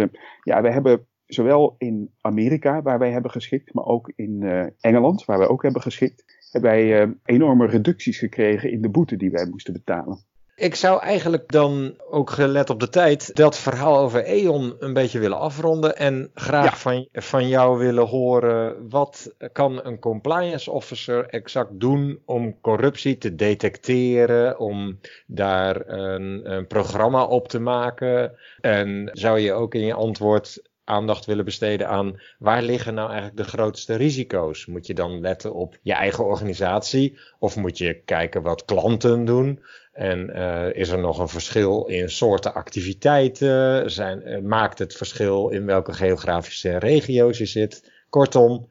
ja, 0.42 0.62
we 0.62 0.70
hebben 0.70 1.06
zowel 1.26 1.74
in 1.78 2.10
Amerika, 2.20 2.82
waar 2.82 2.98
wij 2.98 3.10
hebben 3.10 3.30
geschikt, 3.30 3.74
maar 3.74 3.84
ook 3.84 4.12
in 4.16 4.42
Engeland, 4.80 5.24
waar 5.24 5.38
wij 5.38 5.48
ook 5.48 5.62
hebben 5.62 5.82
geschikt, 5.82 6.24
hebben 6.50 6.70
wij 6.70 7.06
uh, 7.06 7.14
enorme 7.24 7.66
reducties 7.66 8.18
gekregen 8.18 8.70
in 8.70 8.82
de 8.82 8.88
boete 8.88 9.16
die 9.16 9.30
wij 9.30 9.46
moesten 9.46 9.72
betalen. 9.72 10.18
Ik 10.60 10.74
zou 10.74 11.02
eigenlijk 11.02 11.52
dan, 11.52 11.94
ook 12.10 12.30
gelet 12.30 12.70
op 12.70 12.80
de 12.80 12.88
tijd, 12.88 13.36
dat 13.36 13.58
verhaal 13.58 13.98
over 13.98 14.22
E.ON 14.26 14.76
een 14.78 14.92
beetje 14.92 15.18
willen 15.18 15.38
afronden. 15.38 15.96
En 15.96 16.30
graag 16.34 16.80
van, 16.80 17.08
van 17.12 17.48
jou 17.48 17.78
willen 17.78 18.06
horen, 18.06 18.88
wat 18.88 19.34
kan 19.52 19.84
een 19.84 19.98
compliance 19.98 20.70
officer 20.70 21.26
exact 21.26 21.80
doen 21.80 22.22
om 22.24 22.60
corruptie 22.60 23.18
te 23.18 23.34
detecteren, 23.34 24.58
om 24.58 25.00
daar 25.26 25.88
een, 25.88 26.52
een 26.52 26.66
programma 26.66 27.24
op 27.24 27.48
te 27.48 27.60
maken? 27.60 28.32
En 28.60 29.10
zou 29.12 29.38
je 29.38 29.52
ook 29.52 29.74
in 29.74 29.84
je 29.84 29.94
antwoord 29.94 30.62
aandacht 30.84 31.24
willen 31.24 31.44
besteden 31.44 31.88
aan 31.88 32.20
waar 32.38 32.62
liggen 32.62 32.94
nou 32.94 33.08
eigenlijk 33.08 33.36
de 33.36 33.56
grootste 33.56 33.94
risico's? 33.94 34.66
Moet 34.66 34.86
je 34.86 34.94
dan 34.94 35.20
letten 35.20 35.54
op 35.54 35.78
je 35.82 35.92
eigen 35.92 36.24
organisatie 36.24 37.18
of 37.38 37.56
moet 37.56 37.78
je 37.78 38.02
kijken 38.04 38.42
wat 38.42 38.64
klanten 38.64 39.24
doen? 39.24 39.60
En 39.92 40.30
uh, 40.36 40.74
is 40.74 40.88
er 40.88 40.98
nog 40.98 41.18
een 41.18 41.28
verschil 41.28 41.86
in 41.86 42.10
soorten 42.10 42.54
activiteiten? 42.54 43.90
Zijn, 43.90 44.28
uh, 44.28 44.38
maakt 44.38 44.78
het 44.78 44.96
verschil 44.96 45.48
in 45.48 45.66
welke 45.66 45.92
geografische 45.92 46.78
regio's 46.78 47.38
je 47.38 47.46
zit? 47.46 47.92
Kortom, 48.08 48.68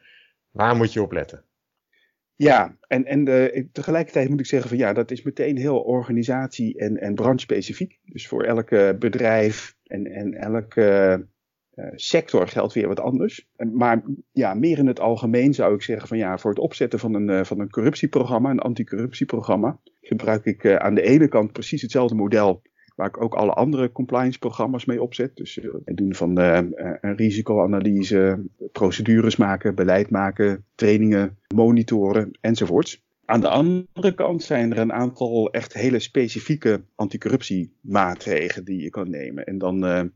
waar 0.51 0.75
moet 0.75 0.93
je 0.93 1.01
op 1.01 1.11
letten? 1.11 1.43
Ja, 2.35 2.77
en, 2.87 3.05
en 3.05 3.27
uh, 3.27 3.65
tegelijkertijd 3.71 4.29
moet 4.29 4.39
ik 4.39 4.45
zeggen 4.45 4.69
van 4.69 4.77
ja, 4.77 4.93
dat 4.93 5.11
is 5.11 5.21
meteen 5.21 5.57
heel 5.57 5.79
organisatie- 5.79 6.77
en, 6.77 6.97
en. 6.97 7.15
Dus 8.03 8.27
voor 8.27 8.43
elk 8.43 8.99
bedrijf 8.99 9.75
en, 9.89 10.05
en 10.05 10.33
elk 10.33 10.75
eh, 10.75 11.15
sector 11.95 12.47
geldt 12.47 12.73
weer 12.73 12.87
wat 12.87 12.99
anders. 12.99 13.47
Maar 13.73 14.03
ja, 14.31 14.53
meer 14.53 14.77
in 14.77 14.87
het 14.87 14.99
algemeen 14.99 15.53
zou 15.53 15.73
ik 15.75 15.81
zeggen 15.81 16.07
van 16.07 16.17
ja, 16.17 16.37
voor 16.37 16.49
het 16.49 16.59
opzetten 16.59 16.99
van 16.99 17.13
een, 17.13 17.29
eh, 17.29 17.43
van 17.43 17.59
een 17.59 17.69
corruptieprogramma, 17.69 18.49
een 18.49 18.59
anticorruptieprogramma, 18.59 19.79
gebruik 20.01 20.45
ik 20.45 20.77
aan 20.77 20.95
de 20.95 21.01
ene 21.01 21.27
kant 21.27 21.51
precies 21.51 21.81
hetzelfde 21.81 22.15
model 22.15 22.61
waar 22.95 23.07
ik 23.07 23.21
ook 23.21 23.33
alle 23.33 23.51
andere 23.51 23.91
compliance 23.91 24.39
programma's 24.39 24.85
mee 24.85 25.01
opzet. 25.01 25.35
Dus 25.35 25.59
het 25.85 25.97
doen 25.97 26.15
van 26.15 26.37
een 26.37 27.15
risicoanalyse, 27.15 28.45
procedures 28.71 29.35
maken, 29.35 29.75
beleid 29.75 30.09
maken, 30.09 30.65
trainingen, 30.75 31.37
monitoren 31.55 32.37
enzovoorts. 32.41 33.03
Aan 33.25 33.41
de 33.41 33.47
andere 33.47 34.13
kant 34.13 34.43
zijn 34.43 34.71
er 34.71 34.77
een 34.77 34.93
aantal 34.93 35.51
echt 35.51 35.73
hele 35.73 35.99
specifieke 35.99 36.81
anticorruptiemaatregelen 36.95 38.65
die 38.65 38.81
je 38.81 38.89
kan 38.89 39.09
nemen. 39.09 39.45
En 39.45 39.57
dan 39.57 40.11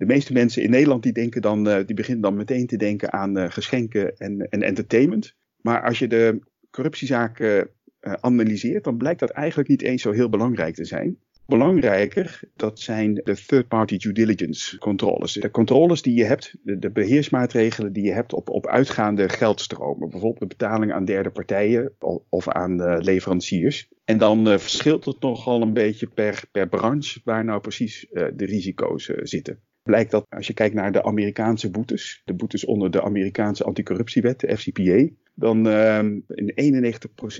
de 0.00 0.06
meeste 0.06 0.32
mensen 0.32 0.62
in 0.62 0.70
Nederland 0.70 1.02
die 1.02 1.12
denken 1.12 1.42
dan, 1.42 1.68
uh, 1.68 1.78
die 1.86 1.94
beginnen 1.94 2.22
dan 2.22 2.36
meteen 2.36 2.66
te 2.66 2.76
denken 2.76 3.12
aan 3.12 3.38
uh, 3.38 3.44
geschenken 3.48 4.16
en, 4.16 4.48
en 4.48 4.62
entertainment. 4.62 5.36
Maar 5.60 5.82
als 5.82 5.98
je 5.98 6.08
de 6.08 6.38
corruptiezaken 6.70 7.68
uh, 8.00 8.12
analyseert, 8.12 8.84
dan 8.84 8.96
blijkt 8.96 9.20
dat 9.20 9.30
eigenlijk 9.30 9.68
niet 9.68 9.82
eens 9.82 10.02
zo 10.02 10.10
heel 10.10 10.28
belangrijk 10.28 10.74
te 10.74 10.84
zijn. 10.84 11.18
Belangrijker, 11.46 12.40
dat 12.56 12.80
zijn 12.80 13.14
de 13.14 13.44
third-party 13.46 13.96
due 13.96 14.12
diligence 14.12 14.78
controles. 14.78 15.32
De 15.32 15.50
controles 15.50 16.02
die 16.02 16.14
je 16.14 16.24
hebt, 16.24 16.54
de, 16.62 16.78
de, 16.78 16.90
beheersmaatregelen 16.90 17.92
die 17.92 18.04
je 18.04 18.12
hebt 18.12 18.32
op, 18.32 18.50
op 18.50 18.66
uitgaande 18.66 19.28
geldstromen. 19.28 20.10
Bijvoorbeeld 20.10 20.50
de 20.50 20.56
betaling 20.56 20.92
aan 20.92 21.04
derde 21.04 21.30
partijen 21.30 21.92
of 22.28 22.48
aan 22.48 22.98
leveranciers. 23.02 23.88
En 24.04 24.18
dan 24.18 24.46
verschilt 24.46 25.04
het 25.04 25.20
nogal 25.20 25.62
een 25.62 25.72
beetje 25.72 26.06
per, 26.06 26.42
per 26.52 26.68
branche 26.68 27.20
waar 27.24 27.44
nou 27.44 27.60
precies 27.60 28.06
de 28.10 28.44
risico's 28.44 29.04
zitten 29.04 29.60
blijkt 29.82 30.10
dat 30.10 30.26
als 30.28 30.46
je 30.46 30.54
kijkt 30.54 30.74
naar 30.74 30.92
de 30.92 31.02
Amerikaanse 31.02 31.70
boetes, 31.70 32.22
de 32.24 32.34
boetes 32.34 32.64
onder 32.64 32.90
de 32.90 33.02
Amerikaanse 33.02 33.64
anticorruptiewet, 33.64 34.40
de 34.40 34.56
FCPA, 34.56 35.08
dan 35.34 35.66
uh, 35.66 35.98
in 36.28 36.92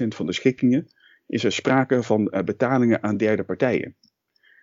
91% 0.05 0.09
van 0.09 0.26
de 0.26 0.33
schikkingen 0.33 0.87
is 1.26 1.44
er 1.44 1.53
sprake 1.53 2.03
van 2.03 2.24
betalingen 2.44 3.03
aan 3.03 3.16
derde 3.16 3.44
partijen. 3.44 3.96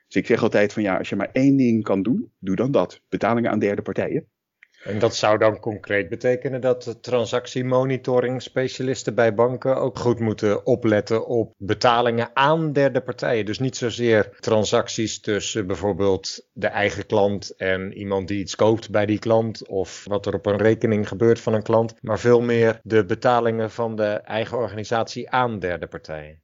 Dus 0.07 0.15
ik 0.15 0.25
zeg 0.25 0.43
altijd 0.43 0.73
van 0.73 0.83
ja, 0.83 0.97
als 0.97 1.09
je 1.09 1.15
maar 1.15 1.29
één 1.31 1.57
ding 1.57 1.83
kan 1.83 2.01
doen, 2.01 2.31
doe 2.39 2.55
dan 2.55 2.71
dat. 2.71 3.01
Betalingen 3.09 3.51
aan 3.51 3.59
derde 3.59 3.81
partijen. 3.81 4.27
En 4.87 4.99
dat 4.99 5.15
zou 5.15 5.37
dan 5.37 5.59
concreet 5.59 6.09
betekenen 6.09 6.61
dat 6.61 6.97
transactiemonitoring 7.01 8.41
specialisten 8.41 9.15
bij 9.15 9.33
banken 9.33 9.75
ook 9.75 9.99
goed 9.99 10.19
moeten 10.19 10.65
opletten 10.65 11.25
op 11.25 11.53
betalingen 11.57 12.29
aan 12.33 12.73
derde 12.73 13.01
partijen. 13.01 13.45
Dus 13.45 13.59
niet 13.59 13.77
zozeer 13.77 14.29
transacties 14.39 15.19
tussen 15.19 15.67
bijvoorbeeld 15.67 16.47
de 16.53 16.67
eigen 16.67 17.05
klant 17.05 17.55
en 17.55 17.93
iemand 17.93 18.27
die 18.27 18.39
iets 18.39 18.55
koopt 18.55 18.89
bij 18.89 19.05
die 19.05 19.19
klant 19.19 19.67
of 19.67 20.05
wat 20.07 20.25
er 20.25 20.33
op 20.33 20.45
een 20.45 20.57
rekening 20.57 21.07
gebeurt 21.07 21.39
van 21.39 21.53
een 21.53 21.63
klant, 21.63 21.93
maar 22.01 22.19
veel 22.19 22.41
meer 22.41 22.79
de 22.83 23.05
betalingen 23.05 23.71
van 23.71 23.95
de 23.95 24.11
eigen 24.11 24.57
organisatie 24.57 25.29
aan 25.29 25.59
derde 25.59 25.87
partijen. 25.87 26.41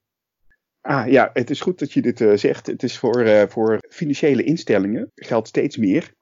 Ah 0.82 1.08
ja, 1.08 1.30
het 1.34 1.50
is 1.50 1.62
goed 1.62 1.80
dat 1.80 1.92
je 1.92 2.02
dit 2.02 2.20
uh, 2.20 2.36
zegt. 2.36 2.68
Het 2.68 2.84
is 2.84 2.98
voor, 2.98 3.26
uh, 3.26 3.44
voor 3.48 3.78
financiële 3.90 4.44
instellingen 4.44 5.12
geldt 5.16 5.48
steeds 5.48 5.78
meer 5.78 6.14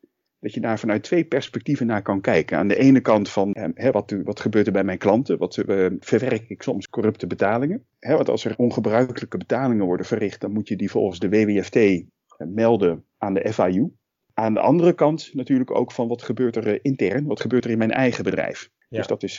dat 0.42 0.54
je 0.54 0.60
daar 0.60 0.80
vanuit 0.80 1.04
twee 1.04 1.24
perspectieven 1.24 1.86
naar 1.86 2.02
kan 2.02 2.22
kijken. 2.22 2.58
Aan 2.58 2.68
de 2.68 2.76
ene 2.76 3.02
kant 3.02 3.30
van 3.30 3.54
eh, 3.54 3.70
hè, 3.74 3.92
wat, 3.92 4.16
wat 4.24 4.40
gebeurt 4.40 4.68
er 4.68 4.74
bij 4.74 4.84
mijn 4.84 4.98
klanten? 4.98 5.38
Wat 5.38 5.58
uh, 5.58 5.90
verwerk 6.00 6.50
ik 6.50 6.62
soms 6.62 6.90
corrupte 6.90 7.28
betalingen? 7.28 7.86
Hè, 8.00 8.16
want 8.16 8.30
als 8.30 8.46
er 8.46 8.54
ongebruikelijke 8.58 9.38
betalingen 9.38 9.86
worden 9.86 10.06
verricht, 10.06 10.42
dan 10.42 10.52
moet 10.52 10.68
je 10.68 10.76
die 10.76 10.92
volgens 10.92 11.20
de 11.20 11.30
WWFT 11.30 11.76
uh, 11.76 12.02
melden 12.38 13.06
aan 13.18 13.34
de 13.34 13.54
FIU. 13.54 13.92
Aan 14.34 14.54
de 14.54 14.60
andere 14.60 14.94
kant 14.94 15.30
natuurlijk 15.34 15.76
ook 15.76 15.92
van 15.92 16.08
wat 16.08 16.22
gebeurt 16.22 16.56
er 16.56 16.86
intern, 16.86 17.26
wat 17.26 17.42
gebeurt 17.42 17.66
er 17.66 17.72
in 17.72 17.78
mijn 17.78 17.92
eigen 17.92 18.24
bedrijf. 18.24 18.70
Dus 18.90 19.08
dat 19.08 19.24
is 19.24 19.38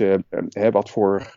hè, 0.49 0.71
wat 0.71 0.91
voor 0.91 1.37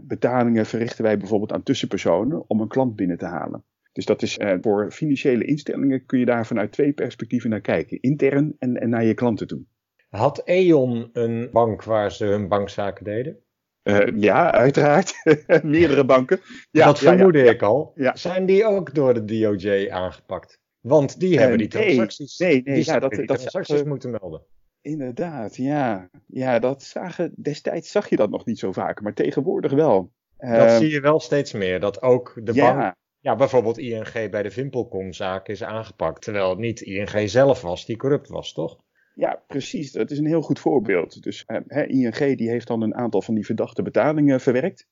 betalingen 0.00 0.66
verrichten 0.66 1.04
wij 1.04 1.18
bijvoorbeeld 1.18 1.52
aan 1.52 1.62
tussenpersonen 1.62 2.44
om 2.46 2.60
een 2.60 2.68
klant 2.68 2.96
binnen 2.96 3.18
te 3.18 3.24
halen. 3.24 3.64
Dus 3.96 4.04
dat 4.04 4.22
is 4.22 4.38
uh, 4.38 4.54
voor 4.60 4.92
financiële 4.92 5.44
instellingen 5.44 6.06
kun 6.06 6.18
je 6.18 6.24
daar 6.24 6.46
vanuit 6.46 6.72
twee 6.72 6.92
perspectieven 6.92 7.50
naar 7.50 7.60
kijken. 7.60 8.00
Intern 8.00 8.56
en, 8.58 8.76
en 8.80 8.88
naar 8.88 9.04
je 9.04 9.14
klanten 9.14 9.46
toe. 9.46 9.62
Had 10.08 10.42
E.ON 10.44 11.10
een 11.12 11.48
bank 11.52 11.84
waar 11.84 12.12
ze 12.12 12.24
hun 12.24 12.48
bankzaken 12.48 13.04
deden? 13.04 13.38
Uh, 13.82 14.20
ja, 14.20 14.52
uiteraard. 14.52 15.12
Meerdere 15.62 16.04
banken. 16.04 16.40
Ja, 16.70 16.86
dat 16.86 16.98
vermoedde 16.98 17.38
ja, 17.38 17.50
ik 17.50 17.62
al. 17.62 17.92
Zijn 18.14 18.46
die 18.46 18.64
ook 18.64 18.94
door 18.94 19.14
de 19.14 19.24
DOJ 19.24 19.90
aangepakt? 19.90 20.60
Want 20.80 21.20
die 21.20 21.32
uh, 21.32 21.38
hebben 21.38 21.58
die 21.58 21.68
transacties, 21.68 22.38
nee, 22.38 22.62
nee, 22.62 22.74
die, 22.74 22.84
ja, 22.84 22.98
dat, 22.98 23.10
die 23.10 23.26
dat 23.26 23.38
transacties 23.38 23.82
moeten 23.82 24.10
melden. 24.10 24.42
Inderdaad, 24.80 25.56
ja. 25.56 26.10
Ja, 26.26 26.58
dat 26.58 26.82
zagen, 26.82 27.32
destijds 27.36 27.90
zag 27.90 28.08
je 28.08 28.16
dat 28.16 28.30
nog 28.30 28.44
niet 28.44 28.58
zo 28.58 28.72
vaak, 28.72 29.00
maar 29.00 29.14
tegenwoordig 29.14 29.72
wel. 29.72 30.12
Dat 30.36 30.70
zie 30.70 30.90
je 30.90 31.00
wel 31.00 31.20
steeds 31.20 31.52
meer, 31.52 31.80
dat 31.80 32.02
ook 32.02 32.40
de 32.42 32.52
bank 32.52 32.94
ja, 33.26 33.36
bijvoorbeeld 33.36 33.78
ING 33.78 34.30
bij 34.30 34.42
de 34.42 34.50
Vimpelcom-zaak 34.50 35.48
is 35.48 35.62
aangepakt. 35.62 36.22
Terwijl 36.22 36.50
het 36.50 36.58
niet 36.58 36.80
ING 36.80 37.30
zelf 37.30 37.60
was 37.60 37.86
die 37.86 37.96
corrupt 37.96 38.28
was, 38.28 38.52
toch? 38.52 38.78
Ja, 39.14 39.42
precies. 39.46 39.92
Dat 39.92 40.10
is 40.10 40.18
een 40.18 40.26
heel 40.26 40.42
goed 40.42 40.58
voorbeeld. 40.58 41.22
Dus 41.22 41.44
uh, 41.46 41.88
ING 41.88 42.36
die 42.36 42.48
heeft 42.48 42.66
dan 42.66 42.82
een 42.82 42.94
aantal 42.94 43.22
van 43.22 43.34
die 43.34 43.44
verdachte 43.44 43.82
betalingen 43.82 44.40
verwerkt. 44.40 44.86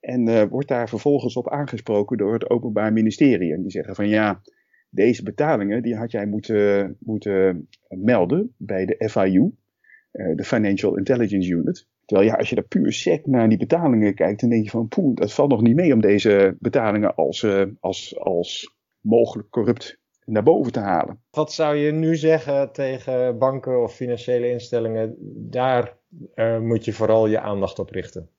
En 0.00 0.28
uh, 0.28 0.42
wordt 0.42 0.68
daar 0.68 0.88
vervolgens 0.88 1.36
op 1.36 1.50
aangesproken 1.50 2.16
door 2.16 2.32
het 2.32 2.50
Openbaar 2.50 2.92
Ministerie. 2.92 3.52
En 3.52 3.62
die 3.62 3.70
zeggen 3.70 3.94
van 3.94 4.08
ja, 4.08 4.40
deze 4.90 5.22
betalingen 5.22 5.82
die 5.82 5.96
had 5.96 6.10
jij 6.10 6.26
moeten, 6.26 6.96
moeten 7.00 7.68
melden 7.88 8.54
bij 8.56 8.86
de 8.86 9.08
FIU, 9.08 9.52
uh, 10.12 10.36
de 10.36 10.44
Financial 10.44 10.96
Intelligence 10.96 11.50
Unit. 11.50 11.86
Terwijl 12.08 12.28
ja, 12.28 12.36
als 12.36 12.48
je 12.48 12.54
daar 12.54 12.64
puur 12.64 12.92
sec 12.92 13.26
naar 13.26 13.48
die 13.48 13.58
betalingen 13.58 14.14
kijkt, 14.14 14.40
dan 14.40 14.50
denk 14.50 14.64
je 14.64 14.70
van 14.70 14.88
poeh, 14.88 15.14
dat 15.14 15.32
valt 15.32 15.50
nog 15.50 15.62
niet 15.62 15.74
mee 15.74 15.92
om 15.92 16.00
deze 16.00 16.56
betalingen 16.58 17.14
als, 17.14 17.42
uh, 17.42 17.62
als, 17.80 18.18
als 18.18 18.74
mogelijk 19.00 19.50
corrupt 19.50 19.98
naar 20.24 20.42
boven 20.42 20.72
te 20.72 20.80
halen. 20.80 21.22
Wat 21.30 21.52
zou 21.52 21.76
je 21.76 21.92
nu 21.92 22.16
zeggen 22.16 22.72
tegen 22.72 23.38
banken 23.38 23.82
of 23.82 23.94
financiële 23.94 24.50
instellingen? 24.50 25.16
Daar 25.50 25.96
uh, 26.34 26.58
moet 26.60 26.84
je 26.84 26.92
vooral 26.92 27.26
je 27.26 27.40
aandacht 27.40 27.78
op 27.78 27.90
richten. 27.90 28.30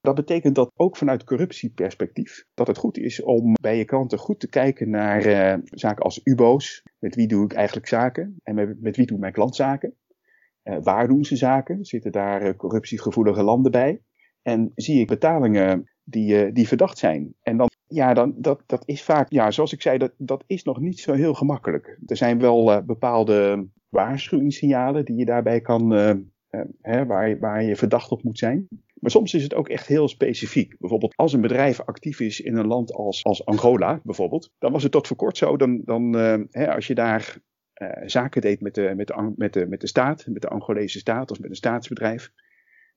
Dat 0.00 0.14
betekent 0.14 0.54
dat 0.54 0.70
ook 0.76 0.96
vanuit 0.96 1.24
corruptieperspectief 1.24 2.44
dat 2.54 2.66
het 2.66 2.78
goed 2.78 2.98
is 2.98 3.22
om 3.22 3.54
bij 3.60 3.76
je 3.76 3.84
klanten 3.84 4.18
goed 4.18 4.40
te 4.40 4.48
kijken 4.48 4.90
naar 4.90 5.26
uh, 5.26 5.54
zaken 5.64 6.04
als 6.04 6.20
UBO's. 6.24 6.82
Met 6.98 7.14
wie 7.14 7.28
doe 7.28 7.44
ik 7.44 7.52
eigenlijk 7.52 7.86
zaken 7.86 8.36
en 8.42 8.54
met, 8.54 8.80
met 8.80 8.96
wie 8.96 9.06
doet 9.06 9.18
mijn 9.18 9.32
klant 9.32 9.56
zaken? 9.56 9.96
Uh, 10.64 10.76
waar 10.82 11.08
doen 11.08 11.24
ze 11.24 11.36
zaken? 11.36 11.84
Zitten 11.84 12.12
daar 12.12 12.46
uh, 12.46 12.52
corruptiegevoelige 12.56 13.42
landen 13.42 13.72
bij? 13.72 14.00
En 14.42 14.72
zie 14.74 15.00
ik 15.00 15.06
betalingen 15.06 15.90
die, 16.04 16.46
uh, 16.46 16.52
die 16.52 16.68
verdacht 16.68 16.98
zijn? 16.98 17.34
En 17.42 17.56
dan, 17.56 17.70
ja, 17.86 18.14
dan, 18.14 18.34
dat, 18.36 18.62
dat 18.66 18.82
is 18.86 19.02
vaak, 19.02 19.30
ja, 19.30 19.50
zoals 19.50 19.72
ik 19.72 19.82
zei, 19.82 19.98
dat, 19.98 20.12
dat 20.16 20.44
is 20.46 20.62
nog 20.62 20.80
niet 20.80 21.00
zo 21.00 21.12
heel 21.12 21.34
gemakkelijk. 21.34 21.98
Er 22.06 22.16
zijn 22.16 22.38
wel 22.38 22.84
bepaalde 22.84 23.68
waarschuwingssignalen 23.88 25.04
die 25.04 25.16
je 25.16 25.24
daarbij 25.24 25.60
kan, 25.60 25.90
hè, 26.80 27.06
waar, 27.06 27.38
waar 27.38 27.62
je 27.62 27.76
verdacht 27.76 28.10
op 28.10 28.22
moet 28.22 28.38
zijn. 28.38 28.68
Maar 28.94 29.10
soms 29.10 29.34
is 29.34 29.42
het 29.42 29.54
ook 29.54 29.68
echt 29.68 29.86
heel 29.86 30.08
specifiek. 30.08 30.76
Bijvoorbeeld 30.78 31.16
als 31.16 31.32
een 31.32 31.40
bedrijf 31.40 31.80
actief 31.80 32.20
is 32.20 32.40
in 32.40 32.56
een 32.56 32.66
land 32.66 32.92
als, 32.92 33.24
als 33.24 33.44
Angola, 33.44 34.00
bijvoorbeeld. 34.02 34.50
Dan 34.58 34.72
was 34.72 34.82
het 34.82 34.92
tot 34.92 35.06
voor 35.06 35.16
kort 35.16 35.36
zo, 35.36 35.56
dan, 35.56 35.80
dan 35.84 36.12
hè, 36.50 36.74
als 36.74 36.86
je 36.86 36.94
daar 36.94 37.40
zaken 38.04 38.40
deed 38.40 38.60
met 38.60 38.74
de, 38.74 38.92
met, 38.96 39.06
de, 39.06 39.32
met, 39.36 39.52
de, 39.52 39.66
met 39.66 39.80
de 39.80 39.86
staat, 39.86 40.26
met 40.26 40.42
de 40.42 40.48
Angolese 40.48 40.98
staat 40.98 41.30
of 41.30 41.40
met 41.40 41.50
een 41.50 41.56
staatsbedrijf, 41.56 42.32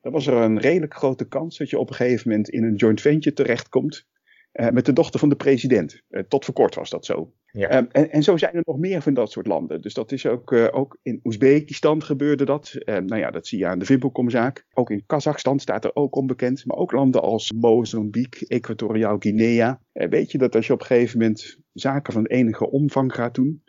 dan 0.01 0.11
was 0.11 0.27
er 0.27 0.33
een 0.33 0.59
redelijk 0.59 0.93
grote 0.93 1.27
kans 1.27 1.57
dat 1.57 1.69
je 1.69 1.79
op 1.79 1.89
een 1.89 1.95
gegeven 1.95 2.29
moment 2.29 2.49
in 2.49 2.63
een 2.63 2.75
joint 2.75 3.01
venture 3.01 3.35
terechtkomt 3.35 4.07
uh, 4.55 4.69
met 4.69 4.85
de 4.85 4.93
dochter 4.93 5.19
van 5.19 5.29
de 5.29 5.35
president. 5.35 6.01
Uh, 6.09 6.21
tot 6.27 6.45
voor 6.45 6.53
kort 6.53 6.75
was 6.75 6.89
dat 6.89 7.05
zo. 7.05 7.33
Ja. 7.51 7.77
Um, 7.77 7.87
en, 7.91 8.11
en, 8.11 8.23
zo 8.23 8.37
zijn 8.37 8.53
er 8.53 8.61
nog 8.65 8.77
meer 8.77 9.01
van 9.01 9.13
dat 9.13 9.31
soort 9.31 9.47
landen. 9.47 9.81
Dus 9.81 9.93
dat 9.93 10.11
is 10.11 10.25
ook, 10.25 10.51
ook 10.51 10.97
in 11.01 11.19
Oezbekistan 11.23 12.03
gebeurde 12.03 12.45
dat. 12.45 12.75
nou 12.85 13.17
ja, 13.17 13.31
dat 13.31 13.47
zie 13.47 13.59
je 13.59 13.67
aan 13.67 13.79
de 13.79 13.85
Vimpelkomzaak. 13.85 14.65
Ook 14.73 14.89
in 14.89 15.05
Kazachstan 15.05 15.59
staat 15.59 15.85
er 15.85 15.95
ook 15.95 16.15
onbekend. 16.15 16.65
Maar 16.65 16.77
ook 16.77 16.91
landen 16.91 17.21
als 17.21 17.51
Mozambique, 17.51 18.47
Equatoriaal 18.47 19.15
Guinea. 19.19 19.81
weet 19.91 20.31
je 20.31 20.37
dat 20.37 20.55
als 20.55 20.67
je 20.67 20.73
op 20.73 20.79
een 20.79 20.85
gegeven 20.85 21.19
moment 21.19 21.57
zaken 21.73 22.13
van 22.13 22.25
enige 22.25 22.69
omvang 22.69 23.13
gaat 23.13 23.35
doen, 23.35 23.63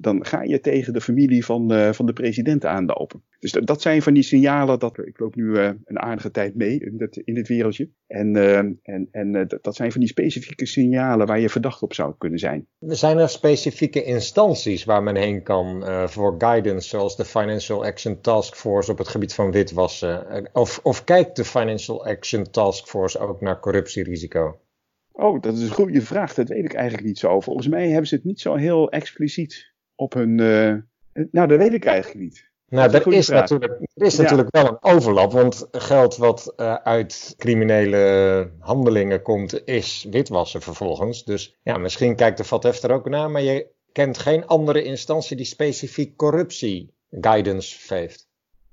dan 0.00 0.24
ga 0.24 0.42
je 0.42 0.60
tegen 0.60 0.92
de 0.92 1.00
familie 1.00 1.44
van, 1.44 1.72
uh, 1.72 1.92
van 1.92 2.06
de 2.06 2.12
president 2.12 2.64
aanlopen. 2.64 3.22
Dus 3.38 3.52
dat, 3.52 3.66
dat, 3.66 3.82
zijn 3.82 4.02
van 4.02 4.14
die 4.14 4.22
signalen 4.22 4.78
dat 4.78 4.98
ik 4.98 5.18
loop 5.18 5.34
nu 5.34 5.44
uh, 5.44 5.70
een 5.84 5.98
aardige 5.98 6.30
tijd 6.30 6.54
mee 6.54 6.80
in, 6.80 6.98
dat, 6.98 7.16
in 7.16 7.34
dit 7.34 7.48
wereldje. 7.48 7.88
En, 8.06 8.36
uh, 8.36 8.56
en, 8.82 9.08
en 9.10 9.32
dat, 9.32 9.58
dat 9.62 9.76
zijn 9.76 9.92
van 9.92 10.00
die 10.00 10.10
specifieke 10.10 10.66
signalen 10.66 11.26
waar 11.26 11.40
je 11.40 11.48
verdacht 11.48 11.82
op 11.82 11.94
zou 11.94 12.14
kunnen 12.18 12.38
zijn. 12.38 12.66
Zijn 12.78 13.18
er 13.18 13.28
specifieke 13.28 14.02
instanties 14.02 14.84
waar 14.84 15.02
men 15.02 15.16
heen 15.16 15.42
kan 15.42 15.84
voor 16.08 16.34
guidance, 16.38 16.88
zoals 16.88 17.16
de 17.16 17.24
Financial 17.24 17.84
Action 17.84 18.20
Task 18.20 18.54
Force 18.54 18.90
op 18.90 18.98
het 18.98 19.08
gebied 19.08 19.34
van 19.34 19.50
witwassen? 19.50 20.48
Of, 20.52 20.80
of 20.82 21.04
kijkt 21.04 21.36
de 21.36 21.44
Financial 21.44 22.06
Action 22.06 22.50
Task 22.50 22.86
Force 22.86 23.18
ook 23.18 23.40
naar 23.40 23.60
corruptierisico? 23.60 24.60
Oh, 25.12 25.40
dat 25.40 25.56
is 25.56 25.62
een 25.62 25.74
goede 25.74 26.02
vraag. 26.02 26.34
Dat 26.34 26.48
weet 26.48 26.64
ik 26.64 26.74
eigenlijk 26.74 27.06
niet 27.06 27.18
zo. 27.18 27.40
Volgens 27.40 27.68
mij 27.68 27.88
hebben 27.88 28.06
ze 28.06 28.14
het 28.14 28.24
niet 28.24 28.40
zo 28.40 28.54
heel 28.54 28.90
expliciet 28.90 29.69
op 30.00 30.12
hun. 30.12 30.38
Uh, 30.38 30.74
nou, 31.30 31.48
dat 31.48 31.58
weet 31.58 31.72
ik 31.72 31.84
eigenlijk 31.84 32.20
niet. 32.20 32.48
Nou, 32.68 32.92
er 32.92 33.12
is, 33.12 33.28
natuurlijk, 33.28 33.72
er 33.94 34.06
is 34.06 34.16
natuurlijk 34.16 34.48
wel 34.50 34.66
een 34.66 34.82
overlap, 34.82 35.32
want 35.32 35.68
geld 35.70 36.16
wat 36.16 36.52
uh, 36.56 36.74
uit 36.74 37.34
criminele 37.36 38.50
handelingen 38.58 39.22
komt, 39.22 39.66
is 39.66 40.06
witwassen 40.10 40.62
vervolgens. 40.62 41.24
Dus 41.24 41.58
ja, 41.62 41.78
misschien 41.78 42.16
kijkt 42.16 42.36
de 42.36 42.44
FATF 42.44 42.82
er 42.82 42.92
ook 42.92 43.08
naar, 43.08 43.30
maar 43.30 43.42
je 43.42 43.66
kent 43.92 44.18
geen 44.18 44.46
andere 44.46 44.82
instantie 44.82 45.36
die 45.36 45.46
specifiek 45.46 46.16
corruptie 46.16 46.94
guidance 47.10 47.94
heeft. 47.94 48.28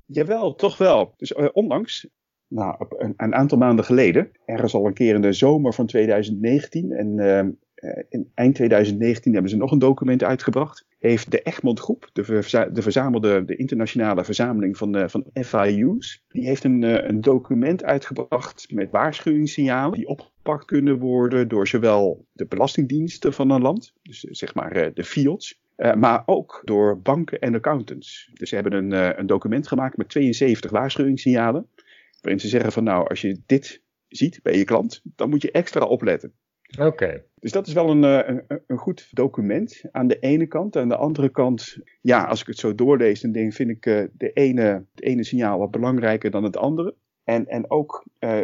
Jawel, 0.05 0.55
toch 0.55 0.77
wel. 0.77 1.13
Dus 1.17 1.31
uh, 1.31 1.47
onlangs, 1.51 2.07
nou, 2.47 2.85
een, 2.89 3.13
een, 3.17 3.35
aantal 3.35 3.57
maanden 3.57 3.85
geleden, 3.85 4.31
ergens 4.45 4.73
al 4.73 4.85
een 4.85 4.93
keer 4.93 5.15
in 5.15 5.21
de 5.21 5.33
zomer 5.33 5.73
van 5.73 5.85
2019 5.85 6.91
en 6.91 7.17
uh, 7.17 7.41
in 8.09 8.31
eind 8.33 8.55
2019 8.55 9.33
hebben 9.33 9.51
ze 9.51 9.57
nog 9.57 9.71
een 9.71 9.79
document 9.79 10.23
uitgebracht 10.23 10.85
heeft 10.97 11.31
de 11.31 11.41
Egmond 11.41 11.79
Groep, 11.79 12.09
de, 12.13 12.23
de 12.71 12.81
verzamelde, 12.81 13.45
de 13.45 13.55
internationale 13.55 14.23
verzameling 14.23 14.77
van, 14.77 14.97
uh, 14.97 15.07
van 15.07 15.25
FIU's, 15.33 16.23
die 16.27 16.45
heeft 16.45 16.63
een, 16.63 16.81
uh, 16.81 17.07
een 17.07 17.21
document 17.21 17.83
uitgebracht 17.83 18.71
met 18.71 18.91
waarschuwingssignalen 18.91 19.97
die 19.97 20.07
opgepakt 20.07 20.65
kunnen 20.65 20.99
worden 20.99 21.47
door 21.47 21.67
zowel 21.67 22.25
de 22.31 22.45
belastingdiensten 22.45 23.33
van 23.33 23.49
een 23.49 23.61
land, 23.61 23.93
dus 24.01 24.19
zeg 24.19 24.53
maar 24.53 24.93
de 24.93 25.03
FIOD's, 25.03 25.61
maar 25.97 26.23
ook 26.25 26.61
door 26.63 27.01
banken 27.01 27.39
en 27.39 27.55
accountants. 27.55 28.29
Dus 28.33 28.49
ze 28.49 28.55
hebben 28.55 28.73
een, 28.73 29.19
een 29.19 29.27
document 29.27 29.67
gemaakt 29.67 29.97
met 29.97 30.09
72 30.09 30.71
waarschuwingssignalen, 30.71 31.67
waarin 32.21 32.41
ze 32.41 32.47
zeggen 32.47 32.71
van 32.71 32.83
nou, 32.83 33.07
als 33.07 33.21
je 33.21 33.41
dit 33.45 33.81
ziet 34.07 34.39
bij 34.43 34.57
je 34.57 34.63
klant, 34.63 35.01
dan 35.15 35.29
moet 35.29 35.41
je 35.41 35.51
extra 35.51 35.85
opletten. 35.85 36.33
Oké. 36.79 37.23
Dus 37.39 37.51
dat 37.51 37.67
is 37.67 37.73
wel 37.73 37.89
een, 37.89 38.03
een, 38.03 38.43
een, 38.67 38.77
goed 38.77 39.07
document 39.11 39.83
aan 39.91 40.07
de 40.07 40.19
ene 40.19 40.47
kant. 40.47 40.77
Aan 40.77 40.89
de 40.89 40.95
andere 40.95 41.29
kant, 41.29 41.77
ja, 42.01 42.23
als 42.23 42.41
ik 42.41 42.47
het 42.47 42.57
zo 42.57 42.75
doorlees, 42.75 43.21
dan 43.21 43.31
denk, 43.31 43.53
vind 43.53 43.69
ik 43.69 43.85
uh, 43.85 44.03
de 44.13 44.31
ene, 44.31 44.85
het 44.95 45.03
ene 45.03 45.23
signaal 45.23 45.59
wat 45.59 45.71
belangrijker 45.71 46.31
dan 46.31 46.43
het 46.43 46.57
andere. 46.57 46.95
En, 47.23 47.47
en 47.47 47.71
ook, 47.71 48.05
uh, 48.19 48.41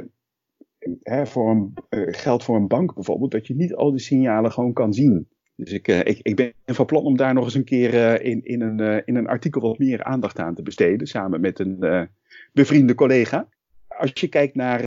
hè, 1.01 1.25
voor 1.25 1.49
een, 1.49 1.73
geldt 2.13 2.43
voor 2.43 2.55
een 2.55 2.67
bank 2.67 2.93
bijvoorbeeld 2.93 3.31
dat 3.31 3.47
je 3.47 3.55
niet 3.55 3.73
al 3.73 3.91
die 3.91 3.99
signalen 3.99 4.51
gewoon 4.51 4.73
kan 4.73 4.93
zien. 4.93 5.27
Dus 5.55 5.71
ik, 5.71 5.87
ik, 5.87 6.19
ik 6.21 6.35
ben 6.35 6.53
van 6.65 6.85
plan 6.85 7.03
om 7.03 7.17
daar 7.17 7.33
nog 7.33 7.43
eens 7.43 7.55
een 7.55 7.63
keer 7.63 8.21
in, 8.21 8.43
in, 8.43 8.61
een, 8.61 9.05
in 9.05 9.15
een 9.15 9.27
artikel 9.27 9.61
wat 9.61 9.77
meer 9.77 10.03
aandacht 10.03 10.39
aan 10.39 10.55
te 10.55 10.61
besteden, 10.61 11.07
samen 11.07 11.41
met 11.41 11.59
een 11.59 12.09
bevriende 12.53 12.95
collega. 12.95 13.47
Als 13.87 14.11
je 14.13 14.27
kijkt 14.27 14.55
naar 14.55 14.83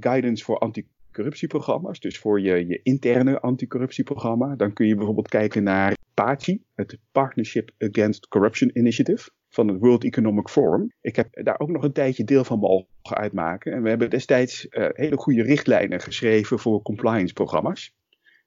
guidance 0.00 0.44
voor 0.44 0.58
anti 0.58 0.86
anticorruptieprogramma's, 1.18 2.00
dus 2.00 2.18
voor 2.18 2.40
je, 2.40 2.66
je 2.66 2.80
interne 2.82 3.40
anticorruptieprogramma, 3.40 4.56
dan 4.56 4.72
kun 4.72 4.86
je 4.86 4.94
bijvoorbeeld 4.94 5.28
kijken 5.28 5.62
naar 5.62 5.96
PACI, 6.14 6.62
het 6.74 6.98
Partnership 7.12 7.70
Against 7.78 8.28
Corruption 8.28 8.70
Initiative 8.72 9.30
van 9.48 9.68
het 9.68 9.78
World 9.80 10.04
Economic 10.04 10.48
Forum. 10.48 10.92
Ik 11.00 11.16
heb 11.16 11.28
daar 11.44 11.58
ook 11.58 11.68
nog 11.68 11.82
een 11.82 11.92
tijdje 11.92 12.24
deel 12.24 12.44
van 12.44 12.58
mogen 12.58 13.16
uitmaken. 13.16 13.72
En 13.72 13.82
we 13.82 13.88
hebben 13.88 14.10
destijds 14.10 14.66
uh, 14.70 14.88
hele 14.92 15.16
goede 15.16 15.42
richtlijnen 15.42 16.00
geschreven 16.00 16.58
voor 16.58 16.82
compliance 16.82 17.34
programma's. 17.34 17.96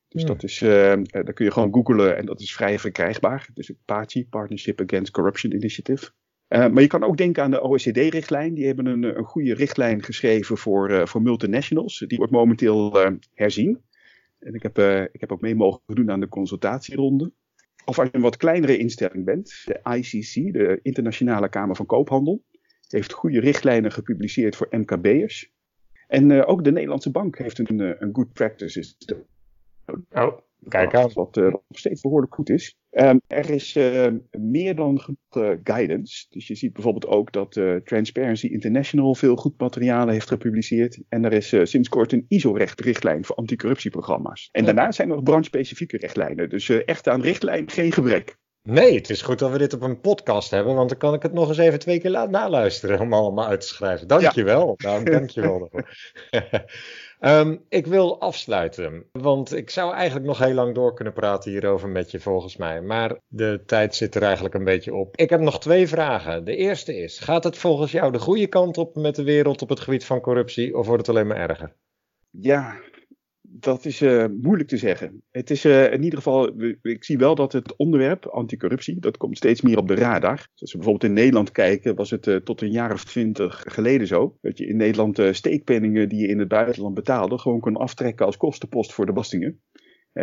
Dus 0.07 0.25
dat 0.25 0.43
is, 0.43 0.61
uh, 0.61 0.69
daar 1.03 1.33
kun 1.33 1.45
je 1.45 1.51
gewoon 1.51 1.73
googlen 1.73 2.17
en 2.17 2.25
dat 2.25 2.41
is 2.41 2.53
vrij 2.53 2.79
verkrijgbaar. 2.79 3.49
Dus 3.53 3.67
het 3.67 3.77
PACI, 3.85 4.27
Partnership 4.27 4.81
Against 4.81 5.11
Corruption 5.11 5.53
Initiative. 5.53 6.11
Uh, 6.53 6.67
maar 6.67 6.81
je 6.81 6.87
kan 6.87 7.03
ook 7.03 7.17
denken 7.17 7.43
aan 7.43 7.51
de 7.51 7.61
OECD-richtlijn. 7.61 8.53
Die 8.53 8.65
hebben 8.65 8.85
een, 8.85 9.03
een 9.03 9.23
goede 9.23 9.53
richtlijn 9.53 10.03
geschreven 10.03 10.57
voor, 10.57 10.91
uh, 10.91 11.05
voor 11.05 11.21
multinationals. 11.21 12.03
Die 12.07 12.17
wordt 12.17 12.33
momenteel 12.33 13.05
uh, 13.05 13.11
herzien. 13.33 13.81
En 14.39 14.53
ik 14.53 14.63
heb, 14.63 14.77
ik 15.11 15.19
heb 15.19 15.31
ook 15.31 15.41
mee 15.41 15.55
mogen 15.55 15.81
doen 15.85 16.11
aan 16.11 16.19
de 16.19 16.27
consultatieronde. 16.27 17.31
Of 17.85 17.99
als 17.99 18.07
je 18.07 18.15
een 18.15 18.21
wat 18.21 18.37
kleinere 18.37 18.77
instelling 18.77 19.25
bent, 19.25 19.63
de 19.65 19.79
ICC, 19.95 20.53
de 20.53 20.79
Internationale 20.81 21.49
Kamer 21.49 21.75
van 21.75 21.85
Koophandel, 21.85 22.43
heeft 22.87 23.13
goede 23.13 23.39
richtlijnen 23.39 23.91
gepubliceerd 23.91 24.55
voor 24.55 24.67
MKB'ers. 24.69 25.51
En 26.07 26.45
ook 26.45 26.63
de 26.63 26.71
Nederlandse 26.71 27.11
Bank 27.11 27.37
heeft 27.37 27.59
een, 27.59 28.03
een 28.03 28.09
good 28.13 28.33
practice. 28.33 28.95
Oh. 30.11 30.37
Kijk 30.67 30.95
aan. 30.95 31.11
Wat 31.13 31.35
nog 31.35 31.61
steeds 31.69 32.01
behoorlijk 32.01 32.33
goed 32.33 32.49
is. 32.49 32.80
Um, 32.91 33.21
er 33.27 33.49
is 33.49 33.75
uh, 33.75 34.07
meer 34.31 34.75
dan 34.75 34.99
genoeg 34.99 35.37
uh, 35.37 35.49
guidance. 35.63 36.25
Dus 36.29 36.47
je 36.47 36.55
ziet 36.55 36.73
bijvoorbeeld 36.73 37.07
ook 37.07 37.31
dat 37.31 37.59
Transparency 37.83 38.47
International 38.47 39.15
veel 39.15 39.35
goed 39.35 39.59
materialen 39.59 40.13
heeft 40.13 40.27
gepubliceerd. 40.27 41.01
En 41.09 41.25
er 41.25 41.33
is 41.33 41.55
sinds 41.71 41.89
kort 41.89 42.11
een 42.11 42.25
ISO-recht-richtlijn 42.27 43.25
voor 43.25 43.35
anticorruptieprogramma's. 43.35 44.49
En 44.51 44.65
ja. 44.65 44.73
daarna 44.73 44.91
zijn 44.91 45.09
er 45.09 45.15
nog 45.15 45.23
branchespecifieke 45.23 45.97
richtlijnen. 45.97 46.49
Dus 46.49 46.69
echt 46.69 47.07
aan 47.07 47.21
richtlijn 47.21 47.69
geen 47.69 47.91
gebrek. 47.91 48.39
Nee, 48.63 48.95
het 48.95 49.09
is 49.09 49.21
goed 49.21 49.39
dat 49.39 49.51
we 49.51 49.57
dit 49.57 49.73
op 49.73 49.81
een 49.81 49.99
podcast 49.99 50.51
hebben, 50.51 50.75
want 50.75 50.89
dan 50.89 50.97
kan 50.97 51.13
ik 51.13 51.21
het 51.21 51.33
nog 51.33 51.47
eens 51.47 51.57
even 51.57 51.79
twee 51.79 51.99
keer 51.99 52.29
naluisteren 52.29 52.99
om 52.99 53.13
allemaal 53.13 53.45
uit 53.45 53.61
te 53.61 53.67
schrijven. 53.67 54.07
Dankjewel. 54.07 54.75
Ja. 54.77 54.89
Nou, 54.89 55.03
dankjewel 55.17 55.59
daarvoor. 55.59 55.89
Um, 57.19 57.65
ik 57.69 57.87
wil 57.87 58.21
afsluiten, 58.21 59.05
want 59.11 59.55
ik 59.55 59.69
zou 59.69 59.93
eigenlijk 59.93 60.25
nog 60.25 60.37
heel 60.37 60.53
lang 60.53 60.75
door 60.75 60.93
kunnen 60.93 61.13
praten 61.13 61.51
hierover 61.51 61.89
met 61.89 62.11
je 62.11 62.19
volgens 62.19 62.57
mij. 62.57 62.81
Maar 62.81 63.17
de 63.27 63.63
tijd 63.65 63.95
zit 63.95 64.15
er 64.15 64.23
eigenlijk 64.23 64.55
een 64.55 64.63
beetje 64.63 64.93
op. 64.93 65.17
Ik 65.17 65.29
heb 65.29 65.39
nog 65.39 65.59
twee 65.59 65.87
vragen. 65.87 66.45
De 66.45 66.55
eerste 66.55 66.97
is, 66.97 67.19
gaat 67.19 67.43
het 67.43 67.57
volgens 67.57 67.91
jou 67.91 68.11
de 68.11 68.19
goede 68.19 68.47
kant 68.47 68.77
op 68.77 68.95
met 68.95 69.15
de 69.15 69.23
wereld 69.23 69.61
op 69.61 69.69
het 69.69 69.79
gebied 69.79 70.05
van 70.05 70.21
corruptie 70.21 70.77
of 70.77 70.85
wordt 70.85 71.07
het 71.07 71.15
alleen 71.15 71.27
maar 71.27 71.49
erger? 71.49 71.75
Ja, 72.29 72.79
dat 73.53 73.85
is 73.85 74.01
uh, 74.01 74.25
moeilijk 74.41 74.69
te 74.69 74.77
zeggen. 74.77 75.23
Het 75.31 75.49
is 75.49 75.65
uh, 75.65 75.93
in 75.93 76.03
ieder 76.03 76.17
geval, 76.17 76.61
ik 76.81 77.03
zie 77.03 77.17
wel 77.17 77.35
dat 77.35 77.53
het 77.53 77.75
onderwerp 77.75 78.25
anticorruptie, 78.25 78.99
dat 78.99 79.17
komt 79.17 79.37
steeds 79.37 79.61
meer 79.61 79.77
op 79.77 79.87
de 79.87 79.95
radar. 79.95 80.47
Als 80.55 80.71
we 80.71 80.77
bijvoorbeeld 80.77 81.03
in 81.03 81.13
Nederland 81.13 81.51
kijken, 81.51 81.95
was 81.95 82.09
het 82.09 82.27
uh, 82.27 82.35
tot 82.35 82.61
een 82.61 82.71
jaar 82.71 82.93
of 82.93 83.05
twintig 83.05 83.63
geleden 83.67 84.07
zo. 84.07 84.37
Dat 84.41 84.57
je 84.57 84.67
in 84.67 84.77
Nederland 84.77 85.21
steekpenningen 85.31 86.09
die 86.09 86.19
je 86.19 86.27
in 86.27 86.39
het 86.39 86.47
buitenland 86.47 86.95
betaalde, 86.95 87.37
gewoon 87.37 87.59
kon 87.59 87.75
aftrekken 87.75 88.25
als 88.25 88.37
kostenpost 88.37 88.93
voor 88.93 89.05
de 89.05 89.11
belastingen. 89.11 89.61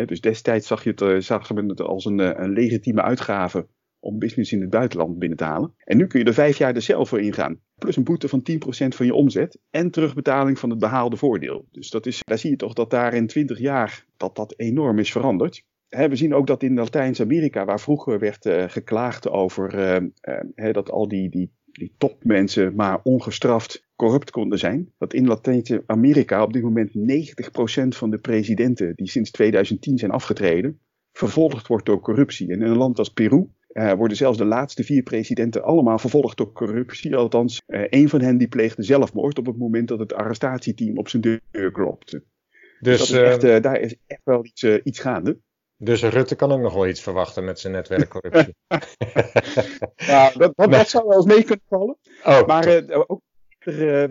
dus 0.07 0.21
destijds 0.21 0.67
zag 0.67 0.85
je 0.85 0.93
het, 0.95 1.25
zag 1.25 1.51
als 1.77 2.05
een, 2.05 2.43
een 2.43 2.53
legitieme 2.53 3.03
uitgave 3.03 3.67
om 4.01 4.19
business 4.19 4.53
in 4.53 4.61
het 4.61 4.71
buitenland 4.71 5.19
binnen 5.19 5.39
te 5.39 5.45
halen. 5.45 5.75
En 5.79 5.97
nu 5.97 6.07
kun 6.07 6.21
je 6.21 6.27
er 6.27 6.35
vijf 6.35 6.59
jaar 6.59 6.75
er 6.75 6.83
zelf 6.83 7.09
voor 7.09 7.21
ingaan. 7.21 7.61
Plus 7.79 7.97
een 7.97 8.05
boete 8.05 8.29
van 8.29 8.43
10% 8.53 8.55
van 8.89 9.07
je 9.07 9.15
omzet 9.15 9.59
en 9.71 9.91
terugbetaling 9.91 10.59
van 10.59 10.71
het 10.71 10.79
behaalde 10.79 11.17
voordeel. 11.17 11.67
Dus 11.71 11.91
dat 11.91 12.07
is, 12.07 12.21
daar 12.25 12.39
zie 12.39 12.51
je 12.51 12.57
toch 12.57 12.73
dat 12.73 12.91
daar 12.91 13.15
in 13.15 13.27
20 13.27 13.59
jaar 13.59 14.07
dat 14.17 14.37
dat 14.37 14.55
enorm 14.57 14.99
is 14.99 15.13
veranderd. 15.13 15.65
we 15.89 16.17
zien 16.17 16.35
ook 16.35 16.47
dat 16.47 16.63
in 16.63 16.75
Latijns-Amerika, 16.75 17.65
waar 17.65 17.81
vroeger 17.81 18.19
werd 18.19 18.47
uh, 18.47 18.65
geklaagd 18.67 19.29
over 19.29 19.75
uh, 19.75 20.09
uh, 20.55 20.73
dat 20.73 20.91
al 20.91 21.09
die, 21.09 21.29
die, 21.29 21.53
die 21.65 21.95
topmensen 21.99 22.75
maar 22.75 23.01
ongestraft 23.03 23.87
corrupt 23.97 24.31
konden 24.31 24.59
zijn, 24.59 24.93
dat 24.99 25.15
in 25.15 25.27
Latijns-Amerika 25.27 26.43
op 26.43 26.53
dit 26.53 26.63
moment 26.63 26.91
90% 26.91 26.93
van 27.89 28.11
de 28.11 28.19
presidenten 28.19 28.95
die 28.95 29.09
sinds 29.09 29.31
2010 29.31 29.99
zijn 29.99 30.11
afgetreden, 30.11 30.81
vervolgd 31.13 31.67
wordt 31.67 31.87
door 31.87 32.01
corruptie. 32.01 32.53
En 32.53 32.63
in 32.63 32.71
een 32.71 32.77
land 32.77 32.99
als 32.99 33.13
Peru 33.13 33.49
uh, 33.73 33.93
worden 33.93 34.17
zelfs 34.17 34.39
de 34.39 34.45
laatste 34.45 34.85
vier 34.85 35.03
presidenten 35.03 35.63
allemaal 35.63 35.99
vervolgd 35.99 36.37
door 36.37 36.53
corruptie. 36.53 37.17
Althans, 37.17 37.63
uh, 37.67 37.85
een 37.89 38.09
van 38.09 38.21
hen 38.21 38.39
die 38.39 38.49
pleegde 38.49 38.83
zelfmoord 38.83 39.39
op 39.39 39.47
het 39.47 39.59
moment 39.59 39.89
dat 39.89 39.99
het 39.99 40.13
arrestatieteam 40.13 40.99
op 40.99 41.09
zijn 41.09 41.41
deur 41.51 41.73
klopte. 41.73 42.25
Dus, 42.81 42.99
dus 42.99 43.11
is 43.11 43.17
echt, 43.17 43.45
uh, 43.45 43.61
daar 43.61 43.81
is 43.81 43.95
echt 44.07 44.21
wel 44.25 44.45
iets, 44.45 44.65
iets 44.65 44.99
gaande. 44.99 45.39
Dus 45.77 46.03
Rutte 46.03 46.35
kan 46.35 46.53
ook 46.53 46.61
nog 46.61 46.75
wel 46.75 46.87
iets 46.87 47.01
verwachten 47.01 47.45
met 47.45 47.61
zijn 47.61 47.73
netwerkcorruptie. 47.73 48.55
ja, 49.97 50.31
dat, 50.31 50.53
dat, 50.57 50.71
dat, 50.71 50.89
zou 50.89 51.09
wel 51.09 51.17
eens 51.17 51.27
mee 51.27 51.45
kunnen 51.45 51.65
vallen. 51.69 51.97
Oh, 52.25 52.47
maar 52.47 52.83
ook 53.07 53.23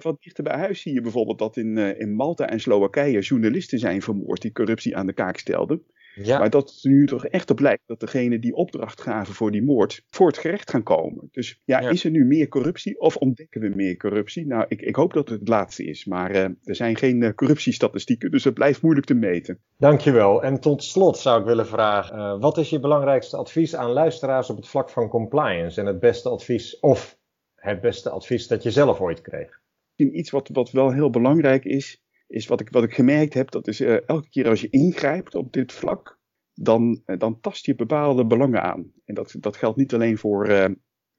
wat 0.01 0.21
dichter 0.21 0.43
bij 0.43 0.57
huis 0.57 0.81
zie 0.81 0.93
je 0.93 1.01
bijvoorbeeld 1.01 1.39
dat 1.39 1.57
in, 1.57 1.77
in 1.77 2.13
Malta 2.13 2.49
en 2.49 2.59
Slowakije 2.59 3.19
journalisten 3.19 3.79
zijn 3.79 4.01
vermoord 4.01 4.41
die 4.41 4.51
corruptie 4.51 4.97
aan 4.97 5.05
de 5.05 5.13
kaak 5.13 5.37
stelden. 5.37 5.85
Ja. 6.21 6.39
Maar 6.39 6.49
dat 6.49 6.69
het 6.69 6.83
nu 6.83 7.05
toch 7.05 7.25
echt 7.25 7.49
op 7.49 7.59
lijkt 7.59 7.83
dat 7.85 7.99
degene 7.99 8.39
die 8.39 8.53
opdracht 8.53 9.01
gaven 9.01 9.33
voor 9.33 9.51
die 9.51 9.63
moord 9.63 10.03
voor 10.09 10.27
het 10.27 10.37
gerecht 10.37 10.69
gaan 10.69 10.83
komen. 10.83 11.27
Dus 11.31 11.61
ja, 11.65 11.79
is 11.79 12.03
er 12.03 12.11
nu 12.11 12.25
meer 12.25 12.47
corruptie 12.47 12.99
of 12.99 13.15
ontdekken 13.15 13.61
we 13.61 13.71
meer 13.75 13.97
corruptie? 13.97 14.47
Nou, 14.47 14.65
ik, 14.67 14.81
ik 14.81 14.95
hoop 14.95 15.13
dat 15.13 15.29
het 15.29 15.39
het 15.39 15.47
laatste 15.47 15.83
is. 15.83 16.05
Maar 16.05 16.31
uh, 16.31 16.43
er 16.63 16.75
zijn 16.75 16.97
geen 16.97 17.21
uh, 17.21 17.33
corruptiestatistieken, 17.33 18.31
dus 18.31 18.43
het 18.43 18.53
blijft 18.53 18.81
moeilijk 18.81 19.07
te 19.07 19.13
meten. 19.13 19.59
Dankjewel. 19.77 20.43
En 20.43 20.59
tot 20.59 20.83
slot 20.83 21.17
zou 21.17 21.39
ik 21.39 21.45
willen 21.45 21.67
vragen, 21.67 22.17
uh, 22.17 22.39
wat 22.39 22.57
is 22.57 22.69
je 22.69 22.79
belangrijkste 22.79 23.37
advies 23.37 23.75
aan 23.75 23.91
luisteraars 23.91 24.49
op 24.49 24.55
het 24.55 24.67
vlak 24.67 24.89
van 24.89 25.09
compliance? 25.09 25.79
En 25.79 25.85
het 25.87 25.99
beste 25.99 26.29
advies, 26.29 26.79
of 26.79 27.17
het 27.55 27.81
beste 27.81 28.09
advies 28.09 28.47
dat 28.47 28.63
je 28.63 28.71
zelf 28.71 28.99
ooit 28.99 29.21
kreeg? 29.21 29.59
Iets 29.95 30.29
wat, 30.29 30.49
wat 30.53 30.71
wel 30.71 30.91
heel 30.91 31.09
belangrijk 31.09 31.65
is, 31.65 32.01
is 32.27 32.47
wat 32.47 32.61
ik, 32.61 32.69
wat 32.69 32.83
ik 32.83 32.93
gemerkt 32.93 33.33
heb, 33.33 33.51
dat 33.51 33.67
is 33.67 33.81
uh, 33.81 34.07
elke 34.07 34.29
keer 34.29 34.47
als 34.47 34.61
je 34.61 34.69
ingrijpt 34.69 35.35
op 35.35 35.53
dit 35.53 35.71
vlak, 35.71 36.19
dan, 36.53 37.01
uh, 37.05 37.17
dan 37.17 37.39
tast 37.39 37.65
je 37.65 37.75
bepaalde 37.75 38.25
belangen 38.25 38.63
aan. 38.63 38.91
En 39.05 39.15
dat, 39.15 39.35
dat 39.39 39.57
geldt 39.57 39.77
niet 39.77 39.93
alleen 39.93 40.17
voor 40.17 40.49
uh, 40.49 40.65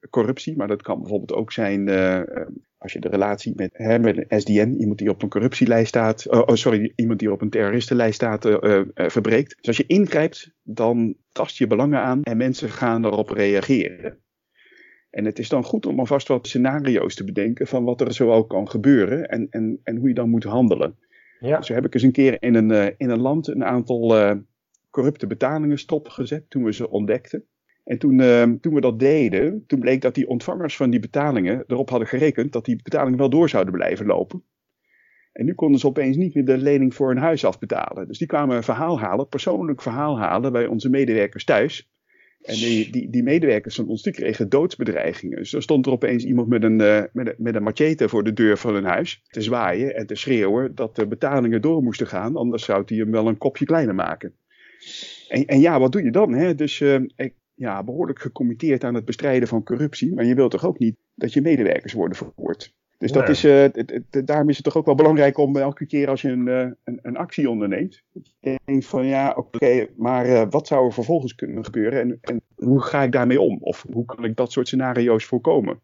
corruptie, 0.09 0.57
maar 0.57 0.67
dat 0.67 0.81
kan 0.81 0.99
bijvoorbeeld 0.99 1.33
ook 1.33 1.51
zijn 1.51 1.89
als 2.77 2.93
je 2.93 2.99
de 2.99 3.09
relatie 3.09 3.53
met, 3.55 3.69
hè, 3.73 3.99
met 3.99 4.17
een 4.17 4.41
SDN, 4.41 4.75
iemand 4.79 4.97
die 4.97 5.09
op 5.09 5.21
een 5.21 5.29
corruptielijst 5.29 5.87
staat, 5.87 6.29
oh, 6.29 6.39
oh 6.45 6.55
sorry, 6.55 6.93
iemand 6.95 7.19
die 7.19 7.31
op 7.31 7.41
een 7.41 7.49
terroristenlijst 7.49 8.15
staat, 8.15 8.43
verbreekt. 8.93 9.55
Dus 9.57 9.67
als 9.67 9.77
je 9.77 9.85
ingrijpt, 9.87 10.51
dan 10.63 11.15
tast 11.31 11.57
je 11.57 11.67
belangen 11.67 11.99
aan 11.99 12.23
en 12.23 12.37
mensen 12.37 12.69
gaan 12.69 13.05
erop 13.05 13.29
reageren. 13.29 14.19
En 15.09 15.25
het 15.25 15.39
is 15.39 15.49
dan 15.49 15.63
goed 15.63 15.85
om 15.85 15.99
alvast 15.99 16.27
wat 16.27 16.47
scenario's 16.47 17.15
te 17.15 17.23
bedenken 17.23 17.67
van 17.67 17.83
wat 17.83 18.01
er 18.01 18.13
zoal 18.13 18.45
kan 18.45 18.69
gebeuren 18.69 19.27
en, 19.29 19.47
en, 19.49 19.79
en 19.83 19.95
hoe 19.95 20.07
je 20.07 20.13
dan 20.13 20.29
moet 20.29 20.43
handelen. 20.43 20.97
Ja. 21.39 21.61
Zo 21.61 21.73
heb 21.73 21.85
ik 21.85 21.93
eens 21.93 22.03
een 22.03 22.11
keer 22.11 22.41
in 22.41 22.55
een, 22.55 22.69
uh, 22.69 22.85
in 22.97 23.09
een 23.09 23.21
land 23.21 23.47
een 23.47 23.65
aantal 23.65 24.17
uh, 24.17 24.35
corrupte 24.89 25.27
betalingen 25.27 25.77
stopgezet 25.77 26.49
toen 26.49 26.63
we 26.63 26.73
ze 26.73 26.89
ontdekten. 26.89 27.45
En 27.83 27.99
toen, 27.99 28.19
uh, 28.19 28.43
toen 28.43 28.73
we 28.73 28.81
dat 28.81 28.99
deden, 28.99 29.63
toen 29.67 29.79
bleek 29.79 30.01
dat 30.01 30.15
die 30.15 30.27
ontvangers 30.27 30.75
van 30.75 30.89
die 30.89 30.99
betalingen 30.99 31.63
erop 31.67 31.89
hadden 31.89 32.07
gerekend 32.07 32.51
dat 32.51 32.65
die 32.65 32.81
betalingen 32.83 33.17
wel 33.17 33.29
door 33.29 33.49
zouden 33.49 33.73
blijven 33.73 34.05
lopen. 34.05 34.43
En 35.31 35.45
nu 35.45 35.53
konden 35.53 35.79
ze 35.79 35.87
opeens 35.87 36.17
niet 36.17 36.33
meer 36.33 36.45
de 36.45 36.57
lening 36.57 36.95
voor 36.95 37.07
hun 37.07 37.17
huis 37.17 37.45
afbetalen. 37.45 38.07
Dus 38.07 38.17
die 38.17 38.27
kwamen 38.27 38.55
een 38.55 38.63
verhaal 38.63 38.99
halen, 38.99 39.27
persoonlijk 39.27 39.81
verhaal 39.81 40.19
halen 40.19 40.51
bij 40.51 40.65
onze 40.65 40.89
medewerkers 40.89 41.43
thuis. 41.43 41.89
En 42.41 42.55
die, 42.55 42.91
die, 42.91 43.09
die, 43.09 43.23
medewerkers 43.23 43.75
van 43.75 43.87
ons 43.87 44.01
die 44.01 44.13
kregen 44.13 44.49
doodsbedreigingen. 44.49 45.37
Dus 45.37 45.53
er 45.53 45.61
stond 45.61 45.85
er 45.85 45.91
opeens 45.91 46.23
iemand 46.23 46.47
met 46.47 46.63
een, 46.63 46.79
uh, 46.79 47.03
met, 47.13 47.27
een, 47.27 47.35
met 47.37 47.55
een 47.55 47.63
machete 47.63 48.09
voor 48.09 48.23
de 48.23 48.33
deur 48.33 48.57
van 48.57 48.73
hun 48.73 48.83
huis 48.83 49.21
te 49.27 49.41
zwaaien 49.41 49.95
en 49.95 50.07
te 50.07 50.15
schreeuwen 50.15 50.75
dat 50.75 50.95
de 50.95 51.07
betalingen 51.07 51.61
door 51.61 51.83
moesten 51.83 52.07
gaan, 52.07 52.35
anders 52.35 52.63
zou 52.63 52.83
hij 52.85 52.97
hem 52.97 53.11
wel 53.11 53.27
een 53.27 53.37
kopje 53.37 53.65
kleiner 53.65 53.95
maken. 53.95 54.33
En, 55.27 55.45
en 55.45 55.59
ja, 55.59 55.79
wat 55.79 55.91
doe 55.91 56.03
je 56.03 56.11
dan? 56.11 56.33
Hè? 56.33 56.55
Dus 56.55 56.79
uh, 56.79 56.99
ik, 57.15 57.33
ja, 57.53 57.83
behoorlijk 57.83 58.19
gecommitteerd 58.19 58.83
aan 58.83 58.93
het 58.93 59.05
bestrijden 59.05 59.47
van 59.47 59.63
corruptie, 59.63 60.13
maar 60.13 60.25
je 60.25 60.35
wilt 60.35 60.51
toch 60.51 60.65
ook 60.65 60.79
niet 60.79 60.95
dat 61.15 61.33
je 61.33 61.41
medewerkers 61.41 61.93
worden 61.93 62.17
verhoord. 62.17 62.73
Dus 62.99 63.11
dat 63.11 63.29
is, 63.29 63.45
uh, 63.45 63.65
daarom 64.09 64.49
is 64.49 64.55
het 64.55 64.65
toch 64.65 64.75
ook 64.75 64.85
wel 64.85 64.95
belangrijk 64.95 65.37
om 65.37 65.57
elke 65.57 65.85
keer 65.85 66.09
als 66.09 66.21
je 66.21 66.29
een, 66.29 66.47
uh, 66.47 66.59
een, 66.83 66.99
een, 67.01 67.17
actie 67.17 67.49
onderneemt, 67.49 68.03
denk 68.39 68.83
van 68.83 69.05
ja, 69.05 69.33
oké, 69.35 69.87
maar 69.97 70.27
uh, 70.27 70.43
wat 70.49 70.67
zou 70.67 70.85
er 70.85 70.93
vervolgens 70.93 71.35
kunnen 71.35 71.65
gebeuren 71.65 71.99
en, 71.99 72.17
en, 72.21 72.41
hoe 72.55 72.81
ga 72.81 73.03
ik 73.03 73.11
daarmee 73.11 73.41
om? 73.41 73.57
Of 73.61 73.85
hoe 73.91 74.05
kan 74.05 74.23
ik 74.23 74.35
dat 74.35 74.51
soort 74.51 74.67
scenario's 74.67 75.25
voorkomen? 75.25 75.81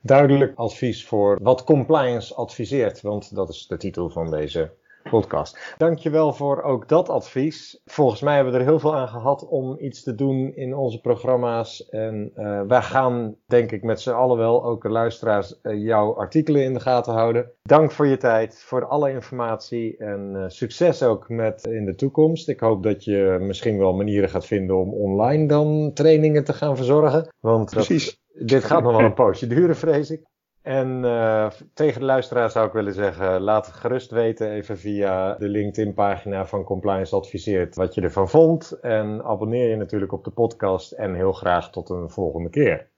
duidelijk 0.00 0.52
advies 0.54 1.06
voor 1.06 1.38
wat 1.42 1.64
compliance 1.64 2.34
adviseert. 2.34 3.00
Want 3.00 3.34
dat 3.34 3.48
is 3.48 3.66
de 3.66 3.76
titel 3.76 4.10
van 4.10 4.30
deze 4.30 4.72
podcast. 5.08 5.74
Dankjewel 5.76 6.32
voor 6.32 6.62
ook 6.62 6.88
dat 6.88 7.08
advies. 7.08 7.80
Volgens 7.84 8.20
mij 8.20 8.34
hebben 8.34 8.52
we 8.52 8.58
er 8.58 8.64
heel 8.64 8.78
veel 8.78 8.96
aan 8.96 9.08
gehad 9.08 9.46
om 9.48 9.76
iets 9.80 10.02
te 10.02 10.14
doen 10.14 10.54
in 10.54 10.74
onze 10.74 11.00
programma's. 11.00 11.88
En 11.88 12.32
uh, 12.36 12.62
wij 12.66 12.82
gaan, 12.82 13.36
denk 13.46 13.72
ik, 13.72 13.82
met 13.82 14.00
z'n 14.00 14.10
allen 14.10 14.36
wel, 14.36 14.64
ook 14.64 14.82
de 14.82 14.88
luisteraars, 14.88 15.58
uh, 15.62 15.84
jouw 15.84 16.16
artikelen 16.16 16.62
in 16.62 16.74
de 16.74 16.80
gaten 16.80 17.12
houden. 17.12 17.50
Dank 17.62 17.90
voor 17.90 18.06
je 18.06 18.16
tijd, 18.16 18.62
voor 18.62 18.86
alle 18.86 19.10
informatie 19.10 19.96
en 19.96 20.32
uh, 20.34 20.44
succes 20.46 21.02
ook 21.02 21.28
met 21.28 21.64
in 21.66 21.84
de 21.84 21.94
toekomst. 21.94 22.48
Ik 22.48 22.60
hoop 22.60 22.82
dat 22.82 23.04
je 23.04 23.36
misschien 23.40 23.78
wel 23.78 23.94
manieren 23.94 24.28
gaat 24.28 24.46
vinden 24.46 24.76
om 24.76 24.94
online 24.94 25.46
dan 25.46 25.90
trainingen 25.94 26.44
te 26.44 26.52
gaan 26.52 26.76
verzorgen. 26.76 27.28
Want 27.40 27.72
dat, 27.72 28.18
dit 28.46 28.64
gaat 28.64 28.82
nog 28.82 28.96
wel 28.96 29.04
een 29.04 29.14
poosje 29.24 29.46
duren, 29.46 29.76
vrees 29.76 30.10
ik. 30.10 30.22
En 30.68 31.04
uh, 31.04 31.50
tegen 31.74 32.00
de 32.00 32.06
luisteraar 32.06 32.50
zou 32.50 32.66
ik 32.66 32.72
willen 32.72 32.94
zeggen, 32.94 33.40
laat 33.40 33.66
gerust 33.66 34.10
weten 34.10 34.50
even 34.50 34.78
via 34.78 35.34
de 35.34 35.48
LinkedIn 35.48 35.94
pagina 35.94 36.46
van 36.46 36.64
Compliance 36.64 37.16
Adviseert 37.16 37.74
wat 37.74 37.94
je 37.94 38.00
ervan 38.00 38.28
vond. 38.28 38.78
En 38.80 39.24
abonneer 39.24 39.68
je 39.68 39.76
natuurlijk 39.76 40.12
op 40.12 40.24
de 40.24 40.30
podcast 40.30 40.92
en 40.92 41.14
heel 41.14 41.32
graag 41.32 41.70
tot 41.70 41.90
een 41.90 42.10
volgende 42.10 42.50
keer. 42.50 42.88